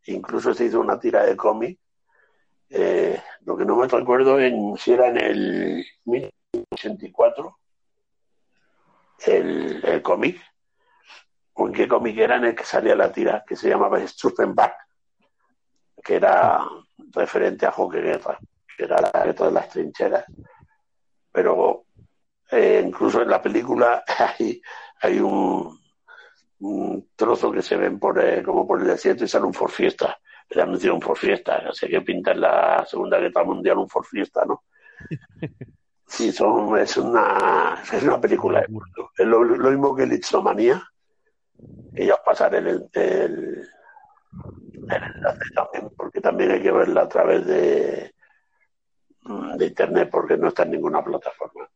Incluso 0.06 0.54
se 0.54 0.64
hizo 0.64 0.80
una 0.80 0.98
tira 0.98 1.24
de 1.24 1.36
cómic. 1.36 1.78
Eh, 2.70 3.20
lo 3.42 3.56
que 3.56 3.64
no 3.64 3.76
me 3.76 3.86
recuerdo 3.88 4.38
en, 4.38 4.76
si 4.76 4.92
era 4.92 5.08
en 5.08 5.16
el 5.16 5.86
1984 6.04 7.58
el, 9.26 9.82
el 9.84 10.02
cómic 10.02 10.38
o 11.54 11.66
en 11.66 11.72
qué 11.72 11.88
cómic 11.88 12.18
era 12.18 12.36
en 12.36 12.44
el 12.44 12.54
que 12.54 12.64
salía 12.64 12.94
la 12.94 13.10
tira 13.10 13.42
que 13.46 13.56
se 13.56 13.70
llamaba 13.70 14.06
Struppenbach 14.06 14.74
que 16.04 16.16
era 16.16 16.62
referente 17.12 17.64
a 17.64 17.72
Joque 17.72 18.02
Guerra 18.02 18.38
que 18.76 18.84
era 18.84 19.00
la 19.00 19.24
guerra 19.24 19.46
de 19.46 19.52
las 19.52 19.68
trincheras 19.70 20.24
pero 21.32 21.86
eh, 22.50 22.82
incluso 22.86 23.22
en 23.22 23.30
la 23.30 23.40
película 23.42 24.04
hay, 24.38 24.60
hay 25.00 25.20
un, 25.20 25.78
un 26.60 27.08
trozo 27.14 27.52
que 27.52 27.62
se 27.62 27.76
ven 27.76 27.98
por 27.98 28.18
eh, 28.22 28.42
como 28.42 28.66
por 28.66 28.80
el 28.80 28.86
desierto 28.88 29.24
y 29.24 29.28
sale 29.28 29.46
un 29.46 29.54
Ford 29.54 29.70
Fiesta 29.70 30.18
el 30.48 30.60
anuncio 30.60 30.90
de 30.90 30.96
un 30.96 31.02
Ford 31.02 31.18
Fiesta 31.18 31.62
así 31.68 31.88
que 31.88 32.00
pinta 32.00 32.32
en 32.32 32.40
la 32.40 32.84
Segunda 32.86 33.18
Guerra 33.18 33.44
Mundial 33.44 33.78
un 33.78 33.88
Ford 33.88 34.04
Fiesta 34.04 34.44
¿no? 34.44 34.64
Sí, 36.08 36.32
son, 36.32 36.76
es 36.78 36.96
una 36.96 37.82
es 37.92 38.02
una 38.02 38.20
película. 38.20 38.60
Es 39.16 39.26
lo, 39.26 39.44
lo 39.44 39.70
mismo 39.70 39.94
que 39.94 40.06
Lixomanía. 40.06 40.82
Y 41.94 42.06
ya 42.06 42.14
os 42.14 42.20
pasaré 42.20 42.58
el, 42.58 42.88
el, 42.92 43.68
el 44.88 45.02
enlace 45.02 45.50
también, 45.54 45.90
porque 45.96 46.20
también 46.20 46.52
hay 46.52 46.62
que 46.62 46.70
verla 46.70 47.02
a 47.02 47.08
través 47.08 47.46
de, 47.46 48.14
de 49.56 49.66
internet, 49.66 50.08
porque 50.10 50.36
no 50.36 50.48
está 50.48 50.62
en 50.62 50.70
ninguna 50.70 51.04
plataforma. 51.04 51.68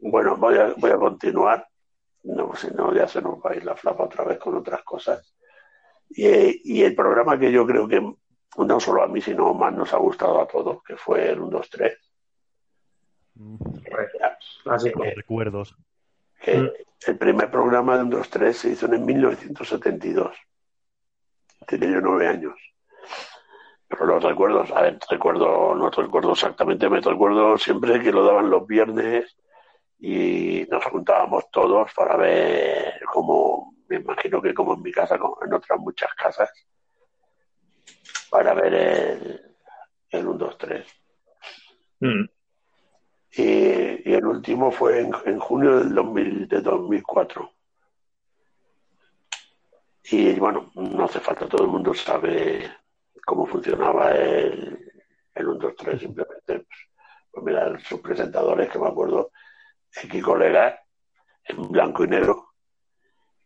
Bueno, 0.00 0.36
voy 0.36 0.56
a, 0.56 0.74
voy 0.76 0.90
a 0.90 0.96
continuar. 0.96 1.66
No, 2.22 2.54
si 2.54 2.68
no, 2.68 2.94
ya 2.94 3.08
se 3.08 3.22
nos 3.22 3.38
va 3.38 3.50
a 3.50 3.56
ir 3.56 3.64
la 3.64 3.76
flapa 3.76 4.04
otra 4.04 4.24
vez 4.24 4.38
con 4.38 4.56
otras 4.56 4.82
cosas. 4.82 5.34
Y, 6.08 6.78
y 6.78 6.82
el 6.82 6.94
programa 6.94 7.38
que 7.38 7.50
yo 7.52 7.66
creo 7.66 7.86
que 7.88 8.00
no 8.58 8.80
solo 8.80 9.02
a 9.02 9.08
mí, 9.08 9.20
sino 9.20 9.54
más 9.54 9.72
nos 9.72 9.92
ha 9.94 9.98
gustado 9.98 10.40
a 10.40 10.46
todos, 10.46 10.82
que 10.82 10.96
fue 10.96 11.30
el 11.30 11.40
1, 11.40 11.50
2, 11.50 11.70
3. 11.70 11.98
Mm. 13.34 13.56
Clásico. 14.62 15.04
Los 15.04 15.14
recuerdos. 15.14 15.76
que 16.42 16.56
Mm. 16.56 16.70
el 17.06 17.18
primer 17.18 17.50
programa 17.50 17.96
de 17.96 18.02
1, 18.04 18.16
2, 18.16 18.30
3 18.30 18.56
se 18.56 18.70
hizo 18.70 18.86
en 18.92 19.04
1972. 19.04 20.36
Tenía 21.66 21.90
yo 21.90 22.00
nueve 22.00 22.26
años. 22.26 22.54
Pero 23.88 24.06
los 24.06 24.22
recuerdos, 24.22 24.70
a 24.70 24.82
ver, 24.82 24.98
recuerdo, 25.10 25.74
no 25.74 25.90
recuerdo 25.90 26.32
exactamente, 26.32 26.88
me 26.88 27.00
recuerdo 27.00 27.58
siempre 27.58 28.00
que 28.00 28.12
lo 28.12 28.24
daban 28.24 28.48
los 28.48 28.66
viernes 28.66 29.36
y 30.00 30.66
nos 30.70 30.84
juntábamos 30.86 31.50
todos 31.50 31.92
para 31.94 32.16
ver 32.16 33.00
como, 33.12 33.74
me 33.88 33.96
imagino 33.96 34.40
que 34.40 34.54
como 34.54 34.74
en 34.74 34.82
mi 34.82 34.92
casa, 34.92 35.18
como 35.18 35.38
en 35.44 35.52
otras 35.52 35.78
muchas 35.78 36.14
casas, 36.14 36.50
para 38.30 38.54
ver 38.54 38.74
el, 38.74 39.56
el 40.10 40.26
1, 40.26 40.38
2, 40.38 40.58
3. 40.58 40.86
Mm. 42.00 42.24
Y, 43.32 44.10
y 44.10 44.14
el 44.14 44.26
último 44.26 44.70
fue 44.70 45.00
en, 45.00 45.12
en 45.26 45.38
junio 45.38 45.78
del 45.78 45.94
2000, 45.94 46.48
de 46.48 46.60
2004. 46.62 47.52
Y 50.12 50.34
bueno, 50.40 50.72
no 50.74 51.04
hace 51.04 51.20
falta, 51.20 51.46
todo 51.46 51.64
el 51.64 51.70
mundo 51.70 51.92
sabe 51.92 52.70
cómo 53.24 53.46
funcionaba 53.46 54.12
el, 54.12 54.92
el 55.34 55.46
1, 55.46 55.58
2, 55.58 55.74
3, 55.76 56.00
simplemente. 56.00 56.60
Pues, 56.60 56.78
pues 57.30 57.44
mira, 57.44 57.78
sus 57.80 58.00
presentadores, 58.00 58.70
que 58.70 58.78
me 58.78 58.88
acuerdo, 58.88 59.30
Kiko 59.90 60.36
Legar, 60.36 60.80
en 61.44 61.68
blanco 61.70 62.04
y 62.04 62.08
negro, 62.08 62.54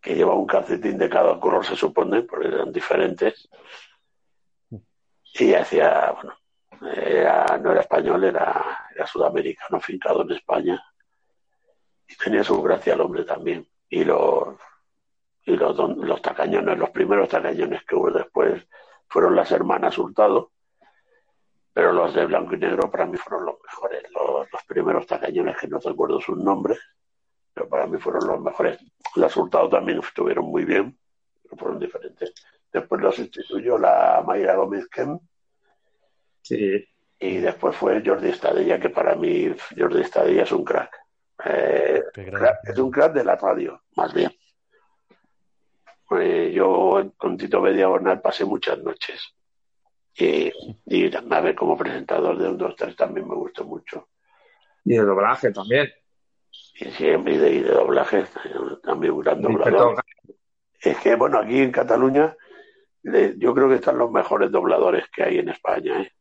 que 0.00 0.14
lleva 0.14 0.34
un 0.34 0.46
calcetín 0.46 0.98
de 0.98 1.08
cada 1.08 1.40
color, 1.40 1.64
se 1.64 1.76
supone, 1.76 2.22
porque 2.22 2.48
eran 2.48 2.72
diferentes. 2.72 3.48
Y 5.34 5.54
hacía, 5.54 6.12
bueno, 6.12 6.36
era, 6.94 7.58
no 7.58 7.72
era 7.72 7.80
español, 7.80 8.24
era, 8.24 8.86
era 8.94 9.06
sudamericano, 9.06 9.80
fincado 9.80 10.22
en 10.22 10.32
España. 10.32 10.84
Y 12.06 12.16
tenía 12.16 12.44
su 12.44 12.60
gracia 12.62 12.94
el 12.94 13.00
hombre 13.00 13.24
también. 13.24 13.66
Y 13.88 14.04
los, 14.04 14.58
y 15.44 15.56
los, 15.56 15.76
los 15.76 16.22
tacañones, 16.22 16.78
los 16.78 16.90
primeros 16.90 17.28
tacañones 17.28 17.84
que 17.84 17.96
hubo 17.96 18.10
después 18.10 18.66
fueron 19.08 19.34
las 19.34 19.50
hermanas 19.52 19.96
Hurtado, 19.98 20.52
pero 21.74 21.92
los 21.92 22.14
de 22.14 22.24
blanco 22.24 22.54
y 22.54 22.58
negro 22.58 22.90
para 22.90 23.04
mí 23.04 23.18
fueron 23.18 23.44
los 23.46 23.56
mejores. 23.62 24.02
Los, 24.12 24.50
los 24.50 24.62
primeros 24.66 25.06
tacañones 25.06 25.56
que 25.58 25.68
no 25.68 25.78
recuerdo 25.80 26.20
sus 26.20 26.38
nombres, 26.38 26.78
pero 27.52 27.68
para 27.68 27.86
mí 27.86 27.98
fueron 27.98 28.26
los 28.28 28.40
mejores. 28.40 28.78
Las 29.16 29.36
Hurtado 29.36 29.68
también 29.68 29.98
estuvieron 29.98 30.46
muy 30.46 30.64
bien, 30.64 30.96
pero 31.42 31.56
fueron 31.56 31.78
diferentes. 31.78 32.32
Después 32.72 33.00
los 33.02 33.16
sustituyó 33.16 33.76
la 33.76 34.22
Mayra 34.26 34.54
Gómez 34.56 34.88
Kem, 34.88 35.18
Sí. 36.42 36.84
y 37.18 37.36
después 37.38 37.74
fue 37.76 38.02
Jordi 38.04 38.28
Estadella, 38.30 38.78
que 38.80 38.90
para 38.90 39.14
mí 39.16 39.54
Jordi 39.76 40.00
Estadella 40.00 40.42
es 40.44 40.52
un 40.52 40.64
crack. 40.64 40.96
Eh, 41.44 42.02
crack- 42.14 42.60
Es 42.64 42.78
un 42.78 42.90
crack 42.90 43.12
de 43.12 43.24
la 43.24 43.34
radio, 43.36 43.82
más 43.96 44.14
bien. 44.14 44.30
Eh, 46.10 46.52
yo 46.54 47.12
con 47.16 47.36
Tito 47.36 47.60
Bediagonal 47.60 48.20
pasé 48.20 48.44
muchas 48.44 48.78
noches. 48.78 49.34
Y, 50.16 50.52
y 50.86 51.10
a 51.16 51.40
ver, 51.40 51.54
como 51.54 51.76
presentador 51.76 52.38
de 52.38 52.48
un 52.48 52.58
2, 52.58 52.76
3 52.76 52.96
también 52.96 53.28
me 53.28 53.34
gustó 53.34 53.64
mucho. 53.64 54.08
Y 54.84 54.94
de 54.96 55.02
doblaje 55.04 55.50
también. 55.52 55.88
Y 56.78 56.84
siempre 56.90 57.34
y 57.34 57.38
de, 57.38 57.52
y 57.52 57.62
de 57.62 57.70
doblaje, 57.70 58.24
también 58.82 59.12
un 59.12 59.20
gran 59.20 59.42
doblador. 59.42 60.04
Es 60.80 60.98
que, 60.98 61.16
bueno, 61.16 61.38
aquí 61.38 61.60
en 61.60 61.72
Cataluña 61.72 62.36
le- 63.02 63.36
yo 63.38 63.54
creo 63.54 63.68
que 63.68 63.76
están 63.76 63.98
los 63.98 64.10
mejores 64.10 64.50
dobladores 64.50 65.08
que 65.10 65.22
hay 65.24 65.38
en 65.38 65.48
España, 65.48 66.02
¿eh? 66.02 66.12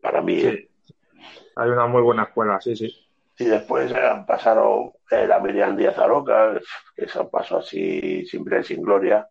Para 0.00 0.20
mí, 0.20 0.40
¿eh? 0.40 0.68
Sí. 0.84 0.92
Hay 1.56 1.70
una 1.70 1.86
muy 1.86 2.02
buena 2.02 2.24
escuela, 2.24 2.60
sí, 2.60 2.76
sí. 2.76 2.94
Y 3.38 3.44
después 3.46 3.90
eh, 3.90 4.24
pasaron 4.26 4.92
eh, 5.10 5.26
la 5.26 5.38
Miriam 5.40 5.76
Díaz 5.76 5.96
Aroca, 5.98 6.60
que 6.94 7.04
eso 7.04 7.30
pasó 7.30 7.58
así, 7.58 8.24
simple 8.26 8.60
y 8.60 8.64
sin 8.64 8.82
gloria, 8.82 9.26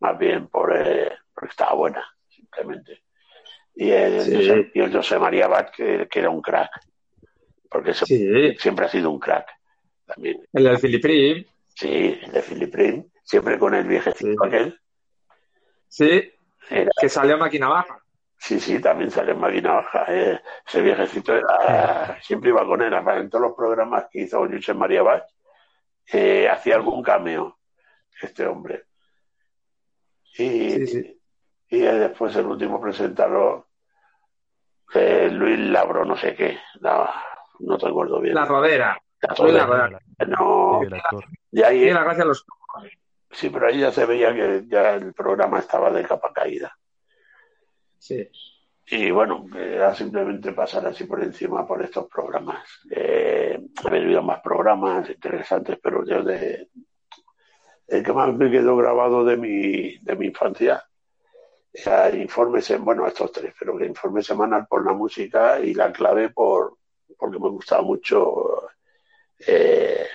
más 0.00 0.18
bien 0.18 0.48
por, 0.48 0.76
eh, 0.76 1.10
porque 1.34 1.50
estaba 1.50 1.74
buena, 1.74 2.04
simplemente. 2.28 3.02
Y 3.76 3.90
el, 3.90 4.20
Sí. 4.22 4.70
Y 4.74 4.80
el 4.80 4.92
José 4.92 5.18
María 5.18 5.46
Bat, 5.48 5.70
que, 5.74 6.08
que 6.10 6.18
era 6.18 6.30
un 6.30 6.40
crack, 6.40 6.70
porque 7.70 7.92
se- 7.94 8.06
Sí. 8.06 8.54
siempre 8.58 8.86
ha 8.86 8.88
sido 8.88 9.10
un 9.10 9.18
crack 9.20 9.46
también. 10.06 10.40
El 10.52 10.64
del 10.64 10.78
Filiprim. 10.78 11.44
Sí, 11.68 12.18
el 12.22 12.32
de 12.32 12.42
Filiprín, 12.42 13.12
siempre 13.22 13.58
con 13.58 13.74
el 13.74 13.86
viejecito 13.86 14.30
Sí. 14.42 14.46
aquel. 14.48 14.80
Sí. 15.88 16.32
Era- 16.70 16.90
Que 17.00 17.08
salió 17.08 17.34
a 17.34 17.38
máquina 17.38 17.68
baja. 17.68 18.02
sí, 18.38 18.58
sí, 18.60 18.80
también 18.80 19.10
sale 19.10 19.32
en 19.32 19.40
máquina 19.40 19.74
baja. 19.74 20.04
eh. 20.08 20.40
Ese 20.66 20.80
viejecito 20.82 21.34
era- 21.36 22.18
siempre 22.22 22.50
iba 22.50 22.64
con 22.66 22.80
él, 22.82 22.92
en 22.94 23.28
todos 23.30 23.42
los 23.42 23.54
programas 23.56 24.06
que 24.10 24.20
hizo 24.22 24.38
José 24.48 24.72
María 24.74 25.02
Bach, 25.02 25.24
eh, 26.12 26.48
hacía 26.48 26.76
algún 26.76 27.02
cameo 27.02 27.58
este 28.22 28.46
hombre. 28.46 28.84
Y, 30.38 30.70
Sí, 30.70 30.86
sí. 30.86 31.20
y 31.70 31.78
después 31.80 32.34
el 32.36 32.46
último 32.46 32.80
presentador, 32.80 33.65
eh, 34.94 35.28
Luis 35.30 35.58
Labro, 35.58 36.04
no 36.04 36.16
sé 36.16 36.34
qué, 36.34 36.58
no, 36.80 37.08
no 37.60 37.76
recuerdo 37.76 38.20
bien. 38.20 38.34
La 38.34 38.44
rodera. 38.44 38.98
La 39.20 39.34
Luis 39.44 39.66
Rodera, 39.66 40.00
no, 40.26 40.82
el 40.82 40.94
actor. 40.94 41.24
y 41.50 41.62
ahí, 41.62 41.78
Tiene 41.78 41.94
la 41.94 42.04
gracia 42.04 42.22
de 42.24 42.28
los. 42.28 42.44
sí, 43.30 43.50
pero 43.50 43.66
ahí 43.66 43.80
ya 43.80 43.90
se 43.90 44.04
veía 44.06 44.34
que 44.34 44.64
ya 44.66 44.94
el 44.94 45.12
programa 45.14 45.58
estaba 45.58 45.90
de 45.90 46.04
capa 46.04 46.32
caída. 46.32 46.76
Sí. 47.98 48.28
y 48.88 49.10
bueno, 49.10 49.46
era 49.56 49.92
simplemente 49.94 50.52
pasar 50.52 50.86
así 50.86 51.04
por 51.04 51.22
encima 51.22 51.66
por 51.66 51.82
estos 51.82 52.06
programas. 52.06 52.62
Eh, 52.90 53.58
ha 53.84 53.88
habido 53.88 54.22
más 54.22 54.40
programas 54.40 55.08
interesantes, 55.10 55.78
pero 55.82 56.04
yo 56.04 56.22
de 56.22 56.68
el 57.88 58.02
que 58.02 58.12
más 58.12 58.32
me 58.34 58.50
quedó 58.50 58.76
grabado 58.76 59.24
de 59.24 59.36
mi, 59.36 59.98
de 59.98 60.16
mi 60.16 60.26
infancia 60.26 60.84
era 61.84 62.14
informe, 62.16 62.60
bueno, 62.80 63.06
estos 63.06 63.32
tres, 63.32 63.54
pero 63.58 63.76
que 63.76 63.84
informe 63.84 64.22
semanal 64.22 64.66
por 64.66 64.84
la 64.84 64.92
música 64.92 65.60
y 65.60 65.74
la 65.74 65.92
clave 65.92 66.30
por 66.30 66.78
porque 67.18 67.38
me 67.38 67.48
gustaba 67.48 67.82
mucho 67.82 68.68
eh, 69.46 70.06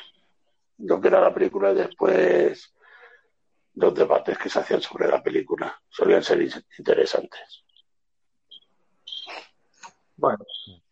lo 0.80 1.00
que 1.00 1.08
era 1.08 1.22
la 1.22 1.34
película 1.34 1.72
y 1.72 1.76
después 1.76 2.74
los 3.76 3.96
debates 3.96 4.38
que 4.38 4.50
se 4.50 4.60
hacían 4.60 4.82
sobre 4.82 5.08
la 5.08 5.22
película 5.22 5.80
solían 5.90 6.24
ser 6.24 6.42
interesantes. 6.78 7.64
Bueno, 10.18 10.40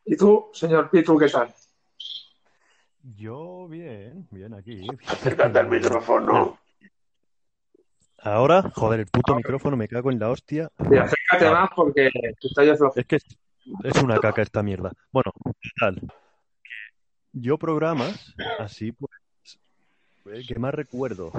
¿y 0.05 0.15
tú, 0.15 0.49
señor 0.53 0.89
Pitu, 0.89 1.17
qué 1.17 1.27
tal? 1.27 1.53
Yo 3.15 3.67
bien, 3.67 4.27
bien 4.31 4.53
aquí. 4.53 4.87
Acércate 5.07 5.59
al 5.59 5.67
micrófono. 5.69 6.57
Ahora, 8.23 8.63
joder, 8.73 9.01
el 9.01 9.05
puto 9.07 9.35
micrófono 9.35 9.77
me 9.77 9.87
cago 9.87 10.11
en 10.11 10.19
la 10.19 10.29
hostia. 10.29 10.69
Sí, 10.77 10.97
acércate 10.97 11.51
más 11.51 11.69
porque 11.75 12.09
está 12.41 12.63
Es 12.95 13.05
que 13.05 13.15
es 13.15 14.03
una 14.03 14.19
caca 14.19 14.41
esta 14.41 14.63
mierda. 14.63 14.91
Bueno, 15.11 15.31
tal. 15.79 16.01
Yo 17.31 17.57
programas 17.57 18.33
así, 18.57 18.91
pues, 18.91 19.11
eh, 20.25 20.43
que 20.47 20.59
más 20.59 20.73
recuerdo, 20.73 21.31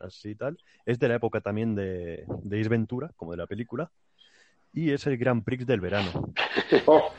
así 0.00 0.34
tal, 0.34 0.58
es 0.86 0.98
de 0.98 1.08
la 1.08 1.16
época 1.16 1.40
también 1.40 1.74
de, 1.74 2.24
de 2.42 2.58
Is 2.58 2.68
Ventura, 2.68 3.10
como 3.16 3.32
de 3.32 3.36
la 3.36 3.46
película, 3.46 3.90
y 4.72 4.90
es 4.90 5.06
el 5.06 5.16
Grand 5.16 5.44
Prix 5.44 5.66
del 5.66 5.80
verano. 5.80 6.10
Oh. 6.86 7.10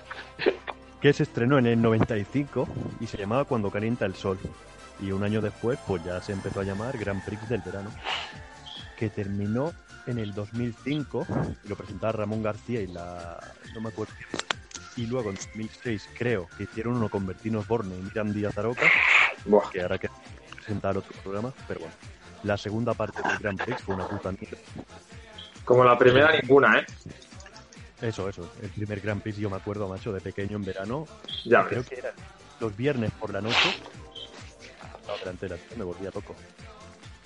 Que 1.00 1.14
se 1.14 1.24
estrenó 1.24 1.58
en 1.58 1.68
el 1.68 1.82
95 1.82 2.68
y 3.00 3.08
se 3.08 3.18
llamaba 3.18 3.46
Cuando 3.46 3.72
calienta 3.72 4.06
el 4.06 4.16
sol. 4.16 4.38
Y 5.00 5.12
un 5.12 5.24
año 5.24 5.40
después, 5.40 5.80
pues 5.88 6.04
ya 6.04 6.20
se 6.22 6.34
empezó 6.34 6.62
a 6.62 6.64
llamar 6.64 6.98
Grand 6.98 7.24
Prix 7.24 7.48
del 7.48 7.62
verano. 7.62 7.90
Que 8.98 9.10
terminó 9.10 9.74
en 10.08 10.20
el 10.20 10.34
2005 10.34 11.28
y 11.64 11.68
lo 11.68 11.76
presentaba 11.76 12.14
Ramón 12.14 12.44
García 12.44 12.82
y 12.82 12.88
la. 12.88 13.40
No 13.74 13.82
me 13.82 13.90
acuerdo. 13.90 14.14
Y 14.96 15.08
luego 15.08 15.30
en 15.30 15.36
2006, 15.36 16.10
creo 16.18 16.48
que 16.58 16.64
hicieron 16.64 16.96
uno 16.96 17.10
con 17.10 17.26
Bertino 17.26 17.64
Borne 17.68 17.98
y 17.98 18.02
Miriam 18.02 18.32
Díaz 18.32 18.58
Aroca. 18.58 18.90
Que 19.72 19.82
ahora 19.82 19.98
que 19.98 20.10
presentar 20.56 20.98
otro 20.98 21.14
programa, 21.22 21.54
pero 21.68 21.82
bueno. 21.82 21.96
La 22.44 22.58
segunda 22.58 22.94
parte 22.94 23.22
del 23.28 23.38
Grand 23.40 23.62
Prix 23.62 23.82
fue 23.82 23.96
una 23.96 24.08
puta 24.08 24.32
mierda. 24.32 24.58
Como 25.64 25.84
la 25.84 25.98
primera, 25.98 26.32
ninguna, 26.40 26.80
¿eh? 26.80 26.86
Eso, 28.02 28.30
eso. 28.30 28.52
El 28.62 28.70
primer 28.70 29.02
Grand 29.02 29.22
Prix 29.22 29.38
yo 29.38 29.50
me 29.50 29.56
acuerdo, 29.56 29.88
macho, 29.88 30.14
de 30.14 30.22
pequeño 30.22 30.58
en 30.58 30.64
verano. 30.64 31.08
Ya 31.44 31.68
creo 31.68 31.84
que 31.84 31.96
era 31.96 32.14
los 32.60 32.76
viernes 32.78 33.12
por 33.12 33.34
la 33.34 33.42
noche. 33.42 33.76
La 35.08 35.18
delantera, 35.18 35.58
me 35.76 35.84
volvía 35.84 36.12
loco. 36.14 36.36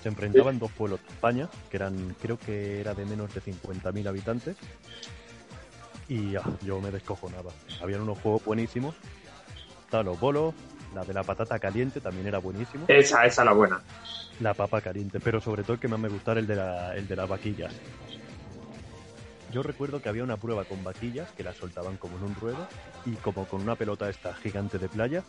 Se 0.02 0.10
enfrentaban 0.10 0.60
dos 0.60 0.72
pueblos 0.72 1.02
de 1.02 1.10
España, 1.10 1.50
que 1.70 1.78
eran, 1.78 2.16
creo 2.22 2.38
que 2.38 2.80
era 2.80 2.94
de 2.94 3.06
menos 3.06 3.34
de 3.34 3.42
50.000 3.42 4.08
habitantes. 4.08 4.56
Y 6.08 6.36
ah, 6.36 6.44
yo 6.64 6.80
me 6.80 6.90
descojonaba. 6.90 7.52
Habían 7.82 8.02
unos 8.02 8.18
juegos 8.20 8.44
buenísimos. 8.46 8.96
Estaban 9.86 10.06
los 10.06 10.20
bolos, 10.20 10.54
la 10.96 11.04
de 11.04 11.14
la 11.14 11.24
patata 11.24 11.60
caliente 11.60 12.00
también 12.00 12.28
era 12.28 12.40
buenísimo. 12.40 12.86
Esa, 12.88 13.26
esa 13.26 13.44
la 13.44 13.54
buena. 13.54 13.82
La 14.40 14.54
papa 14.54 14.82
caliente, 14.82 15.20
pero 15.20 15.42
sobre 15.42 15.64
todo 15.64 15.74
el 15.74 15.80
que 15.80 15.88
más 15.88 16.00
me 16.00 16.08
gustaba 16.08 16.40
el 16.40 16.48
de, 16.48 16.56
la, 16.56 16.96
el 16.96 17.08
de 17.08 17.16
las 17.16 17.28
vaquillas. 17.28 17.74
Yo 19.52 19.64
recuerdo 19.64 20.02
que 20.02 20.10
había 20.10 20.24
una 20.24 20.38
prueba 20.38 20.64
con 20.64 20.84
vaquillas 20.84 21.32
que 21.32 21.44
las 21.44 21.58
soltaban 21.58 21.98
como 21.98 22.18
en 22.18 22.24
un 22.24 22.36
ruedo 22.36 22.68
y 23.06 23.14
como 23.16 23.46
con 23.46 23.62
una 23.62 23.76
pelota 23.76 24.10
esta 24.10 24.34
gigante 24.36 24.78
de 24.78 24.88
playa 24.88 25.24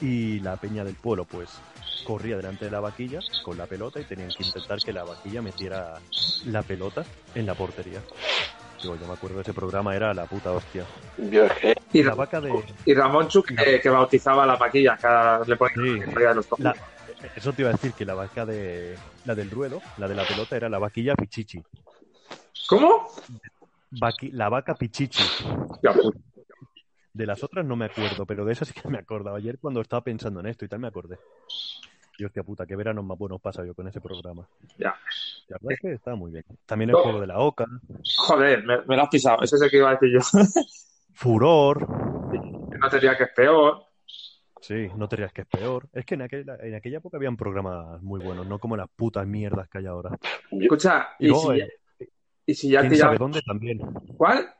y 0.00 0.40
la 0.40 0.56
peña 0.56 0.84
del 0.84 0.94
pueblo 0.94 1.24
pues 1.24 1.50
corría 2.04 2.36
delante 2.36 2.66
de 2.66 2.70
la 2.70 2.80
vaquilla 2.80 3.20
con 3.42 3.56
la 3.56 3.66
pelota 3.66 4.00
y 4.00 4.04
tenían 4.04 4.30
que 4.30 4.44
intentar 4.44 4.78
que 4.78 4.92
la 4.92 5.04
vaquilla 5.04 5.42
metiera 5.42 5.98
la 6.46 6.62
pelota 6.62 7.04
en 7.34 7.46
la 7.46 7.54
portería. 7.54 8.00
Digo, 8.82 8.96
yo 8.96 9.06
me 9.06 9.14
acuerdo 9.14 9.36
de 9.36 9.42
ese 9.42 9.54
programa, 9.54 9.96
era 9.96 10.12
la 10.12 10.26
puta 10.26 10.52
hostia. 10.52 10.84
Y, 11.92 12.02
la 12.02 12.14
vaca 12.14 12.40
de... 12.40 12.52
y 12.84 12.92
Ramón 12.92 13.28
Chuk 13.28 13.46
que, 13.46 13.88
bautizaba 13.88 14.44
la 14.44 14.56
vaquilla, 14.56 14.98
que 14.98 15.50
le 15.50 15.56
ponía 15.56 16.34
los 16.34 16.46
Eso 17.36 17.52
te 17.52 17.62
iba 17.62 17.70
a 17.70 17.72
decir 17.72 17.92
que 17.92 18.04
la 18.04 18.14
vaca 18.14 18.44
de 18.44 18.98
la 19.24 19.34
del 19.34 19.50
ruedo, 19.50 19.80
la 19.96 20.08
de 20.08 20.14
la 20.14 20.24
pelota, 20.24 20.56
era 20.56 20.68
la 20.68 20.78
vaquilla 20.78 21.14
pichichi. 21.14 21.62
¿Cómo? 22.66 23.08
la 24.32 24.48
vaca 24.48 24.74
Pichichi. 24.74 25.22
De 27.14 27.26
las 27.26 27.44
otras 27.44 27.64
no 27.64 27.76
me 27.76 27.84
acuerdo, 27.84 28.26
pero 28.26 28.44
de 28.44 28.52
esas 28.52 28.66
sí 28.66 28.74
que 28.74 28.88
me 28.88 28.98
acordaba. 28.98 29.38
Ayer 29.38 29.60
cuando 29.60 29.80
estaba 29.80 30.02
pensando 30.02 30.40
en 30.40 30.46
esto 30.46 30.64
y 30.64 30.68
tal 30.68 30.80
me 30.80 30.88
acordé. 30.88 31.16
Y 32.18 32.24
hostia 32.24 32.42
puta, 32.42 32.66
qué 32.66 32.74
verano 32.74 33.04
más 33.04 33.16
buenos 33.16 33.40
pasa 33.40 33.64
yo 33.64 33.72
con 33.72 33.86
ese 33.86 34.00
programa. 34.00 34.48
Ya. 34.76 34.96
La 35.46 35.58
verdad 35.60 35.72
es 35.72 35.80
que 35.80 35.92
está 35.92 36.16
muy 36.16 36.32
bien. 36.32 36.44
También 36.66 36.90
el 36.90 36.96
juego 36.96 37.20
de 37.20 37.28
la 37.28 37.38
OCA. 37.38 37.66
Joder, 38.16 38.64
me, 38.64 38.96
lo 38.96 39.02
has 39.02 39.08
pisado. 39.08 39.42
Ese 39.42 39.54
es 39.54 39.62
el 39.62 39.70
que 39.70 39.76
iba 39.76 39.90
a 39.90 39.92
decir 39.92 40.10
yo. 40.12 40.20
Furor. 41.12 41.88
No 41.88 42.88
te 42.88 42.96
diría 42.96 43.16
que 43.16 43.24
es 43.24 43.32
peor. 43.34 43.84
Sí, 44.60 44.88
no 44.96 45.08
te 45.08 45.14
dirías 45.14 45.32
que 45.32 45.42
es 45.42 45.46
peor. 45.46 45.88
Es 45.92 46.04
que 46.04 46.16
en 46.16 46.22
aquella, 46.22 46.56
en 46.60 46.74
aquella 46.74 46.98
época 46.98 47.16
habían 47.16 47.36
programas 47.36 48.02
muy 48.02 48.20
buenos, 48.24 48.44
no 48.46 48.58
como 48.58 48.76
las 48.76 48.88
putas 48.88 49.24
mierdas 49.24 49.68
que 49.68 49.78
hay 49.78 49.86
ahora. 49.86 50.18
Escucha, 50.50 51.10
y, 51.20 51.32
si, 51.32 51.62
y 52.46 52.54
si 52.54 52.70
ya 52.70 52.80
¿Quién 52.80 52.96
sabe 52.96 53.18
dónde 53.18 53.40
también? 53.42 53.78
¿Cuál? 54.16 54.52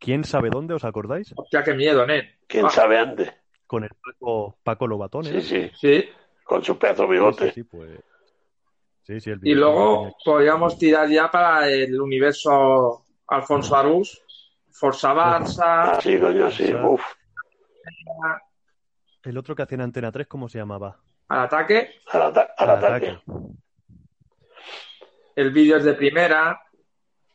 ¿Quién 0.00 0.24
sabe 0.24 0.48
dónde? 0.48 0.74
¿Os 0.74 0.84
acordáis? 0.84 1.32
Hostia, 1.36 1.62
qué 1.62 1.74
miedo, 1.74 2.06
Nen. 2.06 2.26
¿Quién 2.46 2.64
ah. 2.64 2.70
sabe 2.70 2.98
dónde? 2.98 3.34
Con 3.66 3.84
el 3.84 3.90
Paco, 3.90 4.58
Paco 4.64 4.86
Lobatón, 4.86 5.24
Sí, 5.24 5.40
sí. 5.42 5.70
Sí. 5.74 6.08
Con 6.42 6.64
su 6.64 6.76
pedazo 6.78 7.06
bigote. 7.06 7.48
Sí, 7.48 7.60
sí, 7.60 7.64
pues... 7.64 7.90
Sí, 9.02 9.20
sí, 9.20 9.30
el 9.30 9.40
y 9.42 9.54
luego 9.54 10.16
podríamos 10.24 10.78
tirar 10.78 11.08
ya 11.08 11.30
para 11.30 11.68
el 11.68 12.00
universo 12.00 13.04
Alfonso 13.28 13.76
Arús, 13.76 14.22
Forza 14.70 15.12
Barça. 15.12 15.92
Ah, 15.94 15.98
sí, 16.00 16.18
coño, 16.18 16.50
sí. 16.50 16.72
Uf. 16.74 17.02
El 19.22 19.36
otro 19.36 19.54
que 19.54 19.62
hacía 19.62 19.76
en 19.76 19.82
Antena 19.82 20.10
3, 20.10 20.26
¿cómo 20.26 20.48
se 20.48 20.58
llamaba? 20.58 20.98
Al 21.28 21.40
ataque. 21.40 22.00
Al, 22.10 22.32
al, 22.56 22.70
ataque. 22.70 23.18
El 25.36 25.50
vídeo 25.50 25.76
es 25.76 25.84
de 25.84 25.94
primera. 25.94 26.60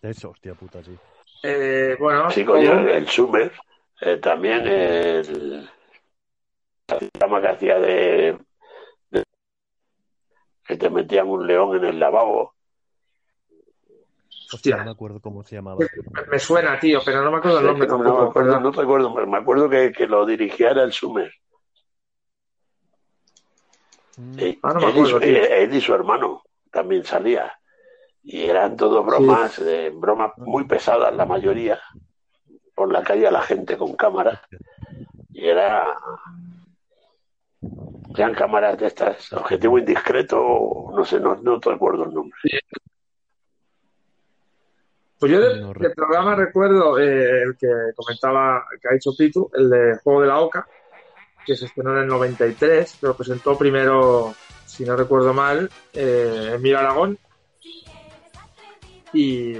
Eso, 0.01 0.31
hostia 0.31 0.55
puta, 0.55 0.83
sí. 0.83 0.97
Eh, 1.43 1.95
bueno. 1.99 2.29
Sí, 2.31 2.43
coño, 2.43 2.87
el 2.87 3.07
Summer. 3.07 3.51
Eh, 4.01 4.17
también 4.17 4.67
el. 4.67 5.69
programa 6.85 7.41
que 7.41 7.47
hacía 7.47 7.79
de, 7.79 8.37
que 10.65 10.77
te 10.77 10.89
metían 10.89 11.27
un 11.27 11.45
león 11.45 11.77
en 11.77 11.85
el 11.85 11.99
lavabo. 11.99 12.53
Hostia, 14.53 14.77
no 14.77 14.85
me 14.85 14.91
acuerdo 14.91 15.19
cómo 15.19 15.43
se 15.43 15.55
llamaba. 15.55 15.79
Me, 16.29 16.39
suena, 16.39 16.79
tío, 16.79 16.99
pero 17.03 17.23
no 17.23 17.31
me 17.31 17.37
acuerdo 17.37 17.59
el 17.59 17.65
nombre 17.65 17.87
tampoco. 17.87 18.09
No, 18.09 18.23
me 18.23 18.29
acuerdo, 18.29 18.59
no 18.59 18.71
recuerdo, 18.71 19.13
pero 19.13 19.27
me 19.27 19.37
acuerdo 19.37 19.69
que, 19.69 19.91
que 19.91 20.07
lo 20.07 20.25
dirigía 20.25 20.71
era 20.71 20.83
el 20.83 20.93
Summer. 20.93 21.31
Mm. 24.17 24.39
Ah, 24.63 24.73
no 24.73 24.79
me 24.79 24.87
acuerdo, 24.87 25.19
él 25.19 25.73
y 25.73 25.81
su 25.81 25.93
hermano 25.93 26.43
también 26.71 27.03
salía 27.03 27.57
y 28.25 28.43
eran 28.43 28.75
todo 28.75 29.03
bromas, 29.03 29.59
eh, 29.59 29.91
bromas 29.93 30.35
muy 30.37 30.65
pesadas 30.65 31.15
la 31.15 31.25
mayoría. 31.25 31.79
Por 32.73 32.91
la 32.91 33.03
calle 33.03 33.27
a 33.27 33.31
la 33.31 33.41
gente 33.41 33.77
con 33.77 33.95
cámaras 33.95 34.41
y 35.31 35.45
era 35.45 35.95
eran 38.17 38.33
cámaras 38.33 38.77
de 38.77 38.87
estas, 38.87 39.31
objetivo 39.33 39.77
indiscreto, 39.77 40.91
no 40.95 41.05
sé, 41.05 41.19
no, 41.19 41.35
no 41.35 41.59
te 41.59 41.71
acuerdo 41.71 42.05
el 42.05 42.13
nombre. 42.13 42.37
Pues 45.19 45.31
yo 45.31 45.39
del, 45.39 45.93
programa 45.93 46.35
recuerdo 46.35 46.99
eh, 46.99 47.43
el 47.43 47.57
que 47.57 47.67
comentaba, 47.95 48.65
que 48.81 48.87
ha 48.87 48.93
dicho 48.93 49.11
Pitu, 49.17 49.49
el 49.53 49.69
de 49.69 49.97
Juego 50.03 50.21
de 50.21 50.27
la 50.27 50.39
Oca, 50.39 50.67
que 51.45 51.55
se 51.55 51.65
estrenó 51.65 51.93
en 51.93 52.03
el 52.03 52.07
93, 52.07 52.97
que 52.99 53.07
lo 53.07 53.15
presentó 53.15 53.57
primero, 53.57 54.33
si 54.65 54.83
no 54.83 54.95
recuerdo 54.95 55.33
mal, 55.33 55.69
eh, 55.93 56.53
Emilio 56.55 56.79
Aragón, 56.79 57.17
y 59.15 59.53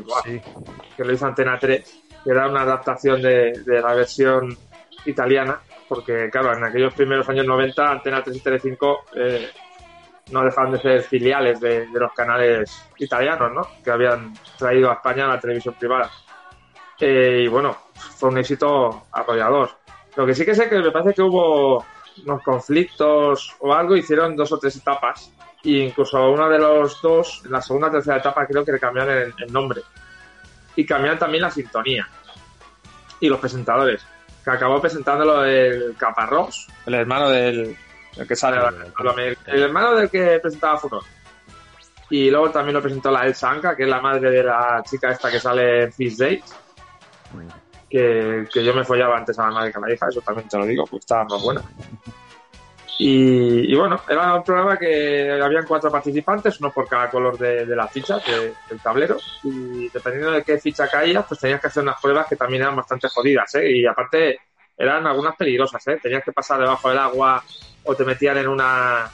que 0.98 1.04
lo 1.04 1.14
hizo 1.14 1.26
Antena 1.26 1.58
3, 1.58 2.04
que 2.24 2.30
era 2.30 2.48
una 2.48 2.62
adaptación 2.62 3.22
de, 3.22 3.64
la 3.66 3.94
versión 3.94 4.56
italiana, 5.06 5.62
porque 5.88 6.30
claro, 6.30 6.56
en 6.58 6.66
aquellos 6.66 6.94
primeros 6.94 7.28
años 7.30 7.46
90 7.46 7.92
Antena 7.92 8.22
3 8.22 8.36
y 8.36 8.40
Telecinco 8.42 9.06
eh, 9.16 9.50
no 10.32 10.44
dejaban 10.44 10.74
de 10.74 10.80
ser 10.80 11.02
filiales 11.04 11.60
de, 11.62 11.88
los 11.94 12.12
canales 12.14 12.86
italianos, 12.98 13.52
¿no? 13.54 13.62
Que 13.84 13.92
habían 13.92 14.34
traído 14.58 14.90
a 14.90 14.96
España 14.96 15.28
la 15.28 15.40
televisión 15.40 15.76
privada. 15.76 16.12
Eh, 17.00 17.44
y 17.46 17.48
bueno, 17.48 17.78
fue 17.94 18.30
un 18.30 18.38
éxito 18.38 19.04
arrollador. 19.12 19.70
Lo 20.16 20.26
que 20.26 20.34
sí 20.34 20.46
que 20.46 20.56
sé 20.56 20.68
que 20.68 20.80
me 20.80 20.92
parece 20.92 21.14
que 21.14 21.22
hubo 21.22 21.86
unos 22.26 22.44
conflictos 22.44 23.56
o 23.60 23.74
algo, 23.74 23.96
hicieron 23.96 24.36
dos 24.36 24.52
o 24.52 24.58
tres 24.58 24.76
etapas 24.78 25.32
y 25.66 25.82
incluso 25.82 26.32
uno 26.32 26.48
de 26.48 26.60
los 26.60 27.02
dos, 27.02 27.42
en 27.44 27.52
la 27.52 27.62
segunda 27.62 27.88
o 27.88 27.92
tercera 27.92 28.18
etapa 28.18 28.46
creo 28.46 28.64
que 28.64 28.72
le 28.72 28.80
cambiaron 28.80 29.34
el, 29.36 29.52
nombre. 29.52 29.82
Y 30.76 30.86
cambiaron 30.86 31.18
también 31.18 31.42
la 31.42 31.50
sintonía. 31.50 32.08
y 33.20 33.28
los 33.28 33.40
presentadores. 33.40 34.06
Que 34.44 34.52
acabó 34.52 34.80
presentándolo 34.80 35.44
el 35.44 35.96
Caparrós, 35.98 36.68
el 36.86 36.94
hermano 36.94 37.30
del 37.30 37.76
el 38.16 38.28
que 38.28 38.36
sale, 38.36 38.58
el 39.48 39.64
hermano 39.64 39.96
del 39.96 40.10
que 40.10 40.40
presentaba 40.40 40.78
Furor. 40.78 41.04
Y 42.12 42.30
luego 42.30 42.52
también 42.52 42.76
lo 42.76 42.82
presentó 42.82 43.10
la 43.10 43.26
Elsa 43.26 43.50
Anka, 43.50 43.76
que 43.76 43.84
es 43.84 43.90
la 43.90 44.00
madre 44.00 44.30
de 44.30 44.44
la 44.44 44.84
chica 44.88 45.12
esta 45.12 45.32
que 45.32 45.40
sale 45.40 45.86
en 45.86 45.94
Fish 45.94 46.16
Days. 46.16 46.44
Que, 47.90 48.48
que 48.54 48.64
yo 48.64 48.74
me 48.74 48.84
follaba 48.84 49.18
antes 49.18 49.40
a 49.40 49.48
la 49.48 49.52
madre 49.52 49.72
que 49.72 49.80
a 49.80 49.82
la 49.82 49.94
hija, 49.94 50.08
eso 50.10 50.22
también 50.22 50.48
te 50.48 50.58
lo 50.58 50.66
digo, 50.66 50.86
pues 50.86 51.02
estaba 51.02 51.24
más 51.24 51.42
buena. 51.42 51.64
Y, 52.98 53.74
y, 53.74 53.76
bueno, 53.76 54.00
era 54.08 54.36
un 54.36 54.44
programa 54.44 54.78
que 54.78 55.40
habían 55.42 55.66
cuatro 55.66 55.92
participantes, 55.92 56.60
uno 56.62 56.72
por 56.72 56.88
cada 56.88 57.10
color 57.10 57.38
de, 57.38 57.66
de 57.66 57.76
las 57.76 57.92
fichas 57.92 58.26
de, 58.26 58.54
del 58.70 58.80
tablero. 58.82 59.18
Y 59.44 59.90
dependiendo 59.90 60.32
de 60.32 60.44
qué 60.44 60.58
ficha 60.60 60.88
caías, 60.88 61.26
pues 61.28 61.40
tenías 61.40 61.60
que 61.60 61.68
hacer 61.68 61.84
unas 61.84 62.00
pruebas 62.02 62.28
que 62.28 62.38
también 62.38 62.62
eran 62.62 62.76
bastante 62.76 63.10
jodidas, 63.10 63.54
¿eh? 63.56 63.70
Y 63.70 63.86
aparte 63.86 64.40
eran 64.78 65.06
algunas 65.08 65.36
peligrosas, 65.36 65.86
¿eh? 65.88 66.00
Tenías 66.02 66.24
que 66.24 66.32
pasar 66.32 66.60
debajo 66.60 66.90
del 66.90 66.98
agua 67.00 67.44
o 67.84 67.96
te 67.96 68.06
metían 68.06 68.38
en 68.38 68.48
una 68.48 69.10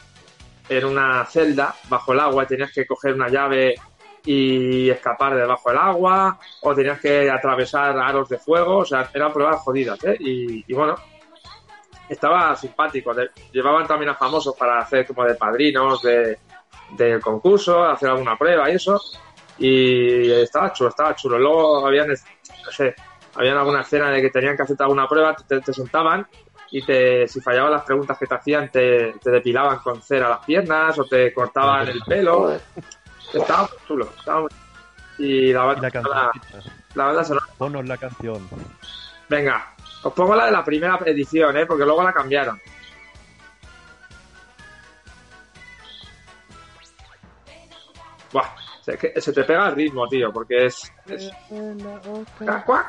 en 0.69 0.86
una 0.86 1.25
celda 1.25 1.75
bajo 1.89 2.13
el 2.13 2.19
agua 2.19 2.43
y 2.43 2.47
tenías 2.47 2.71
que 2.71 2.86
coger 2.86 3.13
una 3.13 3.27
llave 3.27 3.75
y 4.23 4.89
escapar 4.89 5.34
de 5.34 5.41
debajo 5.41 5.69
del 5.69 5.79
agua 5.79 6.39
o 6.61 6.75
tenías 6.75 6.99
que 6.99 7.29
atravesar 7.29 7.97
aros 7.97 8.29
de 8.29 8.38
fuego, 8.38 8.77
o 8.77 8.86
sea, 8.86 9.09
eran 9.13 9.34
pruebas 9.34 9.59
jodidas, 9.61 10.01
¿eh? 10.03 10.15
Y, 10.19 10.63
y 10.67 10.73
bueno, 10.73 10.95
estaba 12.12 12.55
simpático. 12.55 13.14
Llevaban 13.51 13.88
también 13.88 14.09
a 14.09 14.16
famosos 14.16 14.55
para 14.55 14.80
hacer 14.80 15.07
como 15.07 15.24
de 15.24 15.36
padrinos 15.36 16.01
de, 16.01 16.38
del 16.91 17.22
concurso, 17.22 17.84
hacer 17.84 18.09
alguna 18.09 18.38
prueba 18.38 18.70
y 18.70 18.76
eso. 18.76 19.01
Y 19.57 20.30
estaba 20.32 20.74
chulo, 20.74 20.89
estaba 20.89 21.16
chulo. 21.16 21.39
Luego 21.39 21.88
habían, 21.88 22.09
no 22.09 22.72
sé, 22.72 22.95
habían 23.36 23.57
alguna 23.57 23.82
escena 23.82 24.09
de 24.12 24.22
que 24.22 24.30
tenían 24.30 24.57
que 24.57 24.64
hacer 24.64 24.76
alguna 24.80 25.07
prueba, 25.07 25.36
te, 25.36 25.62
te 25.62 25.74
sentaban 25.74 26.28
y 26.70 26.82
te, 26.84 27.28
si 27.28 27.39
fallaban 27.41 27.72
las 27.72 27.84
preguntas 27.84 28.18
que 28.18 28.28
te 28.28 28.36
hacían, 28.36 28.70
te, 28.70 29.14
te, 29.14 29.32
depilaban 29.32 29.80
con 29.80 30.01
cera 30.01 30.30
las 30.30 30.45
piernas 30.45 30.97
o 30.99 31.05
te 31.05 31.34
cortaban 31.34 31.88
el 31.88 32.01
pelo. 32.01 32.57
Estaba 33.34 33.70
chulo, 33.88 34.09
estaba 34.18 34.41
muy... 34.41 34.49
Y 35.18 35.53
la, 35.53 35.76
Y 35.78 35.82
la 35.82 35.91
canción. 35.91 36.16
la, 36.16 36.32
la 36.95 37.05
banda 37.05 37.24
sonora. 37.24 37.45
Ponos 37.57 37.88
la 37.88 37.97
canción. 37.97 38.49
Venga, 39.30 39.76
os 40.04 40.14
pongo 40.14 40.36
la 40.36 40.45
de 40.45 40.52
la 40.52 40.64
primera 40.64 40.99
edición, 41.06 41.56
¿eh? 41.58 41.66
Porque 41.66 41.86
luego 41.86 42.04
la 42.04 42.14
cambiaron. 42.14 42.60
Buah, 48.32 48.47
se, 48.82 49.22
se 49.22 49.34
te 49.34 49.43
pega 49.43 49.70
el 49.70 49.76
ritmo, 49.76 50.08
tío, 50.08 50.32
porque 50.32 50.66
es... 50.68 50.91
es- 51.08 51.32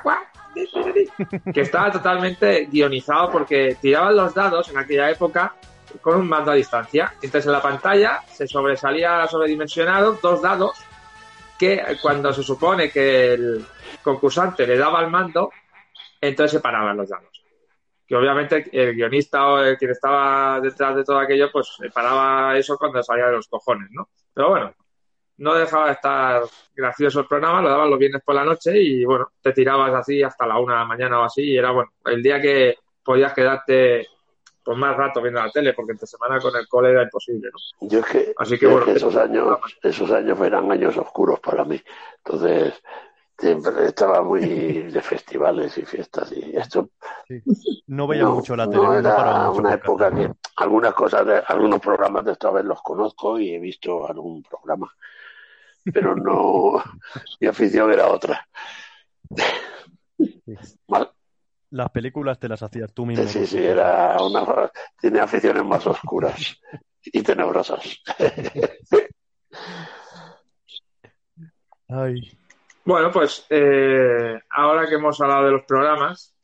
cuac. 0.03 0.33
que 1.55 1.63
estaba 1.63 1.91
totalmente 1.91 2.67
guionizado 2.67 3.31
porque 3.31 3.77
tiraban 3.81 4.15
los 4.15 4.35
dados 4.35 4.69
en 4.69 4.77
aquella 4.77 5.11
época 5.11 5.55
con 6.03 6.21
un 6.21 6.29
mando 6.29 6.51
a 6.51 6.55
distancia. 6.55 7.15
Entonces 7.23 7.47
en 7.47 7.53
la 7.53 7.63
pantalla 7.63 8.21
se 8.31 8.47
sobresalía 8.47 9.27
sobredimensionado 9.29 10.19
dos 10.23 10.43
dados 10.43 10.79
que 11.59 11.83
cuando 12.03 12.33
se 12.35 12.43
supone 12.43 12.91
que 12.91 13.33
el 13.35 13.65
concursante 14.03 14.67
le 14.67 14.77
daba 14.77 15.01
el 15.01 15.11
mando, 15.11 15.51
entonces 16.23 16.53
se 16.53 16.61
paraban 16.61 16.97
los 16.97 17.09
dados. 17.09 17.45
Que 18.07 18.16
obviamente 18.16 18.64
el 18.73 18.95
guionista 18.95 19.47
o 19.49 19.59
el 19.61 19.77
quien 19.77 19.91
estaba 19.91 20.61
detrás 20.61 20.97
de 20.97 21.05
todo 21.05 21.18
aquello, 21.18 21.51
pues 21.53 21.75
se 21.79 21.91
paraba 21.91 22.57
eso 22.57 22.79
cuando 22.79 23.03
salía 23.03 23.27
de 23.27 23.33
los 23.33 23.49
cojones, 23.49 23.89
¿no? 23.91 24.09
Pero 24.33 24.51
bueno, 24.51 24.75
no 25.39 25.55
dejaba 25.55 25.87
de 25.87 25.93
estar 25.93 26.43
gracioso 26.75 27.20
el 27.20 27.27
programa, 27.27 27.61
lo 27.61 27.68
daban 27.68 27.91
los 27.91 27.99
viernes 27.99 28.23
por 28.25 28.35
la 28.35 28.45
noche 28.45 28.81
y 28.81 29.05
bueno, 29.05 29.33
te 29.41 29.53
tirabas 29.53 29.93
así 29.95 30.23
hasta 30.23 30.47
la 30.47 30.59
una 30.59 30.75
de 30.75 30.79
la 30.81 30.87
mañana 30.87 31.20
o 31.20 31.25
así 31.25 31.43
y 31.43 31.57
era 31.57 31.70
bueno, 31.70 31.91
el 32.05 32.23
día 32.23 32.41
que 32.41 32.77
podías 33.03 33.33
quedarte 33.33 34.07
pues 34.64 34.79
más 34.79 34.97
rato 34.97 35.20
viendo 35.20 35.41
la 35.41 35.51
tele, 35.51 35.75
porque 35.75 35.93
entre 35.93 36.07
semana 36.07 36.39
con 36.39 36.55
el 36.55 36.68
cole 36.68 36.91
era 36.91 37.03
imposible, 37.03 37.51
¿no? 37.51 37.89
Yo 37.89 37.99
es 37.99 38.07
que, 38.07 38.35
Así 38.37 38.59
que 38.59 38.66
es 38.66 38.70
bueno, 38.70 38.87
que 38.87 38.93
esos 38.93 39.16
años, 39.16 39.59
esos 39.83 40.11
años 40.12 40.41
eran 40.41 40.70
años 40.70 40.97
oscuros 40.97 41.41
para 41.41 41.64
mí. 41.64 41.83
Entonces, 42.25 42.81
siempre 43.43 43.86
estaba 43.86 44.22
muy 44.22 44.40
de 44.93 45.03
festivales 45.03 45.76
y 45.76 45.82
fiestas 45.82 46.30
y 46.30 46.57
esto 46.57 46.90
No 47.88 48.07
veía 48.07 48.22
no, 48.22 48.36
mucho 48.36 48.55
la 48.55 48.70
tele, 48.70 48.82
no, 48.82 48.95
era 48.95 49.49
mucho 49.49 49.61
una 49.61 49.74
época 49.74 50.14
que 50.14 50.30
algunas 50.57 50.95
cosas 50.95 51.26
de 51.26 51.43
algunos 51.49 51.80
programas 51.80 52.24
de 52.24 52.32
esta 52.32 52.53
vez 52.53 52.64
los 52.64 52.80
conozco 52.82 53.40
y 53.40 53.51
he 53.55 53.59
visto 53.59 54.07
algún 54.07 54.45
programa 54.45 54.88
pero 55.93 56.14
no 56.14 56.80
mi 57.40 57.49
afición 57.49 57.93
era 57.93 58.07
otra. 58.07 58.47
Las 61.70 61.90
películas 61.90 62.38
te 62.38 62.49
las 62.49 62.62
hacías 62.62 62.93
tú 62.95 63.07
mismo. 63.07 63.26
sí 63.26 63.45
sí 63.45 63.59
era 63.59 64.16
una 64.22 64.70
tiene 65.01 65.18
aficiones 65.18 65.64
más 65.64 65.84
oscuras 65.84 66.61
y 67.05 67.22
tenebrosas. 67.22 68.01
Ay, 71.88 72.38
Bueno, 72.85 73.11
pues 73.12 73.47
eh, 73.51 74.41
ahora 74.51 74.89
que 74.89 74.97
hemos 74.97 75.20
hablado 75.20 75.47
de 75.47 75.53
los 75.53 75.62
programas, 75.64 76.35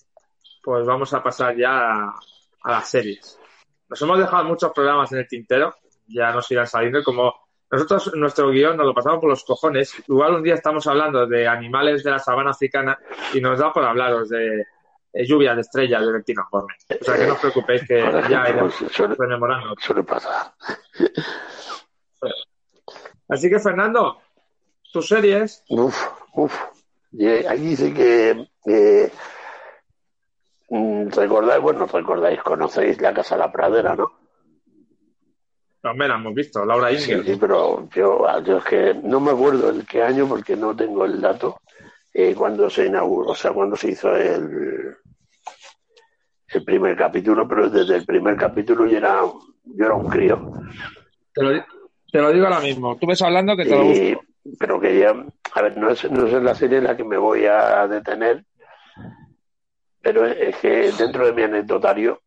pues 0.63 0.87
vamos 0.87 1.13
a 1.15 1.23
pasar 1.23 1.57
ya 1.57 2.05
a, 2.05 2.15
a 2.63 2.71
las 2.71 2.89
series. 2.89 3.39
Nos 3.89 4.01
hemos 4.03 4.19
dejado 4.19 4.45
muchos 4.45 4.71
programas 4.73 5.11
en 5.13 5.19
el 5.19 5.29
tintero, 5.29 5.75
ya 6.07 6.31
nos 6.33 6.51
irán 6.51 6.67
saliendo 6.67 7.01
y 7.01 7.03
como 7.05 7.35
nosotros 7.71 8.13
nuestro 8.15 8.51
guion 8.51 8.77
nos 8.77 8.87
lo 8.87 8.95
pasamos 8.95 9.21
por 9.21 9.31
los 9.31 9.45
cojones. 9.45 9.95
Igual 10.07 10.35
un 10.37 10.43
día 10.43 10.55
estamos 10.55 10.87
hablando 10.87 11.27
de 11.27 11.49
animales 11.49 12.05
de 12.05 12.11
la 12.13 12.19
sabana 12.19 12.51
africana 12.51 12.99
y 13.35 13.41
nos 13.41 13.59
da 13.59 13.73
por 13.73 13.85
hablaros 13.85 14.29
de, 14.29 14.65
de 15.13 15.27
lluvia 15.27 15.55
de 15.55 15.63
estrellas 15.63 16.05
de 16.07 16.13
Bertino 16.13 16.43
Osborne. 16.45 16.75
O 17.01 17.05
sea 17.05 17.17
que 17.17 17.27
no 17.27 17.33
os 17.35 17.39
preocupéis 17.41 17.87
que 17.87 18.03
Por 18.05 18.29
ya 18.29 18.49
iremos 18.49 18.75
suele, 18.75 19.15
rememorando. 19.19 19.75
suele 19.79 20.03
pasar 20.05 20.53
Así 23.29 23.51
que 23.51 23.59
Fernando, 23.59 24.21
tus 24.93 25.07
series, 25.09 25.63
Uf, 25.69 25.95
uf. 26.35 26.55
Y 27.13 27.27
ahí 27.27 27.61
dice 27.61 27.93
que 27.95 28.47
eh, 28.67 29.11
mm, 30.69 31.09
recordáis, 31.11 31.63
bueno, 31.63 31.87
recordáis, 31.87 32.41
conocéis 32.43 33.01
la 33.01 33.15
Casa 33.15 33.35
de 33.37 33.41
la 33.41 33.53
Pradera, 33.53 33.95
¿no? 33.97 34.13
también 35.81 36.11
la 36.11 36.17
hemos 36.17 36.35
visto, 36.35 36.65
Laura 36.67 36.91
Sí, 36.93 37.13
Inger. 37.13 37.25
sí, 37.25 37.37
pero 37.41 37.89
yo, 37.91 38.27
yo 38.43 38.59
es 38.59 38.65
que 38.65 38.95
no 38.95 39.21
me 39.21 39.31
acuerdo 39.31 39.71
el 39.71 39.87
qué 39.87 40.03
año 40.03 40.27
porque 40.29 40.57
no 40.57 40.75
tengo 40.77 41.05
el 41.05 41.21
dato. 41.21 41.61
Eh, 42.13 42.35
cuando 42.35 42.69
se 42.69 42.87
inauguró, 42.87 43.31
o 43.31 43.35
sea, 43.35 43.53
cuando 43.53 43.77
se 43.77 43.91
hizo 43.93 44.15
el, 44.15 44.97
el 46.49 46.65
primer 46.65 46.97
capítulo, 46.97 47.47
pero 47.47 47.71
desde 47.71 47.95
el 47.97 48.05
primer 48.05 48.37
capítulo 48.37 48.87
yo 48.87 48.99
era, 48.99 49.21
yo 49.65 49.85
era 49.85 49.95
un 49.95 50.09
crío. 50.09 50.51
Te 51.33 51.43
lo, 51.45 51.65
te 52.11 52.21
lo 52.21 52.33
digo 52.33 52.47
ahora 52.47 52.61
mismo. 52.61 52.97
Tú 52.99 53.07
ves 53.07 53.23
hablando 53.23 53.57
que 53.57 53.65
te 53.65 53.71
lo 53.77 53.85
Y- 53.85 54.15
busco. 54.15 54.25
pero 54.59 54.81
que 54.81 54.99
ya, 54.99 55.15
a 55.55 55.63
ver, 55.63 55.77
no 55.77 55.91
es, 55.91 56.11
no 56.11 56.27
es 56.27 56.33
la 56.43 56.55
serie 56.55 56.79
en 56.79 56.85
la 56.85 56.97
que 56.97 57.05
me 57.05 57.17
voy 57.17 57.47
a 57.47 57.87
detener, 57.87 58.45
pero 60.01 60.27
es 60.27 60.57
que 60.57 60.93
dentro 60.93 61.27
de 61.27 61.33
mi 61.33 61.43
anecdotario, 61.43 62.23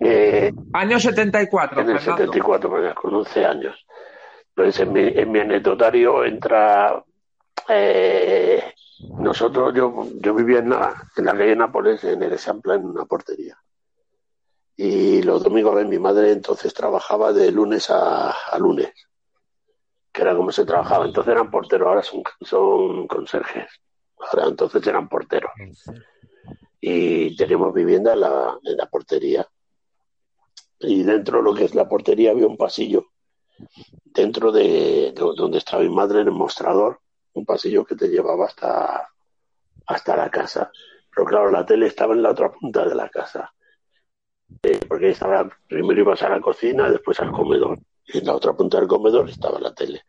eh, 0.00 0.52
Año 0.72 0.98
74, 0.98 1.80
en 1.80 1.90
el 1.90 1.98
Fernando. 1.98 2.24
74, 2.24 2.70
bueno, 2.70 2.94
con 2.94 3.14
11 3.14 3.44
años, 3.44 3.86
pues 4.54 4.78
en 4.80 4.92
mi, 4.92 5.00
en 5.00 5.30
mi 5.30 5.40
anecdotario 5.40 6.24
entra, 6.24 7.02
eh, 7.68 8.74
nosotros, 9.18 9.72
yo, 9.74 10.06
yo 10.20 10.34
vivía 10.34 10.58
en 10.58 10.70
la, 10.70 10.94
en 11.16 11.24
la 11.24 11.32
calle 11.32 11.56
Nápoles, 11.56 12.02
en 12.04 12.22
el 12.22 12.32
Exampla, 12.32 12.74
en 12.74 12.84
una 12.84 13.04
portería. 13.04 13.56
Y 14.76 15.22
los 15.22 15.42
domingos 15.42 15.84
mi 15.86 15.98
madre 15.98 16.32
entonces 16.32 16.74
trabajaba 16.74 17.32
de 17.32 17.52
lunes 17.52 17.90
a, 17.90 18.30
a 18.30 18.58
lunes, 18.58 18.92
que 20.14 20.22
era 20.22 20.36
como 20.36 20.52
se 20.52 20.64
trabajaba. 20.64 21.04
Entonces 21.06 21.32
eran 21.32 21.50
porteros, 21.50 21.88
ahora 21.88 22.02
son, 22.02 22.22
son 22.40 23.08
conserjes. 23.08 23.68
Ahora 24.16 24.46
entonces 24.48 24.86
eran 24.86 25.08
porteros. 25.08 25.50
Y 26.80 27.36
teníamos 27.36 27.74
vivienda 27.74 28.12
en 28.12 28.20
la, 28.20 28.56
en 28.62 28.76
la 28.76 28.86
portería. 28.86 29.46
Y 30.78 31.02
dentro 31.02 31.38
de 31.38 31.44
lo 31.44 31.52
que 31.52 31.64
es 31.64 31.74
la 31.74 31.88
portería 31.88 32.30
había 32.30 32.46
un 32.46 32.56
pasillo. 32.56 33.06
Dentro 34.04 34.52
de, 34.52 35.12
de 35.12 35.32
donde 35.36 35.58
estaba 35.58 35.82
mi 35.82 35.88
madre 35.88 36.20
en 36.20 36.28
el 36.28 36.34
mostrador, 36.34 37.00
un 37.32 37.44
pasillo 37.44 37.84
que 37.84 37.96
te 37.96 38.06
llevaba 38.06 38.46
hasta, 38.46 39.08
hasta 39.86 40.16
la 40.16 40.30
casa. 40.30 40.70
Pero 41.12 41.26
claro, 41.26 41.50
la 41.50 41.66
tele 41.66 41.86
estaba 41.86 42.14
en 42.14 42.22
la 42.22 42.30
otra 42.30 42.52
punta 42.52 42.86
de 42.86 42.94
la 42.94 43.08
casa. 43.08 43.52
Eh, 44.62 44.78
porque 44.86 45.08
estaba, 45.08 45.48
primero 45.66 46.02
ibas 46.02 46.22
a 46.22 46.28
la 46.28 46.40
cocina, 46.40 46.88
después 46.88 47.18
al 47.18 47.32
comedor. 47.32 47.80
En 48.06 48.26
la 48.26 48.34
otra 48.34 48.52
punta 48.52 48.78
del 48.78 48.88
comedor 48.88 49.28
estaba 49.28 49.58
la 49.58 49.74
tele. 49.74 50.02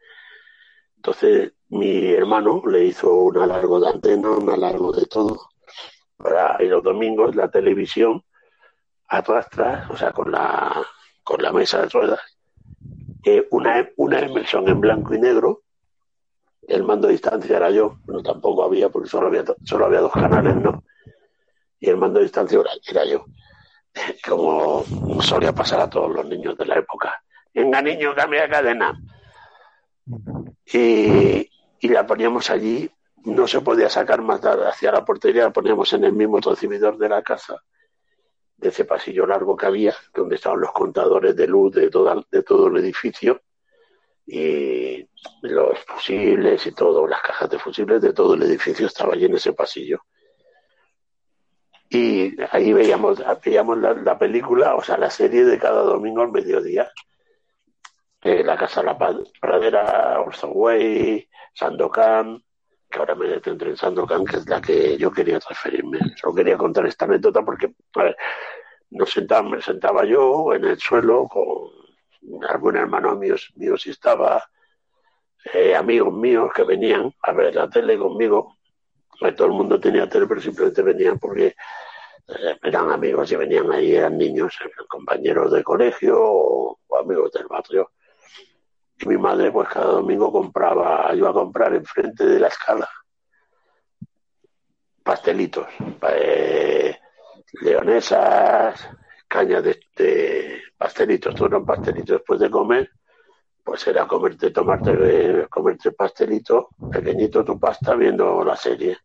Entonces 0.95 1.53
mi 1.69 2.11
hermano 2.11 2.61
le 2.65 2.85
hizo 2.85 3.13
un 3.13 3.37
alargo 3.37 3.79
de 3.79 3.89
antena, 3.89 4.29
un 4.31 4.49
alargo 4.49 4.91
de 4.91 5.05
todo. 5.05 5.49
Para, 6.17 6.57
y 6.63 6.67
los 6.67 6.83
domingos 6.83 7.35
la 7.35 7.49
televisión 7.49 8.23
arrastra, 9.07 9.87
o 9.91 9.97
sea, 9.97 10.11
con 10.11 10.31
la, 10.31 10.81
con 11.23 11.41
la 11.41 11.51
mesa 11.51 11.81
de 11.81 11.89
ruedas, 11.89 12.19
eh, 13.23 13.47
una, 13.51 13.89
una 13.97 14.19
Emerson 14.19 14.67
en 14.67 14.81
blanco 14.81 15.13
y 15.13 15.19
negro. 15.19 15.61
El 16.67 16.83
mando 16.83 17.07
a 17.07 17.11
distancia 17.11 17.57
era 17.57 17.69
yo, 17.69 17.99
pero 18.05 18.23
tampoco 18.23 18.63
había, 18.63 18.89
porque 18.89 19.09
solo 19.09 19.27
había, 19.27 19.43
solo 19.63 19.85
había 19.85 20.01
dos 20.01 20.11
canales, 20.11 20.55
¿no? 20.55 20.83
y 21.79 21.89
el 21.89 21.97
mando 21.97 22.19
de 22.19 22.25
distancia 22.25 22.59
era 22.89 23.05
yo. 23.05 23.25
Como 24.27 24.83
solía 25.21 25.53
pasar 25.53 25.81
a 25.81 25.89
todos 25.89 26.13
los 26.13 26.25
niños 26.25 26.57
de 26.57 26.65
la 26.65 26.77
época. 26.77 27.23
Venga, 27.55 27.81
niño, 27.81 28.13
cambia 28.13 28.49
cadena. 28.49 29.01
Y, 30.65 31.49
y 31.79 31.87
la 31.87 32.05
poníamos 32.05 32.49
allí. 32.49 32.91
No 33.23 33.47
se 33.47 33.61
podía 33.61 33.89
sacar 33.89 34.21
más 34.21 34.41
hacia 34.41 34.91
la 34.91 35.03
portería, 35.03 35.45
la 35.45 35.53
poníamos 35.53 35.91
en 35.93 36.03
el 36.03 36.13
mismo 36.13 36.39
recibidor 36.39 36.97
de 36.97 37.09
la 37.09 37.23
casa, 37.23 37.63
de 38.57 38.69
ese 38.69 38.85
pasillo 38.85 39.25
largo 39.25 39.55
que 39.55 39.65
había, 39.65 39.95
donde 40.13 40.35
estaban 40.35 40.59
los 40.59 40.71
contadores 40.71 41.35
de 41.35 41.47
luz 41.47 41.73
de, 41.73 41.89
toda, 41.89 42.21
de 42.29 42.43
todo 42.43 42.67
el 42.67 42.77
edificio 42.77 43.41
y 44.27 45.07
los 45.41 45.79
fusibles 45.85 46.67
y 46.67 46.71
todo, 46.73 47.07
las 47.07 47.21
cajas 47.21 47.49
de 47.49 47.59
fusibles 47.59 48.01
de 48.01 48.13
todo 48.13 48.33
el 48.35 48.43
edificio 48.43 48.87
estaba 48.87 49.13
allí 49.13 49.25
en 49.25 49.35
ese 49.35 49.53
pasillo. 49.53 50.01
Y 51.89 52.35
ahí 52.51 52.73
veíamos, 52.73 53.23
veíamos 53.43 53.77
la, 53.77 53.93
la 53.93 54.19
película, 54.19 54.75
o 54.75 54.83
sea, 54.83 54.97
la 54.97 55.09
serie 55.09 55.45
de 55.45 55.57
cada 55.57 55.81
domingo 55.81 56.21
al 56.21 56.31
mediodía. 56.31 56.91
Eh, 58.25 58.43
la 58.43 58.57
Casa 58.57 58.81
de 58.81 58.87
la 58.87 58.97
Pradera, 59.39 60.19
Orson 60.19 60.49
Way, 60.55 61.29
Sandokan, 61.53 62.43
que 62.89 62.97
ahora 62.97 63.13
me 63.13 63.27
detendré 63.27 63.69
en 63.69 63.77
Sandokan, 63.77 64.25
que 64.25 64.37
es 64.37 64.49
la 64.49 64.59
que 64.59 64.97
yo 64.97 65.11
quería 65.11 65.39
transferirme. 65.39 65.99
Solo 66.19 66.33
quería 66.33 66.57
contar 66.57 66.87
esta 66.87 67.05
anécdota 67.05 67.43
porque 67.43 67.75
a 67.93 68.03
ver, 68.03 68.17
sentaba, 69.05 69.47
me 69.47 69.61
sentaba 69.61 70.05
yo 70.05 70.55
en 70.55 70.65
el 70.65 70.79
suelo 70.79 71.27
con 71.27 71.69
algún 72.49 72.77
hermano 72.77 73.15
mío, 73.15 73.35
mío 73.57 73.77
si 73.77 73.91
estaba, 73.91 74.43
eh, 75.53 75.75
amigos 75.75 76.11
míos 76.11 76.49
que 76.55 76.63
venían 76.63 77.13
a 77.21 77.31
ver 77.31 77.53
la 77.53 77.69
tele 77.69 77.95
conmigo. 77.95 78.55
Todo 79.37 79.49
el 79.49 79.53
mundo 79.53 79.79
tenía 79.79 80.09
tele, 80.09 80.25
pero 80.25 80.41
simplemente 80.41 80.81
venían 80.81 81.19
porque 81.19 81.55
eh, 82.27 82.57
eran 82.63 82.89
amigos 82.89 83.31
y 83.31 83.35
venían 83.35 83.71
ahí, 83.71 83.95
eran 83.95 84.17
niños, 84.17 84.57
eran 84.61 84.87
compañeros 84.87 85.51
de 85.51 85.63
colegio 85.63 86.17
o, 86.19 86.79
o 86.87 86.97
amigos 86.97 87.31
del 87.31 87.45
barrio. 87.45 87.91
Y 88.99 89.07
mi 89.07 89.17
madre, 89.17 89.51
pues 89.51 89.67
cada 89.69 89.87
domingo 89.87 90.31
compraba, 90.31 91.13
iba 91.13 91.29
a 91.29 91.33
comprar 91.33 91.73
enfrente 91.73 92.25
de 92.25 92.39
la 92.39 92.47
escala 92.47 92.89
pastelitos, 95.05 95.67
eh, 96.09 96.97
leonesas, 97.61 98.89
cañas 99.27 99.63
de, 99.63 100.61
pastelitos, 100.75 101.35
todo 101.35 101.47
eran 101.47 101.63
pastelitos 101.63 102.17
después 102.17 102.39
de 102.39 102.49
comer, 102.49 102.89
pues 103.63 103.85
era 103.85 104.07
comerte, 104.07 104.49
tomarte, 104.49 104.93
eh, 104.97 105.47
comerte 105.47 105.89
el 105.89 105.95
pastelito, 105.95 106.69
pequeñito 106.91 107.45
tu 107.45 107.59
pasta 107.59 107.93
viendo 107.93 108.43
la 108.43 108.55
serie. 108.55 108.97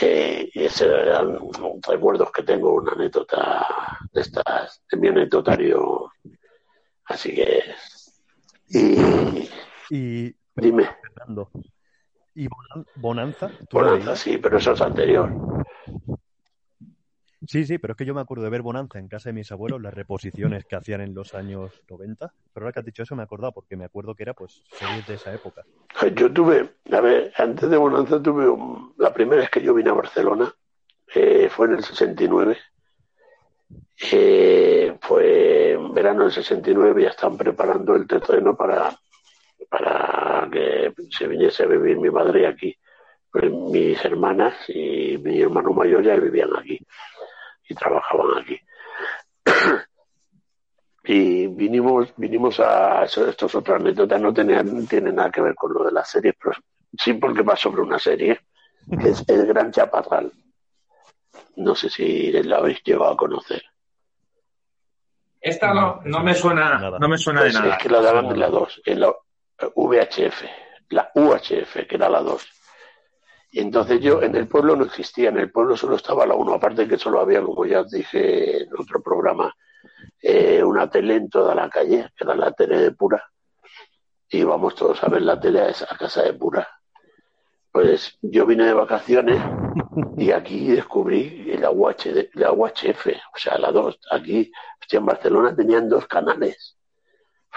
Eh, 0.00 0.48
y 0.54 0.64
esos 0.64 0.88
eran 0.88 1.38
recuerdos 1.86 2.32
que 2.32 2.42
tengo, 2.42 2.72
una 2.76 2.92
anécdota 2.92 3.66
de 4.10 4.22
estas, 4.22 4.82
de 4.90 4.96
mi 4.96 5.08
anecdotario. 5.08 6.12
Así 7.04 7.34
que 7.34 7.62
y, 8.70 10.34
dime. 10.56 10.88
Fernando, 11.02 11.50
¿Y 12.34 12.48
Bonanza? 12.94 13.50
Bonanza, 13.72 14.16
sí, 14.16 14.38
pero 14.38 14.58
eso 14.58 14.72
es 14.72 14.80
anterior. 14.80 15.30
Sí, 17.46 17.64
sí, 17.64 17.78
pero 17.78 17.92
es 17.92 17.96
que 17.96 18.04
yo 18.04 18.14
me 18.14 18.20
acuerdo 18.20 18.44
de 18.44 18.50
ver 18.50 18.62
Bonanza 18.62 18.98
en 18.98 19.08
casa 19.08 19.30
de 19.30 19.32
mis 19.32 19.50
abuelos, 19.50 19.80
las 19.80 19.94
reposiciones 19.94 20.64
que 20.66 20.76
hacían 20.76 21.00
en 21.00 21.14
los 21.14 21.34
años 21.34 21.82
90. 21.88 22.32
Pero 22.52 22.64
ahora 22.64 22.72
que 22.72 22.80
has 22.80 22.86
dicho 22.86 23.02
eso 23.02 23.16
me 23.16 23.22
he 23.22 23.24
acordado, 23.24 23.52
porque 23.52 23.76
me 23.76 23.86
acuerdo 23.86 24.14
que 24.14 24.22
era 24.22 24.34
pues 24.34 24.62
series 24.72 25.06
de 25.06 25.14
esa 25.14 25.32
época. 25.34 25.64
Yo 26.14 26.32
tuve, 26.32 26.76
a 26.92 27.00
ver, 27.00 27.32
antes 27.36 27.68
de 27.68 27.76
Bonanza 27.76 28.22
tuve 28.22 28.48
un, 28.48 28.94
la 28.98 29.12
primera 29.12 29.40
vez 29.40 29.50
que 29.50 29.62
yo 29.62 29.74
vine 29.74 29.90
a 29.90 29.94
Barcelona, 29.94 30.54
eh, 31.14 31.48
fue 31.50 31.66
en 31.66 31.74
el 31.74 31.84
69. 31.84 32.56
Eh, 34.12 34.98
en 35.18 35.94
verano 35.94 36.24
del 36.24 36.32
69, 36.32 37.02
ya 37.02 37.10
estaban 37.10 37.36
preparando 37.36 37.94
el 37.94 38.06
terreno 38.06 38.56
para, 38.56 38.96
para 39.68 40.48
que 40.50 40.92
se 41.10 41.26
viniese 41.26 41.64
a 41.64 41.66
vivir 41.66 41.98
mi 41.98 42.10
madre 42.10 42.46
aquí. 42.46 42.74
Pues 43.30 43.50
mis 43.52 44.04
hermanas 44.04 44.54
y 44.68 45.16
mi 45.18 45.40
hermano 45.40 45.72
mayor 45.72 46.02
ya 46.02 46.16
vivían 46.16 46.50
aquí 46.56 46.78
y 47.68 47.74
trabajaban 47.74 48.42
aquí. 48.42 48.58
y 51.04 51.46
vinimos, 51.46 52.12
vinimos 52.16 52.58
a 52.60 53.04
eso, 53.04 53.28
estos 53.28 53.54
otras 53.54 53.80
anécdotas, 53.80 54.20
no 54.20 54.32
tienen 54.32 55.14
nada 55.14 55.30
que 55.30 55.42
ver 55.42 55.54
con 55.54 55.72
lo 55.72 55.84
de 55.84 55.92
las 55.92 56.10
series, 56.10 56.34
pero 56.42 56.56
sí 56.98 57.14
porque 57.14 57.42
va 57.42 57.56
sobre 57.56 57.82
una 57.82 57.98
serie, 57.98 58.40
que 59.00 59.10
es 59.10 59.24
El 59.28 59.46
Gran 59.46 59.70
Chaparral. 59.70 60.32
No 61.56 61.74
sé 61.74 61.88
si 61.90 62.32
la 62.32 62.58
habéis 62.58 62.82
llegado 62.82 63.10
a 63.12 63.16
conocer. 63.16 63.62
Esta 65.40 65.72
no, 65.72 66.00
no 66.04 66.20
me 66.22 66.34
suena, 66.34 66.78
no 66.98 67.08
me 67.08 67.16
suena 67.16 67.40
de 67.42 67.50
Pues 67.50 67.60
nada. 67.62 67.76
es 67.76 67.82
que 67.82 67.88
la 67.88 68.00
daban 68.02 68.26
en 68.26 68.38
la 68.40 68.48
2, 68.48 68.82
en 68.84 69.00
la 69.00 69.14
VHF, 69.74 70.42
la 70.90 71.10
UHF, 71.14 71.86
que 71.88 71.94
era 71.96 72.08
la 72.10 72.20
2. 72.20 72.46
Y 73.52 73.60
entonces 73.60 74.00
yo, 74.00 74.22
en 74.22 74.36
el 74.36 74.46
pueblo 74.46 74.76
no 74.76 74.84
existía, 74.84 75.30
en 75.30 75.38
el 75.38 75.50
pueblo 75.50 75.76
solo 75.76 75.96
estaba 75.96 76.26
la 76.26 76.34
1, 76.34 76.54
aparte 76.54 76.86
que 76.86 76.98
solo 76.98 77.20
había, 77.20 77.40
como 77.42 77.64
ya 77.64 77.80
os 77.80 77.90
dije 77.90 78.62
en 78.64 78.68
otro 78.78 79.02
programa, 79.02 79.54
eh, 80.20 80.62
una 80.62 80.88
tele 80.90 81.14
en 81.16 81.30
toda 81.30 81.54
la 81.54 81.68
calle, 81.70 82.10
que 82.16 82.24
era 82.24 82.34
la 82.36 82.52
tele 82.52 82.78
de 82.78 82.92
Pura. 82.92 83.24
Y 84.28 84.40
íbamos 84.40 84.74
todos 84.74 85.02
a 85.02 85.08
ver 85.08 85.22
la 85.22 85.40
tele 85.40 85.60
a 85.62 85.68
esa 85.70 85.86
casa 85.96 86.22
de 86.22 86.34
Pura. 86.34 86.68
Pues 87.72 88.18
yo 88.20 88.44
vine 88.46 88.66
de 88.66 88.74
vacaciones 88.74 89.40
y 90.16 90.30
aquí 90.32 90.68
descubrí 90.68 91.56
la, 91.56 91.70
UH, 91.70 92.30
la 92.34 92.52
UHF, 92.52 93.06
o 93.34 93.38
sea, 93.38 93.58
la 93.58 93.70
2. 93.70 94.00
Aquí, 94.10 94.50
en 94.90 95.06
Barcelona 95.06 95.54
tenían 95.54 95.88
dos 95.88 96.06
canales. 96.06 96.76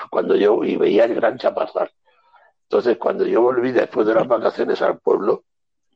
Cuando 0.09 0.35
yo 0.35 0.63
y 0.63 0.75
veía 0.75 1.05
el 1.05 1.15
Gran 1.15 1.37
Chaparral. 1.37 1.91
Entonces, 2.63 2.97
cuando 2.97 3.25
yo 3.25 3.41
volví 3.41 3.71
después 3.71 4.05
de 4.07 4.13
las 4.13 4.27
vacaciones 4.27 4.81
al 4.81 4.99
pueblo, 4.99 5.45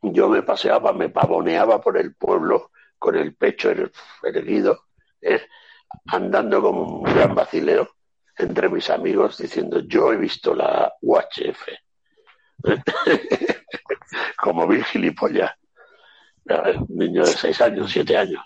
yo 0.02 0.30
me 0.30 0.44
paseaba, 0.44 0.94
me 0.94 1.10
pavoneaba 1.10 1.82
por 1.82 1.98
el 1.98 2.16
pueblo 2.16 2.72
con 2.98 3.16
el 3.16 3.36
pecho 3.36 3.70
er, 3.70 3.92
erguido, 4.24 4.86
¿eh? 5.22 5.42
andando 6.08 6.62
como 6.62 7.00
un 7.00 7.04
gran 7.04 7.34
vacileo 7.34 7.90
entre 8.38 8.70
mis 8.70 8.90
amigos 8.90 9.38
diciendo 9.38 9.80
yo 9.80 10.14
he 10.14 10.18
visto 10.18 10.54
la 10.54 10.94
UHF. 11.02 11.68
como 14.38 14.68
Bill 14.68 14.84
Gilipollas. 14.84 15.52
Un 16.90 16.98
niño 16.98 17.22
de 17.26 17.32
seis 17.32 17.60
años, 17.62 17.92
siete 17.92 18.18
años. 18.18 18.42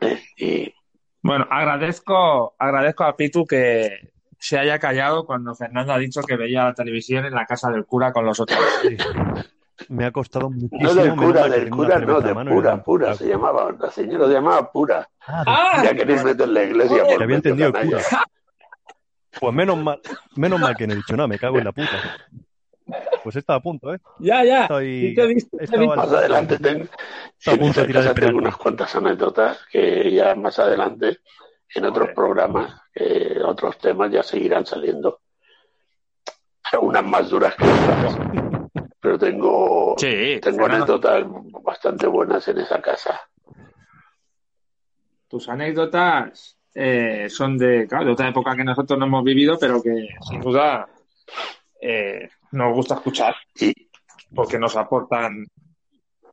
¿Eh? 0.00 0.22
Y 0.36 0.74
Bueno, 1.22 1.46
agradezco, 1.50 2.54
agradezco 2.58 3.04
a 3.04 3.16
Pitu 3.16 3.44
que 3.46 4.10
se 4.38 4.58
haya 4.58 4.78
callado 4.78 5.26
cuando 5.26 5.54
Fernando 5.54 5.92
ha 5.92 5.98
dicho 5.98 6.22
que 6.22 6.36
veía 6.36 6.64
la 6.64 6.74
televisión 6.74 7.24
en 7.24 7.34
la 7.34 7.44
casa 7.46 7.70
del 7.70 7.84
cura 7.86 8.12
con 8.12 8.24
los 8.24 8.38
otros. 8.40 8.58
Sí. 8.82 8.96
Me 9.88 10.04
ha 10.06 10.10
costado 10.10 10.50
muchísimo. 10.50 10.82
no 10.82 10.94
del 10.94 11.14
cura, 11.14 11.48
del 11.48 11.70
cura 11.70 11.98
no, 12.00 12.20
de 12.20 12.34
mano 12.34 12.50
pura, 12.50 12.72
era- 12.72 12.82
pura, 12.82 13.14
se 13.14 13.28
llamaba, 13.28 13.72
la 13.78 13.90
señora 13.90 14.26
se 14.26 14.32
llamaba 14.32 14.72
pura. 14.72 15.08
Ah. 15.26 15.82
Ya 15.84 15.94
queréis 15.94 16.24
meter 16.24 16.48
la 16.48 16.64
iglesia 16.64 17.04
por 17.04 17.22
había 17.22 17.36
entendido 17.36 17.72
cura. 17.72 18.00
Pues 19.40 19.54
menos 19.54 19.78
mal, 19.78 20.00
menos 20.34 20.58
mal 20.58 20.76
que 20.76 20.86
no 20.86 20.94
he 20.94 20.96
dicho 20.96 21.16
nada, 21.16 21.28
me 21.28 21.38
cago 21.38 21.58
en 21.58 21.64
la 21.64 21.72
puta. 21.72 21.90
Pues 23.22 23.36
estaba 23.36 23.58
a 23.58 23.62
punto, 23.62 23.94
¿eh? 23.94 23.98
Ya, 24.18 24.44
ya. 24.44 24.62
Estoy- 24.62 25.14
te 25.14 25.22
he 25.22 25.26
visto, 25.26 25.56
te 25.58 25.64
he 25.64 25.78
visto. 25.78 25.96
Más 25.96 26.12
adelante 26.12 26.58
ten, 26.58 26.88
Está 27.38 27.52
a 27.52 27.56
punto 27.56 27.84
de 27.84 28.26
unas 28.34 28.56
cuantas 28.56 28.94
anécdotas 28.96 29.58
que 29.70 30.10
ya 30.12 30.34
más 30.34 30.58
adelante 30.58 31.18
en 31.74 31.84
otros 31.84 32.10
programas, 32.14 32.80
eh, 32.94 33.38
otros 33.44 33.78
temas 33.78 34.10
ya 34.10 34.22
seguirán 34.22 34.64
saliendo. 34.66 35.20
Unas 36.80 37.04
más 37.04 37.30
duras 37.30 37.54
que 37.56 37.64
otras. 37.64 38.18
Pero 39.00 39.18
tengo, 39.18 39.94
Sí, 39.98 40.38
tengo 40.42 40.66
anécdotas 40.66 41.24
bastante 41.62 42.06
buenas 42.06 42.46
en 42.48 42.58
esa 42.58 42.80
casa. 42.80 43.20
tus 45.28 45.46
anécdotas 45.48 46.56
eh, 46.74 47.28
son 47.28 47.58
de, 47.58 47.86
claro, 47.86 48.06
de 48.06 48.12
otra 48.12 48.28
época 48.28 48.56
que 48.56 48.64
nosotros 48.64 48.98
no 48.98 49.04
hemos 49.06 49.22
vivido, 49.24 49.58
pero 49.58 49.82
que 49.82 50.08
sin 50.28 50.40
duda 50.40 50.88
eh, 51.80 52.30
nos 52.52 52.74
gusta 52.74 52.94
escuchar 52.94 53.34
porque 54.34 54.58
nos 54.58 54.76
aportan. 54.76 55.46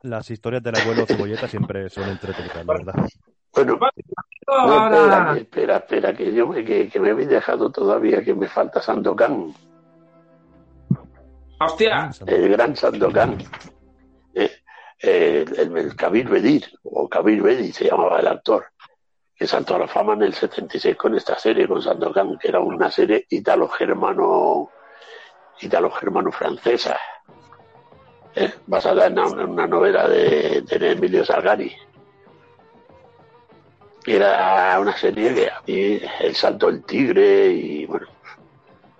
Las 0.02 0.30
historias 0.30 0.62
del 0.62 0.76
abuelo 0.80 1.06
Cebolleta 1.06 1.48
siempre 1.48 1.88
son 1.88 2.08
entretenidas, 2.08 2.64
la 2.66 2.72
verdad. 2.74 2.94
bueno, 3.52 3.78
no, 4.46 4.86
espera, 4.86 5.32
que- 5.34 5.40
espera, 5.40 5.76
espera, 5.78 6.14
que 6.16 6.32
yo 6.34 6.46
me, 6.46 6.64
que, 6.64 6.88
que 6.88 7.00
me 7.00 7.10
habéis 7.10 7.28
dejado 7.28 7.70
todavía, 7.70 8.22
que 8.22 8.34
me 8.34 8.46
falta 8.48 8.80
Sandokan. 8.80 9.52
hostia, 11.58 12.10
el 12.26 12.48
gran 12.50 12.76
Sandokan, 12.76 13.38
eh, 14.34 14.50
eh, 15.02 15.44
el, 15.56 15.76
el 15.76 15.96
Kabir 15.96 16.28
Bedir, 16.28 16.64
o 16.84 17.08
Kabir 17.08 17.42
Bedi 17.42 17.72
se 17.72 17.86
llamaba 17.86 18.20
el 18.20 18.28
actor, 18.28 18.66
que 19.34 19.46
saltó 19.46 19.76
a 19.76 19.80
la 19.80 19.88
fama 19.88 20.14
en 20.14 20.22
el 20.22 20.34
76 20.34 20.96
con 20.96 21.14
esta 21.14 21.38
serie, 21.38 21.66
con 21.66 21.82
Sandokan, 21.82 22.38
que 22.38 22.48
era 22.48 22.60
una 22.60 22.90
serie 22.90 23.26
italo-germano, 23.30 24.70
italo-germano-francesa. 25.60 26.96
¿eh? 28.36 28.52
basada 28.66 29.06
en 29.06 29.18
una, 29.18 29.42
en 29.42 29.50
una 29.50 29.66
novela 29.66 30.08
de, 30.08 30.62
de 30.62 30.92
Emilio 30.92 31.24
Salgari. 31.24 31.74
Era 34.06 34.78
una 34.78 34.96
serie 34.96 35.34
que 35.34 35.48
a 35.48 35.60
mí, 35.66 36.00
El 36.20 36.34
Salto 36.36 36.66
del 36.66 36.84
Tigre 36.84 37.48
y 37.48 37.86
bueno, 37.86 38.06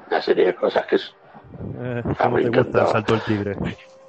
una 0.09 0.21
serie 0.21 0.47
de 0.47 0.55
cosas 0.55 0.85
que 0.87 0.97
es... 0.97 1.15
Eh, 1.79 2.03
Ah, 2.05 2.25
¿Cómo 2.25 2.37
me 2.37 2.43
el 2.43 2.53
salto 2.53 3.13
del 3.13 3.23
tigre? 3.23 3.57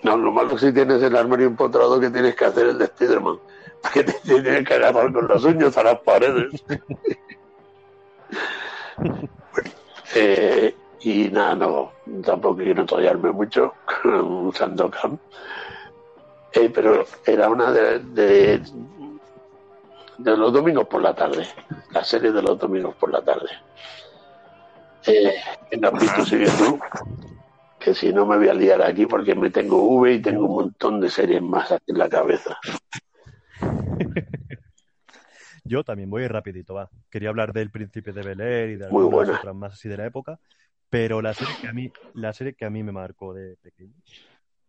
No, 0.03 0.17
lo 0.17 0.31
malo 0.31 0.57
si 0.57 0.73
tienes 0.73 1.01
el 1.03 1.15
armario 1.15 1.47
empotrado 1.47 1.99
que 1.99 2.09
tienes 2.09 2.35
que 2.35 2.45
hacer 2.45 2.67
el 2.67 2.77
de 2.77 2.87
Spiderman, 2.87 3.39
que 3.93 4.03
te 4.03 4.13
tienes 4.23 4.67
que 4.67 4.73
agarrar 4.73 5.13
con 5.13 5.27
las 5.27 5.43
uñas 5.43 5.77
a 5.77 5.83
las 5.83 5.99
paredes. 5.99 6.63
Bueno, 8.97 9.69
eh, 10.15 10.75
y 11.10 11.30
nada, 11.30 11.55
no, 11.55 11.93
tampoco 12.22 12.58
quiero 12.58 12.82
enrollarme 12.82 13.32
mucho 13.32 13.76
con 14.01 14.51
Sandokan. 14.53 15.18
Eh, 16.51 16.70
pero 16.74 17.05
era 17.26 17.49
una 17.49 17.72
de, 17.72 17.99
de, 17.99 18.62
de 20.18 20.38
los 20.38 20.51
domingos 20.51 20.86
por 20.88 21.01
la 21.01 21.14
tarde, 21.14 21.47
la 21.91 22.03
serie 22.03 22.34
de 22.34 22.41
los 22.41 22.60
domingos 22.60 22.93
por 22.95 23.10
la 23.12 23.22
tarde. 23.22 23.47
Eh, 25.05 25.34
en 25.72 25.82
la 25.82 25.91
visto 25.91 26.26
sigue 26.26 26.47
tú, 26.58 26.78
que 27.80 27.93
si 27.93 28.12
no 28.12 28.26
me 28.26 28.36
voy 28.38 28.49
a 28.49 28.53
liar 28.53 28.82
aquí 28.82 29.05
porque 29.05 29.34
me 29.34 29.49
tengo 29.49 29.82
V 29.84 30.14
y 30.14 30.22
tengo 30.22 30.45
un 30.45 30.55
montón 30.55 30.99
de 30.99 31.10
series 31.10 31.41
más 31.41 31.72
aquí 31.72 31.91
en 31.91 31.99
la 31.99 32.10
cabeza. 32.10 32.58
Yo 35.64 35.84
también 35.84 36.10
voy 36.10 36.28
rapidito, 36.28 36.74
va. 36.74 36.89
Quería 37.10 37.30
hablar 37.30 37.53
del 37.53 37.72
Príncipe 37.72 38.12
de 38.12 38.22
Bel 38.24 38.41
Air 38.41 38.70
y 38.72 38.76
de 38.76 38.86
algunas 38.86 39.30
otras 39.30 39.55
más 39.55 39.74
así 39.74 39.88
de 39.89 39.97
la 39.97 40.05
época, 40.05 40.39
pero 40.89 41.21
la 41.21 41.33
serie 41.33 41.53
que 41.61 41.67
a 41.67 41.73
mí, 41.73 41.91
la 42.13 42.33
serie 42.33 42.53
que 42.53 42.65
a 42.65 42.69
mí 42.69 42.83
me 42.83 42.91
marcó 42.91 43.33
de 43.33 43.55
pequeño 43.57 43.93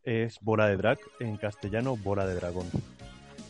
es 0.02 0.38
Bola 0.40 0.66
de 0.68 0.76
Drag, 0.76 0.98
en 1.20 1.36
castellano 1.36 1.96
Bola 1.96 2.26
de 2.26 2.34
Dragón. 2.34 2.66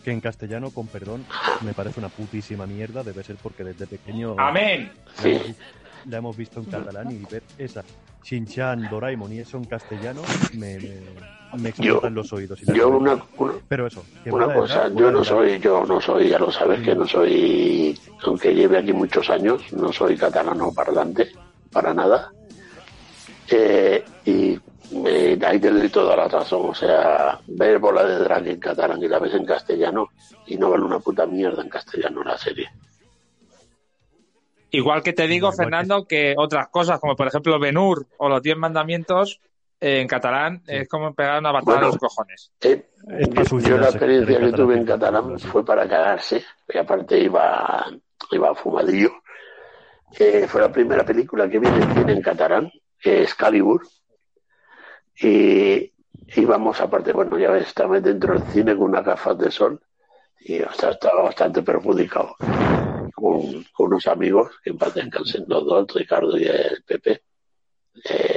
Que 0.04 0.10
en 0.12 0.20
castellano, 0.20 0.70
con 0.70 0.86
perdón, 0.86 1.24
me 1.64 1.72
parece 1.74 2.00
una 2.00 2.08
putísima 2.08 2.66
mierda, 2.66 3.02
debe 3.02 3.22
ser 3.22 3.36
porque 3.42 3.64
desde 3.64 3.86
pequeño 3.86 4.34
Amén. 4.38 4.90
la, 5.16 5.22
Sí. 5.22 5.28
hemos, 5.30 5.56
la 6.06 6.16
hemos 6.18 6.36
visto 6.36 6.60
en 6.60 6.66
catalán 6.66 7.10
y 7.10 7.24
ver 7.30 7.42
esa 7.58 7.84
Shin-Chan, 8.24 8.88
Doraemon 8.90 9.32
y 9.32 9.38
eso 9.38 9.56
en 9.56 9.64
castellano 9.64 10.22
me, 10.54 10.78
me, 10.78 11.00
me 11.60 11.68
explotan 11.70 12.14
los 12.14 12.32
oídos. 12.32 12.60
y 12.62 12.74
Yo 12.74 12.88
una, 12.88 13.22
una, 13.36 13.54
Pero 13.68 13.86
eso, 13.86 14.04
que 14.24 14.30
una 14.30 14.52
cosa, 14.52 14.88
Drag, 14.88 14.94
yo 14.98 15.10
no 15.10 15.18
Drag, 15.20 15.24
soy, 15.26 15.58
yo 15.60 15.84
no 15.86 16.00
soy, 16.00 16.28
ya 16.28 16.38
lo 16.38 16.50
sabes 16.50 16.82
que 16.82 16.94
no 16.94 17.06
soy, 17.06 17.98
aunque 18.24 18.54
lleve 18.54 18.78
aquí 18.78 18.92
muchos 18.92 19.30
años, 19.30 19.62
no 19.72 19.92
soy 19.92 20.16
catalano 20.16 20.72
parlante, 20.72 21.30
para 21.70 21.94
nada. 21.94 22.32
Eh, 23.51 24.05
y 24.24 24.59
eh, 25.07 25.38
ahí 25.46 25.59
te 25.59 25.70
doy 25.70 25.88
toda 25.88 26.16
la 26.16 26.28
razón, 26.28 26.70
o 26.70 26.74
sea, 26.74 27.38
ver 27.46 27.78
bola 27.78 28.05
de 28.05 28.18
drag 28.18 28.46
en 28.46 28.61
catalán 28.61 29.03
y 29.03 29.09
la 29.09 29.18
ves 29.18 29.34
en 29.34 29.44
castellano 29.44 30.09
y 30.46 30.57
no 30.57 30.70
vale 30.70 30.84
una 30.84 30.99
puta 30.99 31.26
mierda 31.26 31.62
en 31.62 31.68
castellano 31.68 32.22
la 32.22 32.36
serie. 32.36 32.68
Igual 34.70 35.03
que 35.03 35.14
te 35.14 35.26
digo, 35.26 35.51
Fernando, 35.53 36.07
que 36.07 36.34
otras 36.36 36.68
cosas, 36.68 37.01
como 37.01 37.16
por 37.16 37.26
ejemplo 37.26 37.59
Benur 37.59 38.07
o 38.18 38.28
los 38.28 38.42
Diez 38.42 38.57
Mandamientos, 38.57 39.40
eh, 39.80 40.01
en 40.01 40.09
catalán 40.09 40.62
es 40.66 40.88
como 40.88 41.14
pegar 41.14 41.38
una 41.38 41.53
patada 41.53 41.64
Bueno. 41.64 41.86
en 41.86 41.92
los 41.92 41.99
cojones. 41.99 42.53
Eh, 42.61 42.84
yo, 43.30 43.59
yo 43.61 43.78
la 43.78 43.88
experiencia 43.88 44.36
en 44.36 44.51
que 44.51 44.53
tuve 44.53 44.76
en 44.76 44.84
catalán, 44.84 45.38
fue 45.38 45.64
para 45.64 45.88
cagarse, 45.88 46.44
y 46.68 46.76
aparte 46.76 47.18
iba, 47.18 47.86
iba 48.32 48.55
fumadillo. 48.55 49.11
Eh, 50.18 50.46
fue 50.49 50.61
la 50.61 50.72
primera 50.72 51.05
película 51.05 51.49
que 51.49 51.59
vi 51.59 51.68
en 51.68 52.20
catalán, 52.20 52.70
que 53.01 53.22
es 53.22 53.34
Calibur. 53.34 53.86
Y 55.20 55.92
íbamos, 56.36 56.80
aparte, 56.80 57.12
bueno, 57.12 57.38
ya 57.38 57.51
ves, 57.51 57.74
dentro 58.03 58.34
del 58.34 58.53
cine 58.53 58.76
con 58.76 58.90
unas 58.90 59.05
gafas 59.05 59.38
de 59.38 59.51
sol 59.51 59.80
y 60.40 60.59
sea, 60.59 60.90
estaba 60.90 61.22
bastante 61.22 61.62
perjudicado. 61.62 62.36
Con, 63.14 63.64
unos 63.78 64.07
amigos 64.07 64.51
que 64.62 64.70
en 64.70 64.78
paz 64.78 64.94
descansen 64.94 65.44
los 65.49 65.64
dos, 65.64 65.86
Ricardo 65.94 66.36
y 66.38 66.44
el 66.44 66.82
Pepe, 66.86 67.22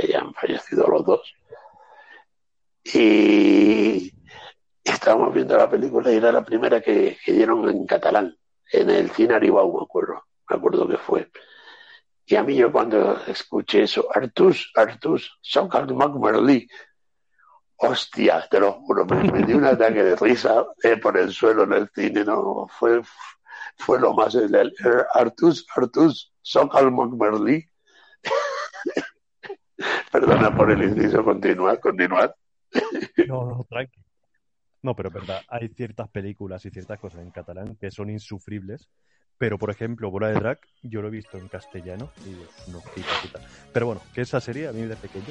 ya 0.10 0.20
han 0.20 0.34
fallecido 0.34 0.88
los 0.88 1.06
dos. 1.06 1.34
Y 2.84 4.12
estábamos 4.84 5.34
viendo 5.34 5.56
la 5.56 5.70
película 5.70 6.12
y 6.12 6.18
era 6.18 6.32
la 6.32 6.44
primera 6.44 6.82
que, 6.82 7.18
que 7.24 7.32
dieron 7.32 7.70
en 7.70 7.86
catalán, 7.86 8.36
en 8.72 8.90
el 8.90 9.12
cine 9.12 9.36
Aribau, 9.36 9.78
me 9.78 9.84
acuerdo, 9.84 10.26
me 10.50 10.56
acuerdo 10.56 10.88
que 10.88 10.98
fue. 10.98 11.30
Y 12.32 12.36
a 12.38 12.44
mí 12.44 12.56
yo 12.56 12.72
cuando 12.72 13.18
escuché 13.28 13.84
eso, 13.84 14.08
Artus, 14.16 14.72
Artus, 14.76 15.38
soc 15.42 15.76
el 15.76 15.94
Mac 15.94 16.14
Merlí, 16.16 16.66
hostia, 17.76 18.48
te 18.50 18.58
lo 18.58 18.72
juro, 18.72 19.06
me, 19.06 19.22
me 19.30 19.44
dio 19.46 19.58
un 19.58 19.66
ataque 19.66 20.02
de 20.02 20.16
risa 20.16 20.66
eh, 20.82 20.96
por 20.96 21.18
el 21.18 21.34
suelo 21.34 21.64
en 21.64 21.74
el 21.74 21.90
cine, 21.94 22.24
no, 22.24 22.68
fue, 22.70 23.02
fue 23.76 24.00
lo 24.00 24.14
más, 24.14 24.34
el, 24.36 24.56
el- 24.56 24.74
Artus, 25.14 25.66
Artus, 25.76 26.32
soc 26.42 26.74
el 26.80 26.92
Mac 26.92 27.10
Merlí. 27.12 27.66
Perdona 30.14 30.56
por 30.56 30.72
el 30.72 30.84
inciso, 30.84 31.26
continuad, 31.26 31.80
continuad. 31.80 32.34
No, 33.28 33.46
no, 33.46 33.66
tranqui. 33.70 34.00
No, 34.84 34.96
pero 34.96 35.12
verdad, 35.12 35.42
hay 35.50 35.68
ciertas 35.68 36.08
películas 36.08 36.66
y 36.66 36.70
ciertas 36.70 36.98
cosas 36.98 37.24
en 37.24 37.32
catalán 37.32 37.76
que 37.76 37.92
son 37.92 38.10
insufribles. 38.10 38.90
Pero, 39.42 39.58
por 39.58 39.72
ejemplo, 39.72 40.12
Bola 40.12 40.28
de 40.28 40.36
Drag, 40.36 40.60
yo 40.84 41.02
lo 41.02 41.08
he 41.08 41.12
visto 41.12 41.36
en 41.40 41.48
castellano 41.48 42.12
y 42.28 42.70
no 42.72 42.80
quita, 42.94 43.20
quita. 43.20 43.42
Pero 43.74 43.88
bueno, 43.88 44.04
que 44.14 44.22
esa 44.22 44.40
serie 44.40 44.68
a 44.68 44.72
mí 44.72 44.84
de 44.84 44.96
pequeño 44.96 45.30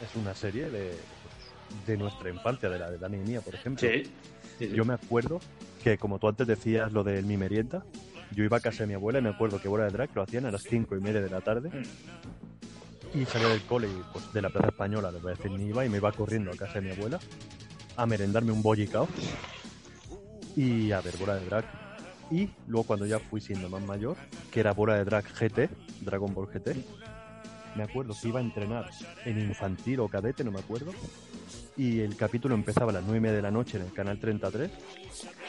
es 0.00 0.16
una 0.16 0.34
serie 0.34 0.68
de, 0.68 0.98
pues, 1.22 1.86
de 1.86 1.96
nuestra 1.96 2.28
infancia, 2.28 2.68
de 2.68 2.80
la 2.80 2.90
de 2.90 2.98
Dani 2.98 3.18
y 3.18 3.20
mía, 3.20 3.40
por 3.42 3.54
ejemplo. 3.54 3.88
Yo 4.58 4.84
me 4.84 4.94
acuerdo 4.94 5.38
que, 5.84 5.96
como 5.96 6.18
tú 6.18 6.26
antes 6.26 6.44
decías 6.44 6.92
lo 6.92 7.04
del 7.04 7.24
mi 7.24 7.36
merienda, 7.36 7.84
yo 8.32 8.42
iba 8.42 8.56
a 8.56 8.60
casa 8.60 8.82
de 8.82 8.88
mi 8.88 8.94
abuela 8.94 9.20
y 9.20 9.22
me 9.22 9.28
acuerdo 9.28 9.60
que 9.60 9.68
Bola 9.68 9.84
de 9.84 9.90
Drag 9.92 10.10
lo 10.12 10.22
hacían 10.22 10.44
a 10.46 10.50
las 10.50 10.64
cinco 10.64 10.96
y 10.96 11.00
media 11.00 11.20
de 11.20 11.30
la 11.30 11.40
tarde. 11.40 11.70
Y 13.14 13.26
salía 13.26 13.46
del 13.46 13.62
cole 13.62 13.86
y, 13.86 14.02
pues, 14.12 14.32
de 14.32 14.42
la 14.42 14.50
Plaza 14.50 14.70
Española, 14.70 15.12
le 15.12 15.20
voy 15.20 15.30
a 15.30 15.36
decir, 15.36 15.52
ni 15.52 15.66
iba 15.66 15.86
y 15.86 15.88
me 15.88 15.98
iba 15.98 16.10
corriendo 16.10 16.50
a 16.50 16.56
casa 16.56 16.80
de 16.80 16.80
mi 16.80 16.90
abuela 16.90 17.20
a 17.96 18.06
merendarme 18.06 18.50
un 18.50 18.60
bollicao 18.60 19.06
y 20.56 20.90
a 20.90 21.00
ver 21.00 21.16
Bola 21.16 21.36
de 21.36 21.46
Drag. 21.46 21.85
Y 22.30 22.48
luego 22.66 22.86
cuando 22.86 23.06
ya 23.06 23.18
fui 23.18 23.40
siendo 23.40 23.68
más 23.68 23.82
mayor, 23.82 24.16
que 24.50 24.60
era 24.60 24.72
Bola 24.72 24.94
de 24.96 25.04
Drag 25.04 25.24
GT, 25.24 25.68
Dragon 26.00 26.32
Ball 26.34 26.48
GT, 26.48 26.74
me 27.76 27.82
acuerdo 27.84 28.14
que 28.20 28.28
iba 28.28 28.40
a 28.40 28.42
entrenar 28.42 28.90
en 29.24 29.38
infantil 29.38 30.00
o 30.00 30.08
cadete, 30.08 30.42
no 30.42 30.50
me 30.50 30.58
acuerdo, 30.60 30.92
y 31.76 32.00
el 32.00 32.16
capítulo 32.16 32.54
empezaba 32.54 32.90
a 32.90 32.94
las 32.94 33.02
9 33.04 33.18
y 33.18 33.20
media 33.20 33.36
de 33.36 33.42
la 33.42 33.50
noche 33.50 33.76
en 33.76 33.84
el 33.84 33.92
canal 33.92 34.18
33 34.18 34.70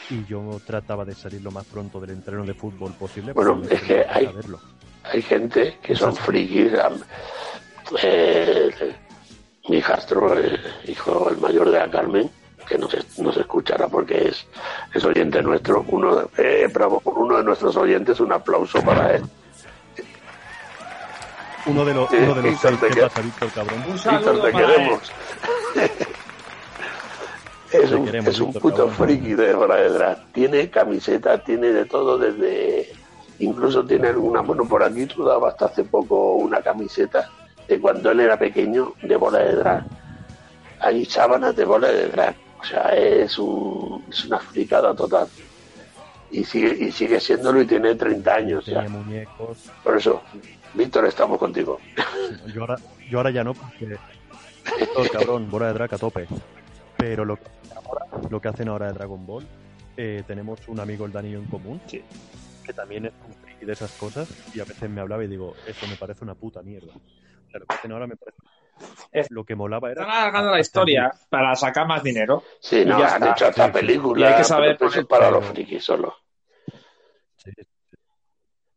y 0.09 0.25
yo 0.25 0.59
trataba 0.65 1.05
de 1.05 1.15
salir 1.15 1.41
lo 1.41 1.51
más 1.51 1.65
pronto 1.65 1.99
del 1.99 2.11
entreno 2.11 2.43
de 2.45 2.53
fútbol 2.53 2.91
posible 2.93 3.31
Bueno, 3.33 3.61
para 3.61 3.73
es 3.75 3.81
que 3.81 4.05
hay- 4.09 4.29
hay 5.03 5.21
gente 5.21 5.77
que 5.81 5.95
son 5.95 6.13
frikis. 6.15 6.73
eh, 8.03 8.71
mi 9.69 9.77
hijastro, 9.77 10.37
el 10.37 10.59
hijo 10.87 11.29
el 11.29 11.37
mayor 11.37 11.71
de 11.71 11.79
la 11.79 11.89
Carmen, 11.89 12.29
que 12.67 12.77
nos, 12.77 12.93
nos 13.19 13.37
escuchará 13.37 13.87
porque 13.87 14.27
es, 14.29 14.45
es 14.93 15.03
oyente 15.05 15.41
nuestro, 15.41 15.85
uno, 15.87 16.15
de- 16.15 16.27
eh, 16.37 16.67
bravo, 16.73 16.99
por 16.99 17.17
uno 17.17 17.37
de 17.37 17.43
nuestros 17.43 17.75
oyentes, 17.77 18.19
un 18.19 18.31
aplauso 18.33 18.81
para 18.81 19.15
él. 19.15 19.23
Uno 21.65 21.83
de 21.85 21.93
los, 21.93 22.11
Eh, 22.13 22.17
uno 22.23 22.33
de 22.35 22.41
los 22.43 22.51
Víctor, 22.51 22.77
seis 22.79 22.79
te 22.93 22.95
que 22.99 23.01
pasa, 23.01 23.21
Víctor, 23.21 23.49
cabrón. 23.51 23.83
Un 23.87 23.93
Víctor, 23.93 24.23
saludo 24.23 24.43
te 24.43 24.51
para 24.51 24.65
él. 24.65 24.71
queremos. 24.75 25.11
es 27.71 27.89
Te 27.89 27.95
un, 27.95 28.05
queremos, 28.05 28.29
es 28.33 28.39
un 28.39 28.45
Víctor, 28.47 28.61
puto 28.61 28.87
cabrón. 28.87 28.95
friki 28.95 29.33
de 29.33 29.53
Bola 29.53 29.75
de 29.75 29.89
Drag. 29.89 30.17
Tiene 30.33 30.69
camiseta, 30.69 31.43
tiene 31.43 31.67
de 31.73 31.85
todo 31.85 32.17
desde... 32.17 32.91
Incluso 33.39 33.85
tiene 33.85 34.07
alguna, 34.07 34.41
bueno, 34.41 34.65
por 34.67 34.81
aquí 34.81 35.05
tú 35.05 35.23
dabas 35.23 35.53
hasta 35.53 35.65
hace 35.67 35.83
poco 35.83 36.33
una 36.35 36.59
camiseta 36.61 37.29
de 37.67 37.79
cuando 37.79 38.09
él 38.11 38.21
era 38.21 38.37
pequeño 38.39 38.93
de 39.03 39.15
Bola 39.15 39.39
de 39.39 39.55
Drag. 39.55 39.83
Hay 40.79 41.05
sábanas 41.05 41.55
de 41.55 41.65
Bola 41.65 41.89
de 41.89 42.07
Drag. 42.07 42.35
O 42.59 42.63
sea, 42.65 42.89
es, 42.95 43.37
un, 43.37 44.03
es 44.09 44.25
una 44.25 44.39
fricada 44.39 44.95
total. 44.95 45.27
Y 46.31 46.43
sigue, 46.43 46.75
y 46.85 46.91
sigue 46.91 47.19
siéndolo 47.19 47.61
y 47.61 47.65
tiene 47.67 47.95
30 47.95 48.33
años 48.35 48.65
ya. 48.65 48.83
Tenía 48.83 48.89
muñecos. 48.89 49.57
Por 49.83 49.97
eso, 49.97 50.21
Víctor, 50.73 51.05
estamos 51.05 51.37
contigo. 51.39 51.79
Yo 52.53 52.61
ahora, 52.61 52.75
yo 53.09 53.19
ahora 53.19 53.31
ya 53.31 53.43
no, 53.43 53.53
porque 53.53 53.97
todo 54.93 55.03
el 55.03 55.09
cabrón, 55.11 55.49
bola 55.49 55.67
de 55.67 55.73
drag 55.73 55.93
a 55.93 55.97
tope. 55.97 56.27
Pero 56.97 57.23
lo 57.23 57.37
que, 57.37 57.43
ahora, 57.75 58.05
lo 58.29 58.41
que 58.41 58.47
hacen 58.49 58.67
ahora 58.67 58.87
de 58.87 58.93
Dragon 58.93 59.25
Ball, 59.25 59.45
eh, 59.95 60.23
tenemos 60.27 60.59
un 60.67 60.79
amigo, 60.79 61.05
el 61.05 61.11
Danillo, 61.11 61.39
en 61.39 61.45
común, 61.45 61.79
Sí. 61.87 62.03
que 62.65 62.73
también 62.73 63.05
es 63.05 63.13
un 63.25 63.33
friki 63.35 63.65
de 63.65 63.73
esas 63.73 63.91
cosas, 63.93 64.27
y 64.53 64.59
a 64.59 64.65
veces 64.65 64.89
me 64.89 64.99
hablaba 64.99 65.23
y 65.23 65.27
digo, 65.27 65.55
esto 65.65 65.87
me 65.87 65.95
parece 65.95 66.23
una 66.25 66.33
puta 66.35 66.61
mierda. 66.61 66.91
O 66.93 67.49
sea, 67.51 67.59
lo 67.61 67.65
que 67.65 67.75
hacen 67.75 67.91
ahora 67.93 68.07
me 68.07 68.17
parece... 68.17 68.37
Es- 69.11 69.31
Lo 69.31 69.43
que 69.43 69.55
molaba 69.55 69.91
era... 69.91 70.01
Están 70.03 70.15
alargando 70.17 70.51
la 70.51 70.59
historia 70.59 71.11
para 71.29 71.55
sacar 71.55 71.87
más 71.87 72.03
dinero. 72.03 72.43
Sí, 72.59 72.83
no, 72.85 72.99
ya 72.99 73.15
han 73.15 73.23
está. 73.23 73.31
hecho 73.31 73.47
esta 73.47 73.71
película. 73.71 74.21
Y 74.29 74.31
hay 74.31 74.37
que 74.37 74.43
saber 74.43 74.77
pero 74.77 74.89
eso 74.89 74.99
es 75.01 75.05
para 75.07 75.31
los 75.31 75.45
frikis 75.45 75.83
solo. 75.83 76.15
Sí. 77.37 77.51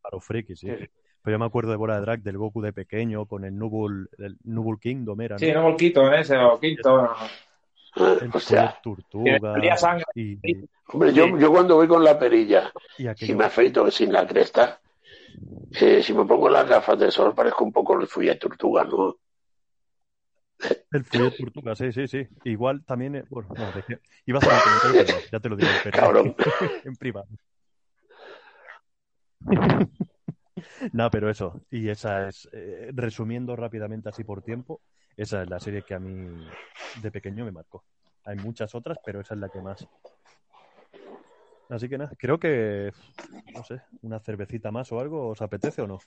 Para 0.01 0.17
los 0.17 0.25
frikis, 0.25 0.59
sí. 0.61 0.69
Sí. 0.69 0.89
Pero 1.23 1.35
yo 1.35 1.39
me 1.39 1.45
acuerdo 1.47 1.71
de 1.71 1.77
bola 1.77 1.97
de 1.97 2.01
drag 2.01 2.23
del 2.23 2.39
Goku 2.39 2.63
de 2.63 2.73
pequeño, 2.73 3.27
con 3.27 3.45
el 3.45 3.57
Nubul, 3.57 4.09
el 4.19 4.39
Nubul 4.45 4.81
Kingdom 4.81 5.21
era, 5.21 5.35
¿no? 5.35 5.39
Sí, 5.39 5.53
no 5.53 5.63
Volquito, 5.65 6.11
¿eh? 6.11 6.21
ese 6.21 6.39
Volquito. 6.39 6.99
Ah, 6.99 7.29
El 8.23 8.31
o 8.33 8.41
sea, 8.41 8.81
Tortuga 8.83 9.55
y, 10.15 10.39
hombre, 10.87 11.13
yo, 11.13 11.27
yo 11.37 11.51
cuando 11.51 11.75
voy 11.75 11.89
con 11.89 12.03
la 12.05 12.19
perilla 12.19 12.73
y 12.97 13.35
me 13.35 13.45
afeito 13.45 13.91
sin 13.91 14.13
la 14.13 14.27
cresta, 14.27 14.81
eh, 15.79 16.01
si 16.03 16.15
me 16.15 16.25
pongo 16.25 16.49
las 16.49 16.67
gafas 16.69 16.99
de 16.99 17.11
sol 17.11 17.35
parezco 17.35 17.65
un 17.65 17.73
poco 17.73 18.01
el 18.01 18.07
Fuyet 18.07 18.39
Tortuga, 18.39 18.85
¿no? 18.85 19.17
El 20.93 21.05
Fuyet 21.05 21.37
Tortuga, 21.37 21.75
sí, 21.77 21.93
sí, 21.93 22.09
sí. 22.09 22.27
Igual 22.45 22.85
también, 22.85 23.15
eh, 23.17 23.25
bueno, 23.29 23.49
no, 23.57 23.73
dejé- 23.73 24.01
iba 24.27 24.39
a 24.39 24.41
hacer 24.41 24.53
un 24.53 24.61
comentario, 24.61 24.97
pero 24.97 25.09
no, 25.11 25.25
ya 25.31 25.39
te 25.41 25.49
lo 25.49 25.57
digo, 25.57 25.79
pero 25.83 25.99
Cabrón. 25.99 26.35
en 26.85 26.97
privado. 26.97 27.29
No, 30.93 31.11
pero 31.11 31.31
eso, 31.31 31.63
y 31.71 31.89
esa 31.89 32.29
es, 32.29 32.49
eh, 32.53 32.91
resumiendo 32.93 33.57
rápidamente 33.57 34.09
así 34.09 34.25
por 34.25 34.43
tiempo, 34.43 34.83
esa 35.17 35.43
es 35.43 35.49
la 35.49 35.59
serie 35.59 35.83
que 35.83 35.95
a 35.95 35.99
mí 35.99 36.45
de 37.03 37.11
pequeño 37.11 37.45
me 37.45 37.53
marcó. 37.53 37.85
Hay 38.25 38.37
muchas 38.37 38.75
otras, 38.75 38.99
pero 39.05 39.21
esa 39.21 39.35
es 39.35 39.41
la 39.41 39.49
que 39.49 39.61
más. 39.61 39.87
Así 41.71 41.89
que 41.89 41.97
nada, 41.97 42.11
creo 42.19 42.39
que, 42.39 42.91
no 43.55 43.63
sé, 43.63 43.81
una 44.03 44.19
cervecita 44.19 44.73
más 44.73 44.91
o 44.91 44.99
algo, 44.99 45.29
¿os 45.29 45.41
apetece 45.41 45.83
o 45.83 45.87
no? 45.87 46.01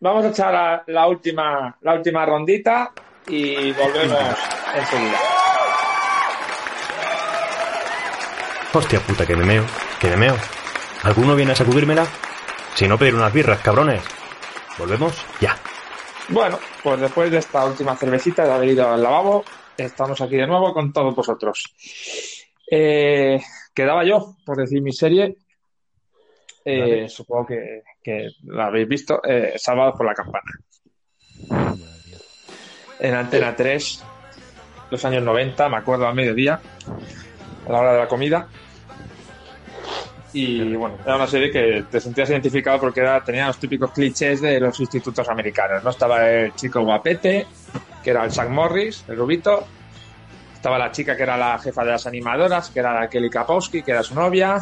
Vamos 0.00 0.24
a 0.24 0.28
echar 0.30 0.52
la, 0.52 0.82
la 0.86 1.06
última, 1.06 1.76
la 1.82 1.94
última 1.94 2.24
rondita 2.24 2.90
y 3.26 3.70
volvemos 3.72 4.18
enseguida. 4.74 5.18
Hostia 8.72 9.00
puta, 9.00 9.26
que 9.26 9.36
me 9.36 9.44
meo, 9.44 9.64
que 10.00 10.08
me 10.08 10.16
meo. 10.16 10.36
¿Alguno 11.02 11.36
viene 11.36 11.52
a 11.52 11.56
sacudírmela? 11.56 12.06
Si 12.74 12.88
no, 12.88 12.96
pedir 12.96 13.14
unas 13.14 13.32
birras, 13.32 13.60
cabrones. 13.60 14.02
¿Volvemos? 14.78 15.22
Ya. 15.40 15.56
Bueno, 16.28 16.58
pues 16.82 17.00
después 17.00 17.30
de 17.30 17.38
esta 17.38 17.66
última 17.66 17.94
cervecita 17.96 18.44
de 18.44 18.52
haber 18.52 18.70
ido 18.70 18.88
al 18.88 19.02
lavabo, 19.02 19.44
estamos 19.76 20.18
aquí 20.20 20.36
de 20.36 20.46
nuevo 20.46 20.72
con 20.72 20.92
todos 20.92 21.14
vosotros. 21.14 21.74
Eh, 22.70 23.40
quedaba 23.80 24.04
yo 24.04 24.36
por 24.44 24.56
decir 24.56 24.82
mi 24.82 24.92
serie. 24.92 25.36
Eh, 26.64 26.80
Vale. 26.80 27.08
Supongo 27.08 27.46
que, 27.46 27.82
que 28.02 28.28
la 28.44 28.66
habéis 28.66 28.88
visto. 28.88 29.20
Eh, 29.24 29.54
Salvados 29.56 29.96
por 29.96 30.06
la 30.06 30.14
campana. 30.14 30.50
En 32.98 33.14
Antena 33.14 33.56
3, 33.56 34.04
los 34.90 35.04
años 35.06 35.22
90, 35.22 35.68
me 35.70 35.76
acuerdo 35.78 36.06
a 36.06 36.12
mediodía, 36.12 36.60
a 37.66 37.72
la 37.72 37.80
hora 37.80 37.92
de 37.94 37.98
la 38.00 38.08
comida. 38.08 38.46
Y 40.34 40.74
bueno, 40.76 40.98
era 41.02 41.16
una 41.16 41.26
serie 41.26 41.50
que 41.50 41.84
te 41.90 41.98
sentías 41.98 42.28
identificado 42.28 42.78
porque 42.78 43.00
era, 43.00 43.24
tenía 43.24 43.46
los 43.46 43.56
típicos 43.56 43.90
clichés 43.92 44.42
de 44.42 44.60
los 44.60 44.78
institutos 44.78 45.26
americanos. 45.28 45.82
¿no? 45.82 45.90
Estaba 45.90 46.30
el 46.30 46.54
chico 46.54 46.82
guapete, 46.82 47.46
que 48.04 48.10
era 48.10 48.24
el 48.24 48.30
Chuck 48.30 48.48
Morris, 48.48 49.04
el 49.08 49.16
rubito. 49.16 49.66
Estaba 50.60 50.76
la 50.76 50.92
chica 50.92 51.16
que 51.16 51.22
era 51.22 51.38
la 51.38 51.58
jefa 51.58 51.82
de 51.84 51.92
las 51.92 52.06
animadoras, 52.06 52.68
que 52.68 52.80
era 52.80 52.92
la 52.92 53.08
Kelly 53.08 53.30
Kapowski, 53.30 53.82
que 53.82 53.92
era 53.92 54.02
su 54.02 54.14
novia. 54.14 54.58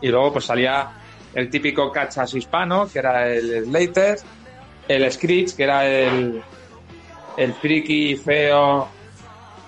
Y 0.00 0.06
luego 0.08 0.34
pues 0.34 0.44
salía 0.44 0.88
el 1.34 1.50
típico 1.50 1.90
cachas 1.90 2.32
hispano, 2.34 2.88
que 2.88 3.00
era 3.00 3.26
el 3.28 3.64
Slater. 3.64 4.18
El 4.86 5.10
Screech, 5.10 5.56
que 5.56 5.64
era 5.64 5.84
el, 5.84 6.40
el 7.36 7.54
friki 7.54 8.14
feo 8.16 8.88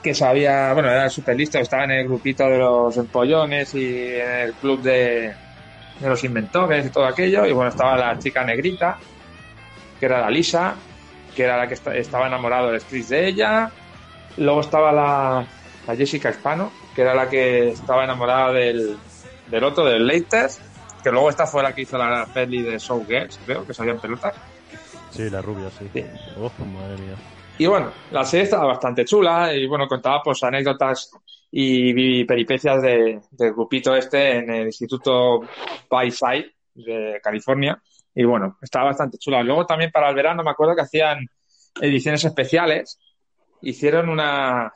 que 0.01 0.15
sabía, 0.15 0.73
bueno, 0.75 0.91
era 0.91 1.09
súper 1.11 1.35
listo, 1.37 1.59
estaba 1.59 1.85
en 1.85 1.93
el 1.93 2.05
grupito 2.07 2.45
de 2.45 2.59
los 2.59 2.97
empollones 2.97 3.75
y 3.75 4.15
en 4.15 4.31
el 4.31 4.53
club 4.53 4.81
de, 4.83 5.33
de 5.99 6.09
los 6.09 6.23
inventores 6.23 6.87
y 6.87 6.91
todo 6.91 7.07
aquello. 7.07 7.47
Y 7.47 7.53
bueno, 7.53 7.71
estaba 7.71 7.97
la 7.97 8.17
chica 8.19 8.45
negrita, 8.45 8.97
que 9.99 10.07
era 10.07 10.21
la 10.21 10.31
Lisa, 10.31 10.75
que 11.35 11.43
era 11.43 11.57
la 11.57 11.67
que 11.67 11.75
esta- 11.75 11.97
estaba 11.97 12.27
enamorado 12.29 12.71
del 12.71 12.83
Chris 12.83 13.09
de 13.09 13.27
ella. 13.29 13.71
Luego 14.37 14.61
estaba 14.61 14.93
la, 14.93 15.47
la 15.87 15.97
Jessica 15.97 16.31
Hispano, 16.31 16.73
que 16.95 17.03
era 17.03 17.15
la 17.15 17.29
que 17.29 17.71
estaba 17.71 18.05
enamorada 18.05 18.53
del, 18.53 18.97
del 19.51 19.65
otro, 19.65 19.85
del 19.85 20.07
Latest, 20.07 20.61
que 21.03 21.11
luego 21.11 21.29
esta 21.31 21.47
fue 21.47 21.63
la 21.63 21.75
que 21.75 21.83
hizo 21.83 21.99
la 21.99 22.27
peli 22.33 22.63
de 22.63 22.79
Show 22.79 23.05
Girls, 23.07 23.39
creo, 23.45 23.67
que 23.67 23.75
salían 23.75 23.99
pelotas. 23.99 24.35
Sí, 25.11 25.29
la 25.31 25.43
rubia, 25.43 25.71
sí. 25.71 25.89
Sí. 25.93 26.05
Oh, 26.39 26.51
madre 26.65 26.97
mía. 27.03 27.15
Y 27.59 27.67
bueno, 27.67 27.93
la 28.11 28.25
serie 28.25 28.45
estaba 28.45 28.67
bastante 28.67 29.05
chula 29.05 29.55
y 29.55 29.67
bueno, 29.67 29.87
contaba 29.87 30.21
pues 30.25 30.43
anécdotas 30.43 31.11
y, 31.53 32.21
y 32.21 32.25
peripecias 32.25 32.83
de, 32.83 33.21
del 33.31 33.53
grupito 33.53 33.95
este 33.95 34.39
en 34.39 34.51
el 34.51 34.67
Instituto 34.67 35.43
Bayside 35.89 36.53
de 36.75 37.21
California. 37.23 37.81
Y 38.13 38.25
bueno, 38.25 38.59
estaba 38.61 38.87
bastante 38.87 39.19
chula. 39.19 39.43
Luego 39.43 39.67
también 39.67 39.93
para 39.93 40.09
el 40.09 40.17
verano 40.17 40.43
me 40.43 40.51
acuerdo 40.51 40.75
que 40.75 40.83
hacían 40.83 41.29
ediciones 41.81 42.25
especiales. 42.25 42.99
Hicieron 43.61 44.09
una 44.09 44.73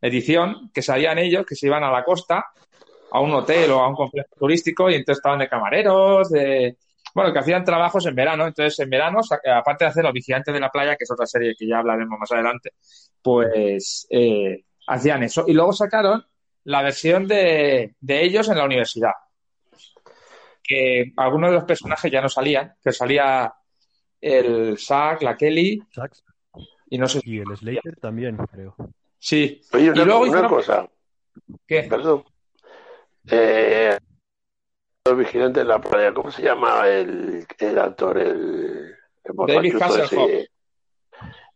edición 0.00 0.70
que 0.72 0.82
salían 0.82 1.18
ellos, 1.18 1.46
que 1.46 1.54
se 1.54 1.66
iban 1.66 1.84
a 1.84 1.90
la 1.90 2.04
costa, 2.04 2.46
a 3.10 3.20
un 3.20 3.32
hotel 3.32 3.70
o 3.70 3.80
a 3.80 3.88
un 3.88 3.94
complejo 3.94 4.28
turístico 4.38 4.90
y 4.90 4.94
entonces 4.94 5.18
estaban 5.18 5.38
de 5.38 5.48
camareros, 5.48 6.30
de... 6.30 6.76
Bueno, 7.14 7.32
que 7.32 7.38
hacían 7.38 7.64
trabajos 7.64 8.04
en 8.04 8.14
verano. 8.14 8.46
Entonces, 8.46 8.78
en 8.80 8.90
verano, 8.90 9.20
aparte 9.54 9.84
de 9.84 9.88
hacer 9.88 10.04
Los 10.04 10.12
Vigilantes 10.12 10.52
de 10.52 10.60
la 10.60 10.68
Playa, 10.68 10.96
que 10.96 11.04
es 11.04 11.10
otra 11.10 11.24
serie 11.24 11.54
que 11.58 11.66
ya 11.66 11.78
hablaremos 11.78 12.18
más 12.18 12.30
adelante, 12.30 12.72
pues 13.22 14.06
eh, 14.10 14.64
hacían 14.86 15.22
eso. 15.22 15.44
Y 15.46 15.54
luego 15.54 15.72
sacaron 15.72 16.26
la 16.64 16.82
versión 16.82 17.26
de, 17.26 17.94
de 17.98 18.22
ellos 18.22 18.50
en 18.50 18.58
la 18.58 18.66
universidad. 18.66 19.12
Que 20.62 21.12
algunos 21.16 21.50
de 21.50 21.56
los 21.56 21.64
personajes 21.64 22.12
ya 22.12 22.20
no 22.20 22.28
salían, 22.28 22.74
que 22.84 22.92
salía 22.92 23.50
el 24.20 24.76
Zack, 24.78 25.22
la 25.22 25.36
Kelly, 25.36 25.82
y 26.90 26.98
no 26.98 27.08
sé 27.08 27.20
y 27.24 27.38
el 27.38 27.56
Slater 27.56 27.96
también, 27.96 28.36
creo. 28.36 28.74
Sí. 29.28 29.60
Oye, 29.72 29.90
una, 29.90 30.02
y 30.02 30.04
luego 30.04 30.20
una 30.20 30.28
hicieron- 30.28 30.48
cosa, 30.48 30.88
¿Qué? 31.66 31.82
perdón. 31.82 32.24
Eh, 33.28 33.98
los 35.04 35.18
vigilantes 35.18 35.64
de 35.64 35.68
la 35.68 35.80
playa, 35.80 36.14
¿cómo 36.14 36.30
se 36.30 36.42
llama 36.42 36.86
el, 36.86 37.44
el 37.58 37.78
actor? 37.78 38.18
El, 38.18 38.94
el 39.24 39.34
David 39.48 39.82
Hasselhoff. 39.82 40.30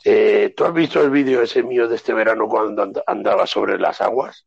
Eh, 0.05 0.53
¿Tú 0.57 0.65
has 0.65 0.73
visto 0.75 1.01
el 1.01 1.11
vídeo 1.11 1.43
ese 1.43 1.63
mío 1.63 1.87
de 1.87 1.95
este 1.95 2.13
verano 2.13 2.49
cuando 2.49 2.83
and- 2.83 3.03
andaba 3.07 3.47
sobre 3.47 3.79
las 3.79 4.01
aguas? 4.01 4.45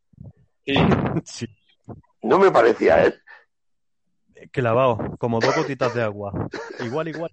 Sí. 0.66 0.74
Sí. 1.24 1.46
No 2.24 2.40
me 2.40 2.52
parecía 2.52 3.04
él. 3.06 3.22
Clavado, 4.52 4.98
como 5.18 5.40
dos 5.40 5.56
gotitas 5.56 5.94
de 5.94 6.04
agua. 6.04 6.34
Igual, 6.82 7.08
igual. 7.08 7.32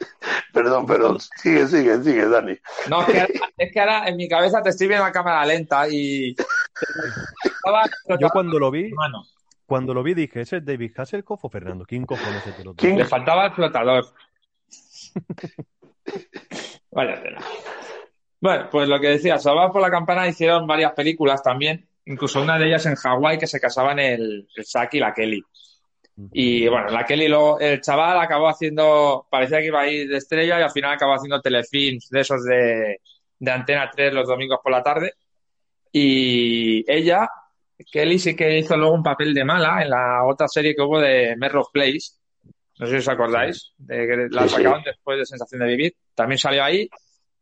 Perdón, 0.56 0.86
perdón. 0.86 1.18
Sigue, 1.20 1.66
sigue, 1.66 2.02
sigue, 2.02 2.26
Dani. 2.26 2.56
No, 2.88 3.02
es 3.02 3.06
que, 3.08 3.20
ahora, 3.20 3.32
es 3.58 3.72
que 3.72 3.80
ahora 3.80 4.08
en 4.08 4.16
mi 4.16 4.26
cabeza 4.26 4.62
te 4.62 4.70
estoy 4.70 4.88
viendo 4.88 5.04
a 5.04 5.12
cámara 5.12 5.44
lenta 5.44 5.86
y. 5.86 6.34
Yo 8.18 8.30
cuando 8.30 8.58
lo 8.58 8.70
vi, 8.70 8.90
cuando 9.66 9.92
lo 9.92 10.02
vi 10.02 10.14
dije, 10.14 10.40
¿ese 10.40 10.56
es 10.56 10.64
David 10.64 10.92
Hasselhoff 10.96 11.44
o 11.44 11.50
Fernando? 11.50 11.84
¿Quién 11.84 12.06
cojones 12.06 12.46
es 12.46 12.58
el 12.58 12.68
otro? 12.68 12.76
¿Quién? 12.78 12.96
Le 12.96 13.04
faltaba 13.04 13.44
el 13.44 13.52
flotador. 13.52 14.06
Vaya 16.90 17.22
tela. 17.22 17.42
Bueno, 18.40 18.68
pues 18.70 18.88
lo 18.88 18.98
que 18.98 19.08
decía, 19.08 19.36
Salvados 19.36 19.72
por 19.72 19.82
la 19.82 19.90
Campana 19.90 20.26
hicieron 20.26 20.66
varias 20.66 20.92
películas 20.92 21.42
también, 21.42 21.86
incluso 22.06 22.40
una 22.40 22.58
de 22.58 22.68
ellas 22.68 22.86
en 22.86 22.94
Hawái 22.94 23.36
que 23.36 23.46
se 23.46 23.60
casaban 23.60 23.98
el, 23.98 24.48
el 24.56 24.64
Zack 24.64 24.94
y 24.94 25.00
la 25.00 25.12
Kelly. 25.12 25.42
Y 26.32 26.66
bueno, 26.68 26.88
la 26.88 27.04
Kelly 27.04 27.28
el 27.60 27.80
chaval 27.80 28.18
acabó 28.18 28.48
haciendo, 28.48 29.26
parecía 29.30 29.58
que 29.58 29.66
iba 29.66 29.82
a 29.82 29.88
ir 29.88 30.08
de 30.08 30.16
estrella 30.16 30.58
y 30.58 30.62
al 30.62 30.70
final 30.70 30.92
acabó 30.94 31.14
haciendo 31.14 31.42
telefilms 31.42 32.08
de 32.08 32.20
esos 32.20 32.42
de, 32.44 33.00
de 33.38 33.50
Antena 33.50 33.90
3 33.90 34.14
los 34.14 34.26
domingos 34.26 34.60
por 34.62 34.72
la 34.72 34.82
tarde. 34.82 35.12
Y 35.92 36.90
ella, 36.90 37.28
Kelly 37.90 38.18
sí 38.18 38.34
que 38.34 38.58
hizo 38.58 38.76
luego 38.76 38.94
un 38.94 39.02
papel 39.02 39.34
de 39.34 39.44
mala 39.44 39.82
en 39.82 39.90
la 39.90 40.24
otra 40.24 40.48
serie 40.48 40.74
que 40.74 40.82
hubo 40.82 41.00
de 41.00 41.36
Melrose 41.36 41.70
Place. 41.72 42.12
No 42.78 42.86
sé 42.86 42.92
si 42.92 42.98
os 42.98 43.08
acordáis, 43.08 43.72
de 43.76 44.06
que 44.06 44.28
la 44.30 44.48
sacaron 44.48 44.82
después 44.84 45.18
de 45.18 45.26
Sensación 45.26 45.60
de 45.60 45.66
Vivir. 45.68 45.94
También 46.14 46.38
salió 46.38 46.64
ahí 46.64 46.88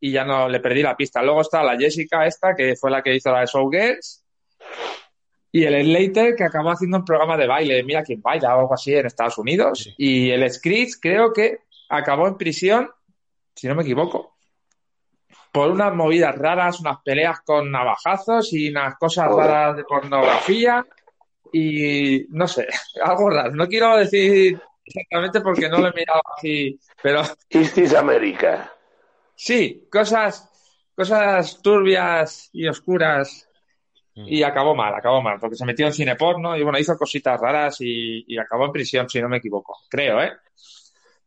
y 0.00 0.12
ya 0.12 0.24
no 0.24 0.48
le 0.48 0.60
perdí 0.60 0.82
la 0.82 0.96
pista. 0.96 1.22
Luego 1.22 1.40
está 1.40 1.62
la 1.62 1.76
Jessica 1.76 2.26
esta, 2.26 2.54
que 2.54 2.76
fue 2.76 2.90
la 2.90 3.02
que 3.02 3.14
hizo 3.14 3.30
la 3.32 3.40
de 3.40 3.46
Showgirls. 3.46 4.24
Y 5.54 5.64
el 5.66 5.84
Slater, 5.84 6.34
que 6.34 6.42
acabó 6.42 6.72
haciendo 6.72 6.96
un 6.96 7.04
programa 7.04 7.36
de 7.36 7.46
baile, 7.46 7.84
Mira 7.84 8.02
quién 8.02 8.20
baila 8.20 8.56
o 8.56 8.60
algo 8.62 8.74
así 8.74 8.92
en 8.92 9.06
Estados 9.06 9.38
Unidos. 9.38 9.84
Sí. 9.84 9.94
Y 9.96 10.30
el 10.32 10.50
Screech 10.50 10.98
creo 11.00 11.32
que 11.32 11.60
acabó 11.88 12.26
en 12.26 12.36
prisión, 12.36 12.90
si 13.54 13.68
no 13.68 13.76
me 13.76 13.84
equivoco, 13.84 14.36
por 15.52 15.70
unas 15.70 15.94
movidas 15.94 16.36
raras, 16.36 16.80
unas 16.80 16.98
peleas 17.04 17.42
con 17.42 17.70
navajazos 17.70 18.52
y 18.52 18.70
unas 18.70 18.96
cosas 18.96 19.28
raras 19.28 19.76
de 19.76 19.84
pornografía. 19.84 20.84
Y 21.52 22.26
no 22.30 22.48
sé, 22.48 22.66
algo 23.04 23.30
raro. 23.30 23.52
No 23.52 23.68
quiero 23.68 23.96
decir 23.96 24.60
exactamente 24.84 25.40
porque 25.40 25.68
no 25.68 25.78
lo 25.78 25.86
he 25.86 25.92
mirado 25.92 26.20
así, 26.36 26.80
pero 27.00 27.22
East 27.48 27.78
is 27.78 27.94
America. 27.94 28.72
sí, 29.36 29.86
cosas, 29.88 30.50
cosas 30.96 31.62
turbias 31.62 32.50
y 32.52 32.66
oscuras. 32.66 33.43
Y 34.16 34.42
acabó 34.44 34.74
mal, 34.74 34.94
acabó 34.94 35.20
mal, 35.20 35.38
porque 35.40 35.56
se 35.56 35.64
metió 35.64 35.86
en 35.86 35.92
cine 35.92 36.14
porno 36.16 36.56
y 36.56 36.62
bueno, 36.62 36.78
hizo 36.78 36.96
cositas 36.96 37.40
raras 37.40 37.76
y, 37.80 38.24
y 38.32 38.38
acabó 38.38 38.66
en 38.66 38.72
prisión, 38.72 39.08
si 39.08 39.20
no 39.20 39.28
me 39.28 39.38
equivoco, 39.38 39.76
creo, 39.90 40.22
¿eh? 40.22 40.32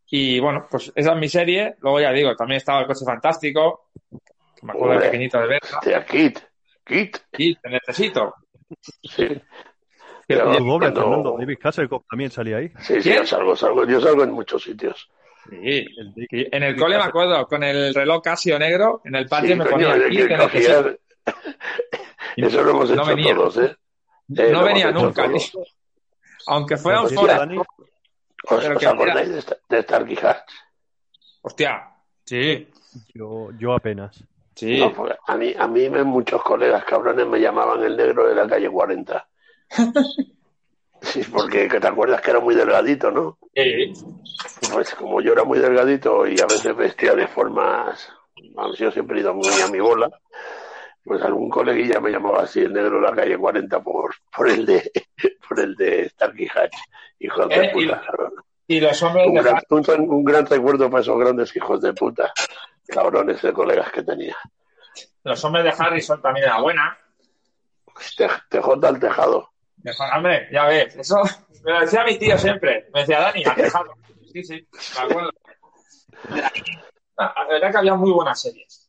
Y 0.09 0.39
bueno, 0.39 0.65
pues 0.71 0.91
esa 0.95 1.11
es 1.11 1.17
mi 1.19 1.27
serie. 1.27 1.75
Luego 1.81 1.99
ya 1.99 2.11
digo, 2.13 2.33
también 2.35 2.57
estaba 2.57 2.79
el 2.79 2.88
coche 2.88 3.03
fantástico, 3.05 3.89
que 4.09 4.65
me 4.65 4.71
acuerdo 4.71 4.91
de 4.91 4.95
Hombre. 4.95 5.09
pequeñito 5.09 5.38
de 5.39 5.47
verla. 5.47 5.77
Hostia, 5.79 6.05
Kid. 6.05 6.38
Kit. 6.85 7.17
Kit, 7.31 7.59
te 7.61 7.69
necesito. 7.69 8.33
Sí. 9.03 9.27
Que- 10.27 10.35
Tu 10.35 10.39
doble, 10.43 10.77
cuando- 10.79 11.01
Fernando. 11.01 11.35
David 11.39 11.57
Hasselhoff 11.61 12.03
también 12.09 12.31
salía 12.31 12.57
ahí. 12.57 12.69
Sí, 12.79 13.01
sí, 13.01 13.13
yo 13.13 13.25
salgo, 13.25 13.55
salgo. 13.55 13.85
Yo 13.85 13.99
salgo 13.99 14.23
en 14.23 14.31
muchos 14.31 14.63
sitios. 14.63 15.09
Sí. 15.49 15.57
El 15.59 16.47
En 16.51 16.63
el 16.63 16.75
cole 16.77 16.97
me 16.97 17.03
acuerdo, 17.03 17.45
con 17.45 17.63
el 17.63 17.93
reloj 17.93 18.21
Casio 18.21 18.57
negro, 18.59 19.01
en 19.05 19.15
el 19.15 19.27
patio 19.27 19.49
Sí, 19.51 19.55
me 19.55 19.65
coño, 19.65 19.73
ponía 19.89 19.93
el 19.95 20.05
aquí, 20.05 20.17
que 20.27 20.38
cogía- 20.38 20.95
Eso 22.36 22.61
lo 22.63 22.71
hemos 22.71 22.89
No 22.91 23.03
hecho 23.03 23.15
venía. 23.15 23.36
todos, 23.36 23.57
¿eh? 23.57 23.75
No 24.28 24.43
Eh, 24.43 24.63
venía 24.63 24.89
hecho 24.89 24.99
nunca. 24.99 25.30
Aunque 26.47 26.78
fuera 26.78 27.01
un. 27.01 27.15
Dani, 27.15 27.57
¿Os, 28.49 28.65
acordáis 28.65 29.30
de, 29.30 29.39
esta- 29.39 29.57
de 29.67 29.82
Starkey 29.82 30.17
Hatch? 30.21 30.51
Hostia, 31.41 31.89
sí, 32.25 32.67
yo, 33.13 33.49
yo 33.57 33.73
apenas. 33.73 34.23
sí. 34.55 34.80
No, 34.80 34.93
a 35.25 35.36
mí, 35.38 35.53
a 35.57 35.67
mí 35.67 35.89
me- 35.89 36.03
muchos 36.03 36.41
colegas 36.43 36.84
cabrones 36.86 37.25
me 37.28 37.39
llamaban 37.39 37.84
el 37.84 37.97
negro 37.97 38.28
de 38.28 38.36
la 38.36 38.47
calle 38.47 38.69
40. 38.69 39.28
Sí, 40.99 41.21
porque 41.32 41.67
que 41.67 41.80
te 41.80 41.88
acuerdas 41.88 42.21
que 42.21 42.32
era 42.32 42.39
muy 42.39 42.55
delgadito, 42.55 43.11
¿no? 43.11 43.38
Sí. 43.55 43.93
Pues 44.71 44.95
como 44.95 45.21
yo 45.21 45.34
era 45.34 45.43
muy 45.43 45.59
delgadito 45.59 46.25
y 46.25 46.41
a 46.41 46.47
veces 46.47 46.75
vestía 46.75 47.13
de 47.13 47.28
formas, 47.28 48.11
vamos, 48.55 48.80
yo 48.80 48.89
siempre 48.91 49.17
he 49.17 49.21
ido 49.21 49.32
muy 49.34 49.61
a 49.61 49.67
mi 49.67 49.80
bola, 49.80 50.09
pues 51.08 51.22
algún 51.24 51.49
coleguilla 51.49 51.99
me 51.99 52.12
llamaba 52.12 52.43
así 52.43 52.60
el 52.62 52.74
negro 52.74 52.99
de 53.01 53.08
la 53.10 53.16
calle 53.16 53.38
40 53.38 53.80
por, 53.82 54.14
por 54.36 54.49
el 54.49 54.66
de 54.66 54.91
por 55.47 55.60
el 55.60 55.76
de 55.76 56.10
Starkey 56.10 56.47
Hatch, 56.53 56.76
hijo 57.20 57.47
de 57.47 57.55
Eh, 57.55 57.70
puta, 57.74 58.01
cabrón. 58.05 58.34
Y 58.68 58.80
los 58.82 59.01
hombres 59.01 59.28
Un 59.28 59.34
de 59.36 59.41
gran, 59.41 59.62
un, 59.70 60.10
un 60.12 60.24
gran 60.26 60.45
recuerdo 60.45 60.89
para 60.89 61.01
esos 61.01 61.18
grandes 61.18 61.55
hijos 61.55 61.82
de 61.82 61.93
puta, 61.93 62.34
cabrones 62.88 63.41
de 63.41 63.53
colegas 63.53 63.91
que 63.91 64.03
tenía. 64.03 64.36
los 65.24 65.43
hombres 65.45 65.64
de 65.64 65.72
Harrison 65.84 66.22
también 66.22 66.45
era 66.47 66.60
buena. 66.62 66.97
Te- 68.18 68.28
TJ 68.49 68.86
al 68.88 68.99
tejado. 68.99 69.49
Hombre, 70.16 70.49
ya 70.51 70.66
ves, 70.66 70.95
eso 70.97 71.22
me 71.64 71.72
lo 71.72 71.80
decía 71.80 72.03
mi 72.03 72.18
tío 72.20 72.38
siempre. 72.38 72.88
Me 72.93 72.99
decía 73.01 73.20
Dani, 73.22 73.43
al 73.45 73.55
tejado. 73.55 73.93
Sí, 74.34 74.43
sí, 74.43 74.68
me 74.97 75.05
acuerdo. 75.05 75.32
La 77.18 77.34
verdad 77.49 77.72
que 77.72 77.78
había 77.78 77.95
muy 77.95 78.12
buenas 78.12 78.41
series. 78.41 78.86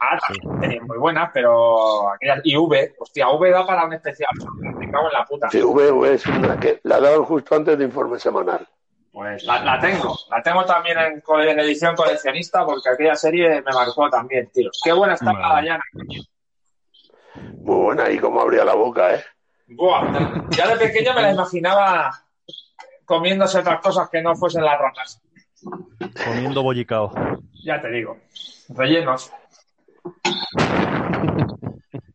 Ah, 0.00 0.18
también 0.18 0.60
tenían 0.60 0.86
muy 0.86 0.98
buenas, 0.98 1.30
pero 1.32 2.10
aquellas. 2.10 2.40
Y 2.44 2.56
V, 2.56 2.96
hostia, 2.98 3.28
V 3.28 3.50
da 3.50 3.66
para 3.66 3.86
un 3.86 3.94
especial. 3.94 4.30
Me 4.58 4.90
cago 4.90 5.06
en 5.06 5.12
la 5.12 5.24
puta. 5.24 5.50
Sí, 5.50 5.62
V, 5.62 5.90
V 5.90 6.14
es 6.14 6.26
una 6.26 6.58
que 6.58 6.80
la 6.82 7.00
daban 7.00 7.24
justo 7.24 7.54
antes 7.54 7.78
de 7.78 7.84
informe 7.84 8.18
semanal. 8.18 8.66
Pues 9.12 9.44
la, 9.44 9.64
la 9.64 9.80
tengo. 9.80 10.14
La 10.30 10.42
tengo 10.42 10.64
también 10.66 10.98
en, 10.98 11.60
edición 11.60 11.96
coleccionista 11.96 12.66
porque 12.66 12.90
aquella 12.90 13.16
serie 13.16 13.62
me 13.62 13.72
marcó 13.72 14.10
también, 14.10 14.50
tío. 14.52 14.70
Qué 14.84 14.92
buena 14.92 15.14
está 15.14 15.32
la. 15.32 15.54
Dayana, 15.54 15.84
coño. 15.92 16.22
Muy 17.62 17.76
buena, 17.76 18.10
y 18.10 18.18
cómo 18.18 18.40
abría 18.40 18.64
la 18.64 18.74
boca, 18.74 19.14
¿eh? 19.14 19.24
Buah, 19.68 20.48
ya 20.50 20.68
de 20.68 20.76
pequeño 20.76 21.14
me 21.14 21.22
la 21.22 21.32
imaginaba 21.32 22.10
comiéndose 23.04 23.58
otras 23.58 23.80
cosas 23.80 24.08
que 24.10 24.22
no 24.22 24.36
fuesen 24.36 24.64
las 24.64 24.78
ratas. 24.78 25.22
Comiendo 26.24 26.62
bollicao. 26.62 27.12
Ya 27.64 27.80
te 27.80 27.90
digo. 27.90 28.18
Rellenos. 28.68 29.32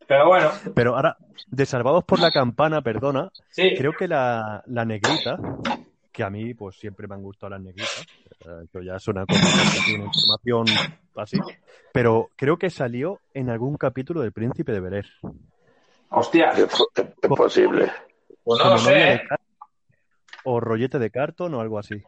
Pero 0.08 0.28
bueno, 0.28 0.50
Pero 0.76 0.96
ahora, 0.96 1.18
de 1.48 1.66
Salvados 1.66 2.04
por 2.04 2.20
la 2.20 2.32
Campana, 2.32 2.82
perdona, 2.82 3.30
sí. 3.50 3.74
creo 3.78 3.94
que 3.94 4.08
la, 4.08 4.62
la 4.68 4.84
negrita, 4.86 5.38
que 6.12 6.24
a 6.24 6.30
mí 6.30 6.54
pues 6.54 6.78
siempre 6.78 7.08
me 7.08 7.16
han 7.16 7.24
gustado 7.24 7.52
las 7.52 7.62
negritas, 7.62 8.06
eh, 8.46 8.64
esto 8.66 8.82
ya 8.82 8.96
es 8.96 9.08
una 9.08 9.26
cosa, 9.26 9.42
así, 9.42 9.96
una 9.96 10.06
información 10.06 10.66
así, 11.16 11.38
pero 11.94 12.30
creo 12.36 12.58
que 12.58 12.70
salió 12.70 13.20
en 13.34 13.50
algún 13.50 13.78
capítulo 13.78 14.22
del 14.22 14.34
Príncipe 14.34 14.72
de 14.74 14.80
Bel-Air. 14.82 15.06
Hostia, 16.10 16.52
Es, 16.52 16.60
es- 16.60 16.72
es 17.22 17.30
posible. 17.30 17.90
pues 18.44 18.60
no 18.60 18.64
Como 18.66 18.76
lo 18.76 18.78
sé. 18.80 19.14
¿eh? 19.14 19.22
O 20.44 20.60
rollete 20.60 21.00
de 21.00 21.10
cartón 21.12 21.54
o 21.54 21.62
algo 21.62 21.80
así. 21.80 22.02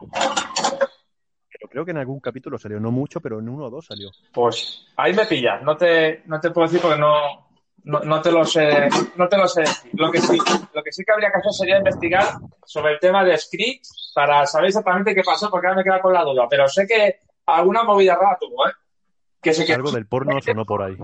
Creo 1.74 1.84
que 1.84 1.90
en 1.90 1.96
algún 1.96 2.20
capítulo 2.20 2.56
salió, 2.56 2.78
no 2.78 2.92
mucho, 2.92 3.20
pero 3.20 3.40
en 3.40 3.48
uno 3.48 3.64
o 3.64 3.70
dos 3.70 3.86
salió. 3.86 4.08
Pues 4.32 4.86
ahí 4.96 5.12
me 5.12 5.26
pillas. 5.26 5.60
No 5.64 5.76
te, 5.76 6.22
no 6.26 6.40
te 6.40 6.52
puedo 6.52 6.68
decir 6.68 6.80
porque 6.80 7.00
no, 7.00 7.48
no, 7.82 7.98
no 7.98 8.22
te 8.22 8.30
lo 8.30 8.44
sé. 8.44 8.88
No 9.16 9.26
te 9.28 9.36
lo 9.36 9.48
sé. 9.48 9.62
decir. 9.62 9.90
Lo 9.94 10.08
que 10.12 10.20
sí, 10.20 10.38
lo 10.72 10.84
que 10.84 10.92
sí 10.92 11.02
que 11.04 11.10
habría 11.10 11.32
que 11.32 11.38
hacer 11.38 11.52
sería 11.52 11.78
investigar 11.78 12.26
sobre 12.64 12.92
el 12.92 13.00
tema 13.00 13.24
de 13.24 13.36
Script 13.36 13.86
para 14.14 14.46
saber 14.46 14.68
exactamente 14.68 15.16
qué 15.16 15.22
pasó, 15.24 15.50
porque 15.50 15.66
ahora 15.66 15.78
me 15.78 15.82
queda 15.82 16.00
con 16.00 16.12
la 16.12 16.22
duda. 16.22 16.46
Pero 16.48 16.68
sé 16.68 16.86
que 16.86 17.18
alguna 17.46 17.82
movida 17.82 18.14
rara 18.14 18.38
tuvo, 18.40 18.68
¿eh? 18.68 18.72
Que 19.42 19.52
se 19.52 19.66
quedó, 19.66 19.78
Algo 19.78 19.90
del 19.90 20.06
porno 20.06 20.40
sonó 20.40 20.64
por 20.64 20.80
ahí. 20.80 20.94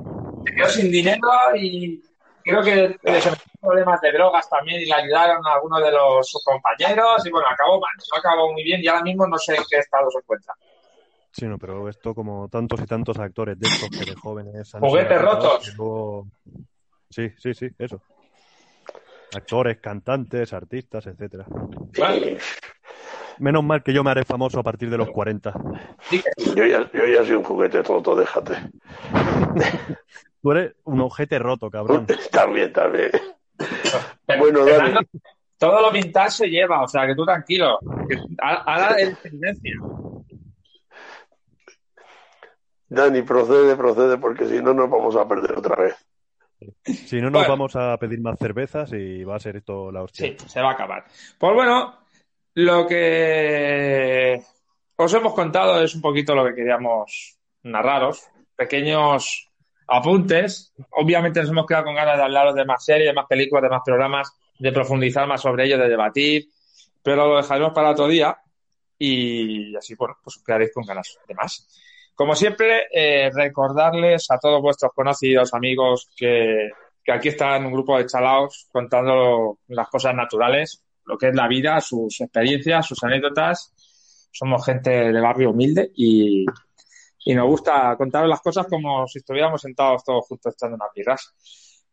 se 0.46 0.54
quedó 0.54 0.68
sin 0.68 0.92
dinero 0.92 1.18
y 1.60 2.00
creo 2.42 2.62
que 2.62 2.98
se 3.02 3.10
metieron 3.12 3.38
problemas 3.60 4.00
de 4.00 4.12
drogas 4.12 4.48
también 4.48 4.80
y 4.80 4.86
le 4.86 4.94
ayudaron 4.94 5.46
a 5.46 5.54
algunos 5.54 5.82
de 5.82 5.90
los 5.92 6.28
sus 6.28 6.42
compañeros 6.44 7.24
y 7.26 7.30
bueno, 7.30 7.46
acabó 7.50 7.80
mal, 7.80 7.90
no 8.12 8.18
acabó 8.18 8.52
muy 8.52 8.62
bien 8.64 8.80
y 8.82 8.88
ahora 8.88 9.02
mismo 9.02 9.26
no 9.26 9.38
sé 9.38 9.56
en 9.56 9.62
qué 9.68 9.78
estado 9.78 10.10
se 10.10 10.18
encuentra. 10.18 10.54
Sí, 11.32 11.46
no, 11.46 11.58
pero 11.58 11.88
esto 11.88 12.14
como 12.14 12.48
tantos 12.48 12.80
y 12.80 12.86
tantos 12.86 13.16
actores 13.18 13.58
de 13.58 13.68
estos 13.68 13.88
que 13.90 14.04
de 14.10 14.14
jóvenes 14.16 14.74
han 14.74 14.80
Juguetes 14.80 15.22
rotos. 15.22 15.74
luego- 15.76 16.26
Sí, 17.08 17.30
sí, 17.38 17.54
sí, 17.54 17.68
eso. 17.78 18.00
Actores, 19.34 19.78
cantantes, 19.78 20.52
artistas, 20.52 21.06
etcétera. 21.06 21.44
Vale. 21.98 22.38
Menos 23.38 23.62
mal 23.64 23.82
que 23.82 23.92
yo 23.92 24.02
me 24.04 24.10
haré 24.10 24.24
famoso 24.24 24.58
a 24.60 24.62
partir 24.62 24.90
de 24.90 24.98
los 24.98 25.08
40. 25.10 25.52
Sí, 26.08 26.20
que- 26.20 26.54
Yo 26.54 26.64
ya, 26.66 26.90
yo 26.92 27.06
ya 27.06 27.24
soy 27.24 27.36
un 27.36 27.44
juguete 27.44 27.82
tonto, 27.82 28.14
déjate. 28.16 28.54
Tú 30.42 30.52
eres 30.52 30.74
un 30.84 31.00
ojete 31.00 31.38
roto, 31.38 31.70
cabrón. 31.70 32.06
También, 32.32 32.72
también. 32.72 33.10
pero, 34.26 34.40
Bueno, 34.40 34.60
Dani. 34.64 34.70
Fernando, 34.78 35.00
todo 35.58 35.80
lo 35.82 35.90
vintage 35.92 36.30
se 36.30 36.46
lleva, 36.48 36.82
o 36.82 36.88
sea 36.88 37.06
que 37.06 37.14
tú 37.14 37.24
tranquilo. 37.24 37.78
Ahora- 38.40 38.62
Ahora 38.66 38.94
es 38.98 39.18
tendencia. 39.20 39.72
Dani, 42.88 43.22
procede, 43.22 43.76
procede, 43.76 44.18
porque 44.18 44.46
si 44.46 44.60
no 44.62 44.74
nos 44.74 44.90
vamos 44.90 45.14
a 45.16 45.26
perder 45.28 45.52
otra 45.58 45.76
vez. 45.76 45.94
Si 46.84 47.16
no, 47.16 47.24
nos 47.30 47.32
Bueno. 47.32 47.48
vamos 47.48 47.76
a 47.76 47.96
pedir 47.98 48.20
más 48.20 48.38
cervezas 48.38 48.92
y 48.92 49.22
va 49.24 49.36
a 49.36 49.40
ser 49.40 49.56
esto 49.56 49.90
la 49.92 50.02
hostia. 50.02 50.26
Sí, 50.26 50.36
se 50.48 50.60
va 50.60 50.70
a 50.70 50.72
acabar. 50.72 51.04
Pues 51.38 51.54
bueno, 51.54 51.98
lo 52.54 52.86
que 52.86 54.42
os 54.96 55.14
hemos 55.14 55.34
contado 55.34 55.82
es 55.82 55.94
un 55.94 56.02
poquito 56.02 56.34
lo 56.34 56.44
que 56.46 56.54
queríamos 56.54 57.38
narraros. 57.62 58.26
Pequeños 58.56 59.49
apuntes. 59.90 60.72
Obviamente 60.92 61.40
nos 61.40 61.50
hemos 61.50 61.66
quedado 61.66 61.84
con 61.84 61.94
ganas 61.94 62.16
de 62.16 62.22
hablaros 62.22 62.54
de 62.54 62.64
más 62.64 62.84
series, 62.84 63.08
de 63.08 63.12
más 63.12 63.26
películas, 63.26 63.64
de 63.64 63.68
más 63.68 63.82
programas, 63.84 64.32
de 64.58 64.72
profundizar 64.72 65.26
más 65.26 65.40
sobre 65.40 65.66
ello, 65.66 65.78
de 65.78 65.88
debatir. 65.88 66.48
Pero 67.02 67.28
lo 67.28 67.36
dejaremos 67.36 67.72
para 67.72 67.90
otro 67.90 68.06
día 68.06 68.36
y 68.98 69.74
así, 69.76 69.94
bueno, 69.94 70.16
pues 70.22 70.36
os 70.36 70.44
quedaréis 70.44 70.72
con 70.72 70.84
ganas 70.84 71.18
de 71.26 71.34
más. 71.34 71.66
Como 72.14 72.34
siempre, 72.34 72.86
eh, 72.92 73.30
recordarles 73.34 74.30
a 74.30 74.38
todos 74.38 74.60
vuestros 74.60 74.92
conocidos, 74.94 75.54
amigos, 75.54 76.10
que, 76.14 76.68
que 77.02 77.12
aquí 77.12 77.28
están 77.28 77.64
un 77.64 77.72
grupo 77.72 77.96
de 77.96 78.06
chalaos 78.06 78.68
contando 78.70 79.58
las 79.68 79.88
cosas 79.88 80.14
naturales, 80.14 80.84
lo 81.06 81.16
que 81.16 81.28
es 81.28 81.34
la 81.34 81.48
vida, 81.48 81.80
sus 81.80 82.20
experiencias, 82.20 82.86
sus 82.86 83.02
anécdotas. 83.02 83.72
Somos 84.30 84.64
gente 84.64 84.90
de 84.90 85.20
barrio 85.20 85.50
humilde 85.50 85.90
y, 85.96 86.44
y 87.24 87.34
nos 87.34 87.46
gusta 87.46 87.96
contar 87.96 88.26
las 88.26 88.40
cosas 88.40 88.66
como 88.66 89.06
si 89.06 89.18
estuviéramos 89.18 89.60
sentados 89.62 90.04
todos 90.04 90.26
juntos 90.26 90.54
echando 90.54 90.76
unas 90.76 90.88
birras. 90.94 91.34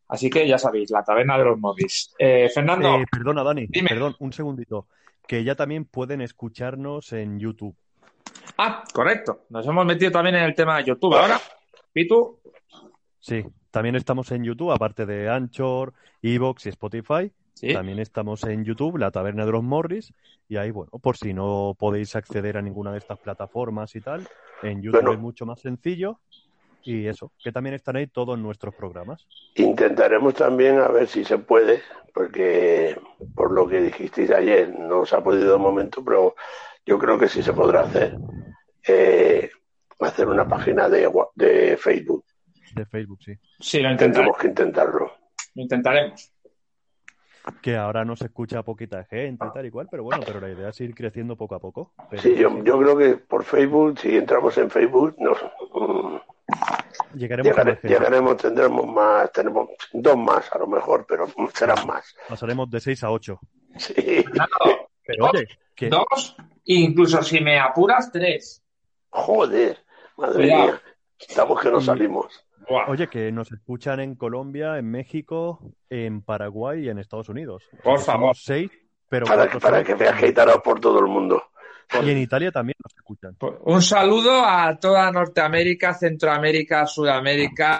Así 0.10 0.30
que 0.30 0.48
ya 0.48 0.58
sabéis, 0.58 0.90
la 0.90 1.04
taberna 1.04 1.38
de 1.38 1.44
los 1.44 1.60
móviles. 1.60 2.14
Eh, 2.18 2.50
Fernando, 2.54 2.96
Eh, 2.96 3.06
perdona, 3.12 3.44
Dani, 3.44 3.68
Dime. 3.68 3.90
perdón, 3.90 4.16
un 4.20 4.32
segundito. 4.32 4.88
Que 5.28 5.44
ya 5.44 5.56
también 5.56 5.84
pueden 5.86 6.22
escucharnos 6.22 7.12
en 7.12 7.38
YouTube. 7.40 7.76
ah, 8.58 8.84
correcto, 8.94 9.42
nos 9.50 9.68
hemos 9.68 9.86
metido 9.86 10.12
también 10.12 10.36
en 10.36 10.44
el 10.44 10.56
tema 10.56 10.78
de 10.78 10.86
YouTube 10.86 11.14
ahora. 11.16 11.40
Pitu, 11.92 12.40
Sí, 13.20 13.44
también 13.72 13.96
estamos 13.98 14.32
en 14.32 14.44
YouTube, 14.46 14.72
aparte 14.72 15.06
de 15.06 15.30
Anchor, 15.30 15.94
Evox 16.22 16.66
y 16.68 16.70
Spotify. 16.70 17.30
Sí, 17.60 17.74
También 17.74 18.00
estamos 18.00 18.44
en 18.44 18.64
YouTube, 18.64 18.98
La 18.98 19.12
Taberna 19.12 19.46
de 19.46 19.52
los 19.52 19.64
Morris. 19.64 20.14
Y 20.48 20.58
ahí, 20.58 20.72
bueno, 20.72 20.92
por 21.02 21.18
si 21.18 21.34
no 21.34 21.76
podéis 21.78 22.16
acceder 22.16 22.58
a 22.58 22.62
ninguna 22.62 22.92
de 22.92 23.00
estas 23.00 23.20
plataformas 23.20 23.96
y 23.96 24.02
tal, 24.02 24.28
en 24.64 24.82
YouTube 24.82 25.02
Bueno. 25.02 25.14
es 25.14 25.20
mucho 25.20 25.46
más 25.46 25.60
sencillo. 25.60 26.20
Y 26.84 27.08
eso, 27.08 27.32
que 27.44 27.52
también 27.52 27.76
están 27.76 27.98
ahí 27.98 28.08
todos 28.08 28.40
nuestros 28.40 28.74
programas. 28.74 29.28
Intentaremos 29.56 30.36
también 30.36 30.80
a 30.80 30.88
ver 30.88 31.08
si 31.08 31.26
se 31.26 31.38
puede, 31.38 31.82
porque 32.14 32.98
por 33.36 33.52
lo 33.52 33.68
que 33.68 33.82
dijisteis 33.82 34.32
ayer 34.32 34.74
no 34.80 35.06
se 35.06 35.16
ha 35.16 35.24
podido 35.24 35.52
de 35.52 35.58
momento, 35.58 36.04
pero 36.04 36.36
yo 36.86 36.98
creo 36.98 37.20
que 37.20 37.28
sí 37.28 37.44
se 37.44 37.52
podrá 37.52 37.82
hacer. 37.82 38.16
Eh, 38.88 39.50
hacer 40.00 40.30
una 40.30 40.48
página 40.48 40.88
de 40.88 41.78
Facebook. 41.78 42.24
De 42.74 42.86
Facebook, 42.86 43.20
sí. 43.24 43.34
sí, 43.60 43.80
lo 43.80 43.92
intentaremos. 43.92 44.38
Tendremos 44.38 44.38
que 44.38 44.48
intentarlo. 44.48 45.12
Lo 45.56 45.62
intentaremos. 45.64 46.32
Que 47.62 47.76
ahora 47.78 48.04
no 48.06 48.16
se 48.16 48.26
escucha 48.26 48.60
a 48.60 48.64
poquita 48.64 49.04
gente 49.06 49.46
y 49.46 49.54
tal 49.54 49.66
y 49.66 49.72
cual, 49.72 49.88
pero 49.90 50.04
bueno, 50.04 50.24
pero 50.26 50.40
la 50.40 50.50
idea 50.50 50.70
es 50.70 50.82
ir 50.82 50.94
creciendo 50.94 51.36
poco 51.36 51.56
a 51.56 51.60
poco. 51.60 51.94
Pero 52.10 52.22
Sí, 52.22 52.36
yo, 52.36 52.64
yo 52.64 52.78
creo 52.80 52.98
que 52.98 53.16
por 53.18 53.44
Facebook, 53.44 54.00
si 54.00 54.18
entramos 54.18 54.58
en 54.58 54.70
Facebook, 54.70 55.16
nos, 55.18 55.38
mm, 55.74 56.18
Llegaremos, 57.16 57.52
Llegare- 57.52 57.74
gente. 57.74 57.88
llegaremos, 57.90 58.38
tendremos 58.38 58.86
más, 58.88 59.32
tenemos 59.32 59.70
dos 59.94 60.18
más 60.18 60.50
a 60.54 60.58
lo 60.60 60.68
mejor, 60.68 61.06
pero 61.08 61.28
serán 61.54 61.86
más. 61.86 62.16
Pasaremos 62.30 62.70
de 62.70 62.80
6 62.80 63.04
a 63.04 63.12
8. 63.12 63.40
Sí. 63.78 63.94
Fernando, 63.94 64.90
Pero 65.06 65.26
oye, 65.28 65.48
que 65.76 65.90
dos, 65.90 66.36
incluso 66.66 67.22
si 67.24 67.40
me 67.42 67.60
apuras, 67.60 68.12
tres. 68.12 68.64
Joder, 69.10 69.78
madre 70.18 70.36
Cuidado. 70.44 70.64
mía. 70.66 70.82
Estamos 71.20 71.62
que 71.62 71.72
no 71.72 71.80
Y- 71.80 71.84
salimos. 71.84 72.46
Oye, 72.88 73.08
que 73.08 73.32
nos 73.32 73.52
escuchan 73.52 74.00
en 74.00 74.16
Colombia, 74.16 74.78
en 74.78 74.90
México, 74.92 75.74
en 75.90 76.22
Paraguay 76.22 76.86
y 76.86 76.90
en 76.90 77.00
Estados 77.00 77.30
Unidos. 77.30 77.64
Por 77.84 78.00
Somos 78.00 78.06
favor. 78.06 78.36
seis, 78.36 78.72
pero 79.08 79.26
Para, 79.26 79.44
cuatro 79.44 79.60
para 79.60 79.84
que 79.84 79.96
veas 79.96 80.20
que 80.20 80.26
hay 80.26 80.34
por 80.64 80.80
todo 80.80 81.00
el 81.00 81.06
mundo. 81.08 81.42
Y 82.04 82.10
en 82.10 82.18
Italia 82.18 82.52
también 82.52 82.76
nos 82.84 82.94
escuchan. 82.94 83.36
Pues, 83.40 83.54
Un 83.62 83.82
saludo 83.82 84.44
a 84.46 84.78
toda 84.78 85.10
Norteamérica, 85.12 85.94
Centroamérica, 85.94 86.86
Sudamérica, 86.86 87.80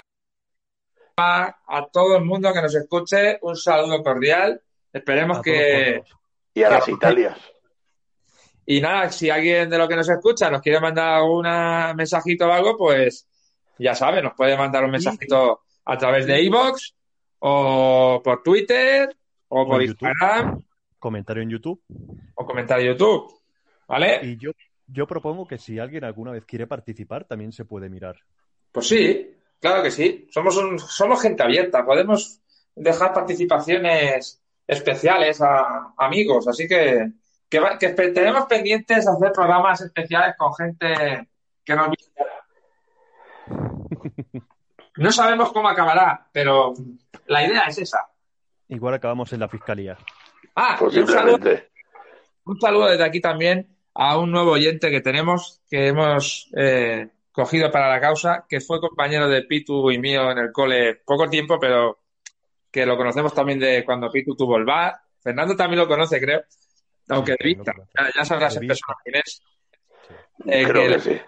a, 1.18 1.56
a 1.66 1.86
todo 1.92 2.16
el 2.16 2.24
mundo 2.24 2.52
que 2.52 2.62
nos 2.62 2.74
escuche. 2.74 3.38
Un 3.42 3.56
saludo 3.56 4.02
cordial. 4.02 4.60
Esperemos 4.92 5.38
A 5.38 5.42
que. 5.42 6.02
Y 6.54 6.62
a 6.62 6.70
las 6.70 6.88
Italias. 6.88 7.38
Y 8.64 8.80
nada, 8.80 9.10
si 9.10 9.28
alguien 9.30 9.68
de 9.68 9.78
los 9.78 9.88
que 9.88 9.96
nos 9.96 10.08
escucha 10.08 10.50
nos 10.50 10.60
quiere 10.62 10.80
mandar 10.80 11.14
algún 11.16 11.46
mensajito 11.96 12.48
o 12.48 12.52
algo, 12.52 12.76
pues 12.76 13.26
ya 13.78 13.94
sabe, 13.94 14.22
nos 14.22 14.34
puede 14.34 14.56
mandar 14.56 14.84
un 14.84 14.90
mensajito 14.90 15.60
a 15.84 15.96
través 15.98 16.26
de 16.26 16.42
iVoox 16.42 16.92
o 17.40 18.20
por 18.22 18.42
Twitter 18.42 19.14
o 19.48 19.66
por 19.66 19.80
en 19.82 19.88
YouTube. 19.88 20.08
Instagram 20.08 20.62
Comentario 20.98 21.42
en 21.42 21.50
YouTube. 21.50 21.82
o 22.34 22.44
comentar 22.44 22.80
en 22.80 22.86
YouTube. 22.88 23.32
¿Vale? 23.86 24.20
Y 24.22 24.36
yo, 24.36 24.50
yo 24.86 25.06
propongo 25.06 25.46
que 25.46 25.56
si 25.58 25.78
alguien 25.78 26.04
alguna 26.04 26.32
vez 26.32 26.44
quiere 26.44 26.66
participar, 26.66 27.24
también 27.24 27.52
se 27.52 27.64
puede 27.64 27.88
mirar. 27.88 28.16
Pues 28.72 28.88
sí, 28.88 29.30
claro 29.60 29.82
que 29.82 29.90
sí. 29.92 30.26
Somos, 30.30 30.56
un- 30.56 30.78
somos 30.78 31.22
gente 31.22 31.42
abierta. 31.42 31.84
Podemos 31.86 32.40
dejar 32.74 33.12
participaciones 33.14 34.42
especiales 34.66 35.40
a 35.40 35.94
amigos. 35.96 36.48
Así 36.48 36.66
que, 36.68 37.10
que, 37.48 37.60
que 37.78 37.88
tenemos 37.90 38.46
pendientes 38.46 39.06
hacer 39.06 39.32
programas 39.32 39.80
especiales 39.80 40.34
con 40.36 40.52
gente 40.54 41.28
que 41.64 41.74
nos. 41.76 41.88
No 44.96 45.12
sabemos 45.12 45.52
cómo 45.52 45.68
acabará, 45.68 46.26
pero 46.32 46.74
la 47.26 47.46
idea 47.46 47.62
es 47.68 47.78
esa. 47.78 48.08
Igual 48.68 48.94
acabamos 48.94 49.32
en 49.32 49.40
la 49.40 49.48
fiscalía. 49.48 49.96
Ah, 50.56 50.76
y 50.80 50.98
un 50.98 51.06
saludo, 51.06 51.38
Posiblemente. 51.38 51.68
un 52.44 52.60
saludo 52.60 52.86
desde 52.88 53.04
aquí 53.04 53.20
también 53.20 53.68
a 53.94 54.18
un 54.18 54.30
nuevo 54.32 54.52
oyente 54.52 54.90
que 54.90 55.00
tenemos, 55.00 55.60
que 55.70 55.88
hemos 55.88 56.50
eh, 56.56 57.08
cogido 57.32 57.70
para 57.70 57.88
la 57.88 58.00
causa, 58.00 58.44
que 58.48 58.60
fue 58.60 58.80
compañero 58.80 59.28
de 59.28 59.42
Pitu 59.42 59.90
y 59.90 59.98
mío 59.98 60.30
en 60.30 60.38
el 60.38 60.52
cole 60.52 60.96
poco 61.04 61.28
tiempo, 61.28 61.58
pero 61.60 61.98
que 62.70 62.84
lo 62.84 62.96
conocemos 62.96 63.32
también 63.32 63.58
de 63.60 63.84
cuando 63.84 64.10
Pitu 64.10 64.34
tuvo 64.34 64.56
el 64.56 64.64
bar. 64.64 64.96
Fernando 65.22 65.54
también 65.56 65.80
lo 65.80 65.88
conoce, 65.88 66.20
creo, 66.20 66.42
aunque 67.08 67.32
de 67.38 67.44
vista. 67.44 67.72
Ya, 67.98 68.10
ya 68.16 68.24
sabrás 68.24 68.54
De 68.54 68.60
en 68.60 68.68
vista. 68.68 68.86
persona 68.86 68.98
quién 69.04 69.22
es. 69.24 69.42
Eh, 70.46 70.64
Creo 70.68 70.82
que- 70.88 70.94
que 70.94 71.00
sí. 71.00 71.20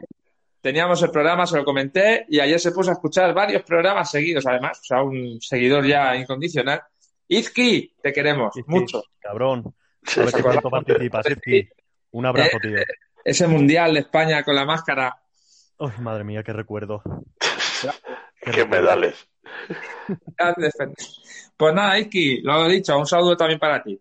Teníamos 0.61 1.03
el 1.03 1.11
programa, 1.11 1.47
se 1.47 1.57
lo 1.57 1.65
comenté, 1.65 2.27
y 2.29 2.39
ayer 2.39 2.61
se 2.61 2.73
puso 2.73 2.91
a 2.91 2.95
escuchar 2.95 3.33
varios 3.33 3.63
programas 3.63 4.11
seguidos, 4.11 4.47
además, 4.47 4.79
o 4.81 4.85
sea, 4.85 5.03
un 5.03 5.41
seguidor 5.41 5.87
ya 5.87 6.15
incondicional. 6.15 6.83
Izki, 7.29 7.95
te 8.03 8.13
queremos 8.13 8.55
Izki, 8.57 8.71
mucho. 8.71 9.03
Cabrón. 9.19 9.75
Qué 10.03 10.43
pronto 10.43 10.71
participas, 10.71 11.27
Izki. 11.31 11.69
Un 12.13 12.27
abrazo, 12.27 12.59
tío. 12.61 12.77
Ese 13.25 13.47
mundial 13.47 13.95
de 13.95 14.01
España 14.01 14.43
con 14.43 14.55
la 14.55 14.65
máscara. 14.65 15.17
Ay, 15.79 15.91
madre 16.01 16.25
mía, 16.25 16.43
qué 16.43 16.53
recuerdo. 16.53 17.03
Qué 18.43 18.53
Qué 18.53 18.65
medales. 18.65 19.29
Pues 21.57 21.75
nada, 21.75 21.99
Izki, 21.99 22.41
lo 22.41 22.67
he 22.67 22.73
dicho, 22.73 22.99
un 22.99 23.07
saludo 23.07 23.37
también 23.37 23.59
para 23.61 23.83
ti. 23.83 24.01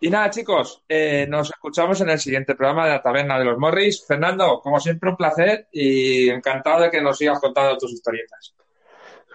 Y 0.00 0.10
nada, 0.10 0.30
chicos, 0.30 0.84
eh, 0.88 1.26
nos 1.28 1.50
escuchamos 1.50 2.00
en 2.00 2.10
el 2.10 2.18
siguiente 2.18 2.54
programa 2.54 2.84
de 2.84 2.92
la 2.92 3.02
Taberna 3.02 3.38
de 3.38 3.44
los 3.44 3.58
Morris. 3.58 4.04
Fernando, 4.06 4.60
como 4.60 4.78
siempre, 4.78 5.10
un 5.10 5.16
placer 5.16 5.68
y 5.72 6.28
encantado 6.28 6.82
de 6.82 6.90
que 6.90 7.00
nos 7.00 7.16
sigas 7.16 7.40
contando 7.40 7.78
tus 7.78 7.92
historietas. 7.92 8.54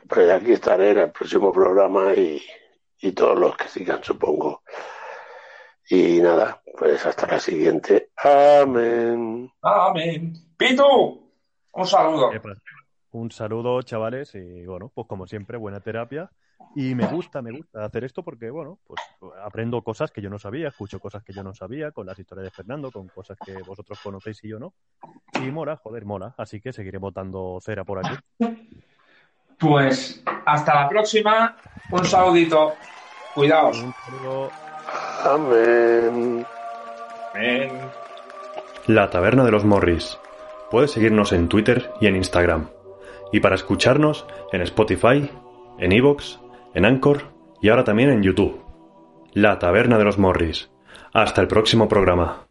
Pues 0.08 0.30
aquí 0.30 0.54
estaré 0.54 0.92
en 0.92 1.00
el 1.00 1.12
próximo 1.12 1.52
programa 1.52 2.14
y, 2.14 2.42
y 3.02 3.12
todos 3.12 3.38
los 3.38 3.58
que 3.58 3.68
sigan, 3.68 4.04
supongo. 4.04 4.64
Y 5.90 6.20
nada, 6.22 6.62
pues 6.78 7.04
hasta 7.06 7.26
la 7.28 7.40
siguiente. 7.40 8.12
Amén. 8.18 9.52
Amén. 9.62 10.34
Pitu, 10.56 11.32
un 11.74 11.88
saludo. 11.88 12.30
Qué 12.30 12.40
placer. 12.40 12.64
Un 13.12 13.32
saludo, 13.32 13.82
chavales, 13.82 14.36
y 14.36 14.66
bueno, 14.68 14.92
pues 14.94 15.08
como 15.08 15.26
siempre, 15.26 15.58
buena 15.58 15.80
terapia. 15.80 16.30
Y 16.76 16.94
me 16.94 17.08
gusta, 17.08 17.42
me 17.42 17.52
gusta 17.52 17.84
hacer 17.86 18.04
esto 18.04 18.24
porque, 18.24 18.50
bueno, 18.50 18.80
pues 18.86 19.02
aprendo 19.44 19.82
cosas 19.82 20.12
que 20.12 20.22
yo 20.22 20.30
no 20.30 20.38
sabía, 20.38 20.68
escucho 20.68 21.00
cosas 21.00 21.24
que 21.24 21.34
yo 21.34 21.44
no 21.44 21.54
sabía, 21.54 21.92
con 21.92 22.06
las 22.06 22.20
historias 22.20 22.46
de 22.46 22.52
Fernando, 22.52 22.92
con 22.92 23.08
cosas 23.08 23.38
que 23.44 23.54
vosotros 23.64 24.00
conocéis 24.04 24.44
y 24.44 24.50
yo 24.50 24.60
no. 24.60 24.74
Y 25.42 25.52
mola, 25.52 25.78
joder, 25.78 26.06
mola. 26.06 26.36
Así 26.38 26.62
que 26.62 26.72
seguiré 26.72 26.98
botando 26.98 27.60
cera 27.62 27.84
por 27.84 28.00
aquí. 28.00 28.16
Pues 29.58 30.24
hasta 30.46 30.76
la 30.76 30.90
próxima. 30.90 31.58
Un 31.92 32.06
saludito. 32.06 32.74
Cuidaos. 33.34 33.84
Amén. 35.26 36.46
Amén. 37.34 37.72
La 38.88 39.10
Taberna 39.10 39.44
de 39.44 39.52
los 39.52 39.66
Morris. 39.66 40.18
Puedes 40.72 40.92
seguirnos 40.92 41.32
en 41.34 41.50
Twitter 41.50 41.92
y 42.00 42.08
en 42.08 42.16
Instagram. 42.16 42.70
Y 43.32 43.40
para 43.40 43.56
escucharnos 43.56 44.26
en 44.52 44.62
Spotify, 44.62 45.30
en 45.78 45.92
Evox, 45.92 46.40
en 46.74 46.86
Anchor 46.86 47.34
y 47.62 47.70
ahora 47.70 47.84
también 47.84 48.10
en 48.10 48.24
YouTube. 48.24 48.62
La 49.34 49.60
Taberna 49.60 49.98
de 49.98 50.04
los 50.04 50.18
Morris. 50.18 50.72
Hasta 51.14 51.42
el 51.42 51.48
próximo 51.48 51.88
programa. 51.88 52.49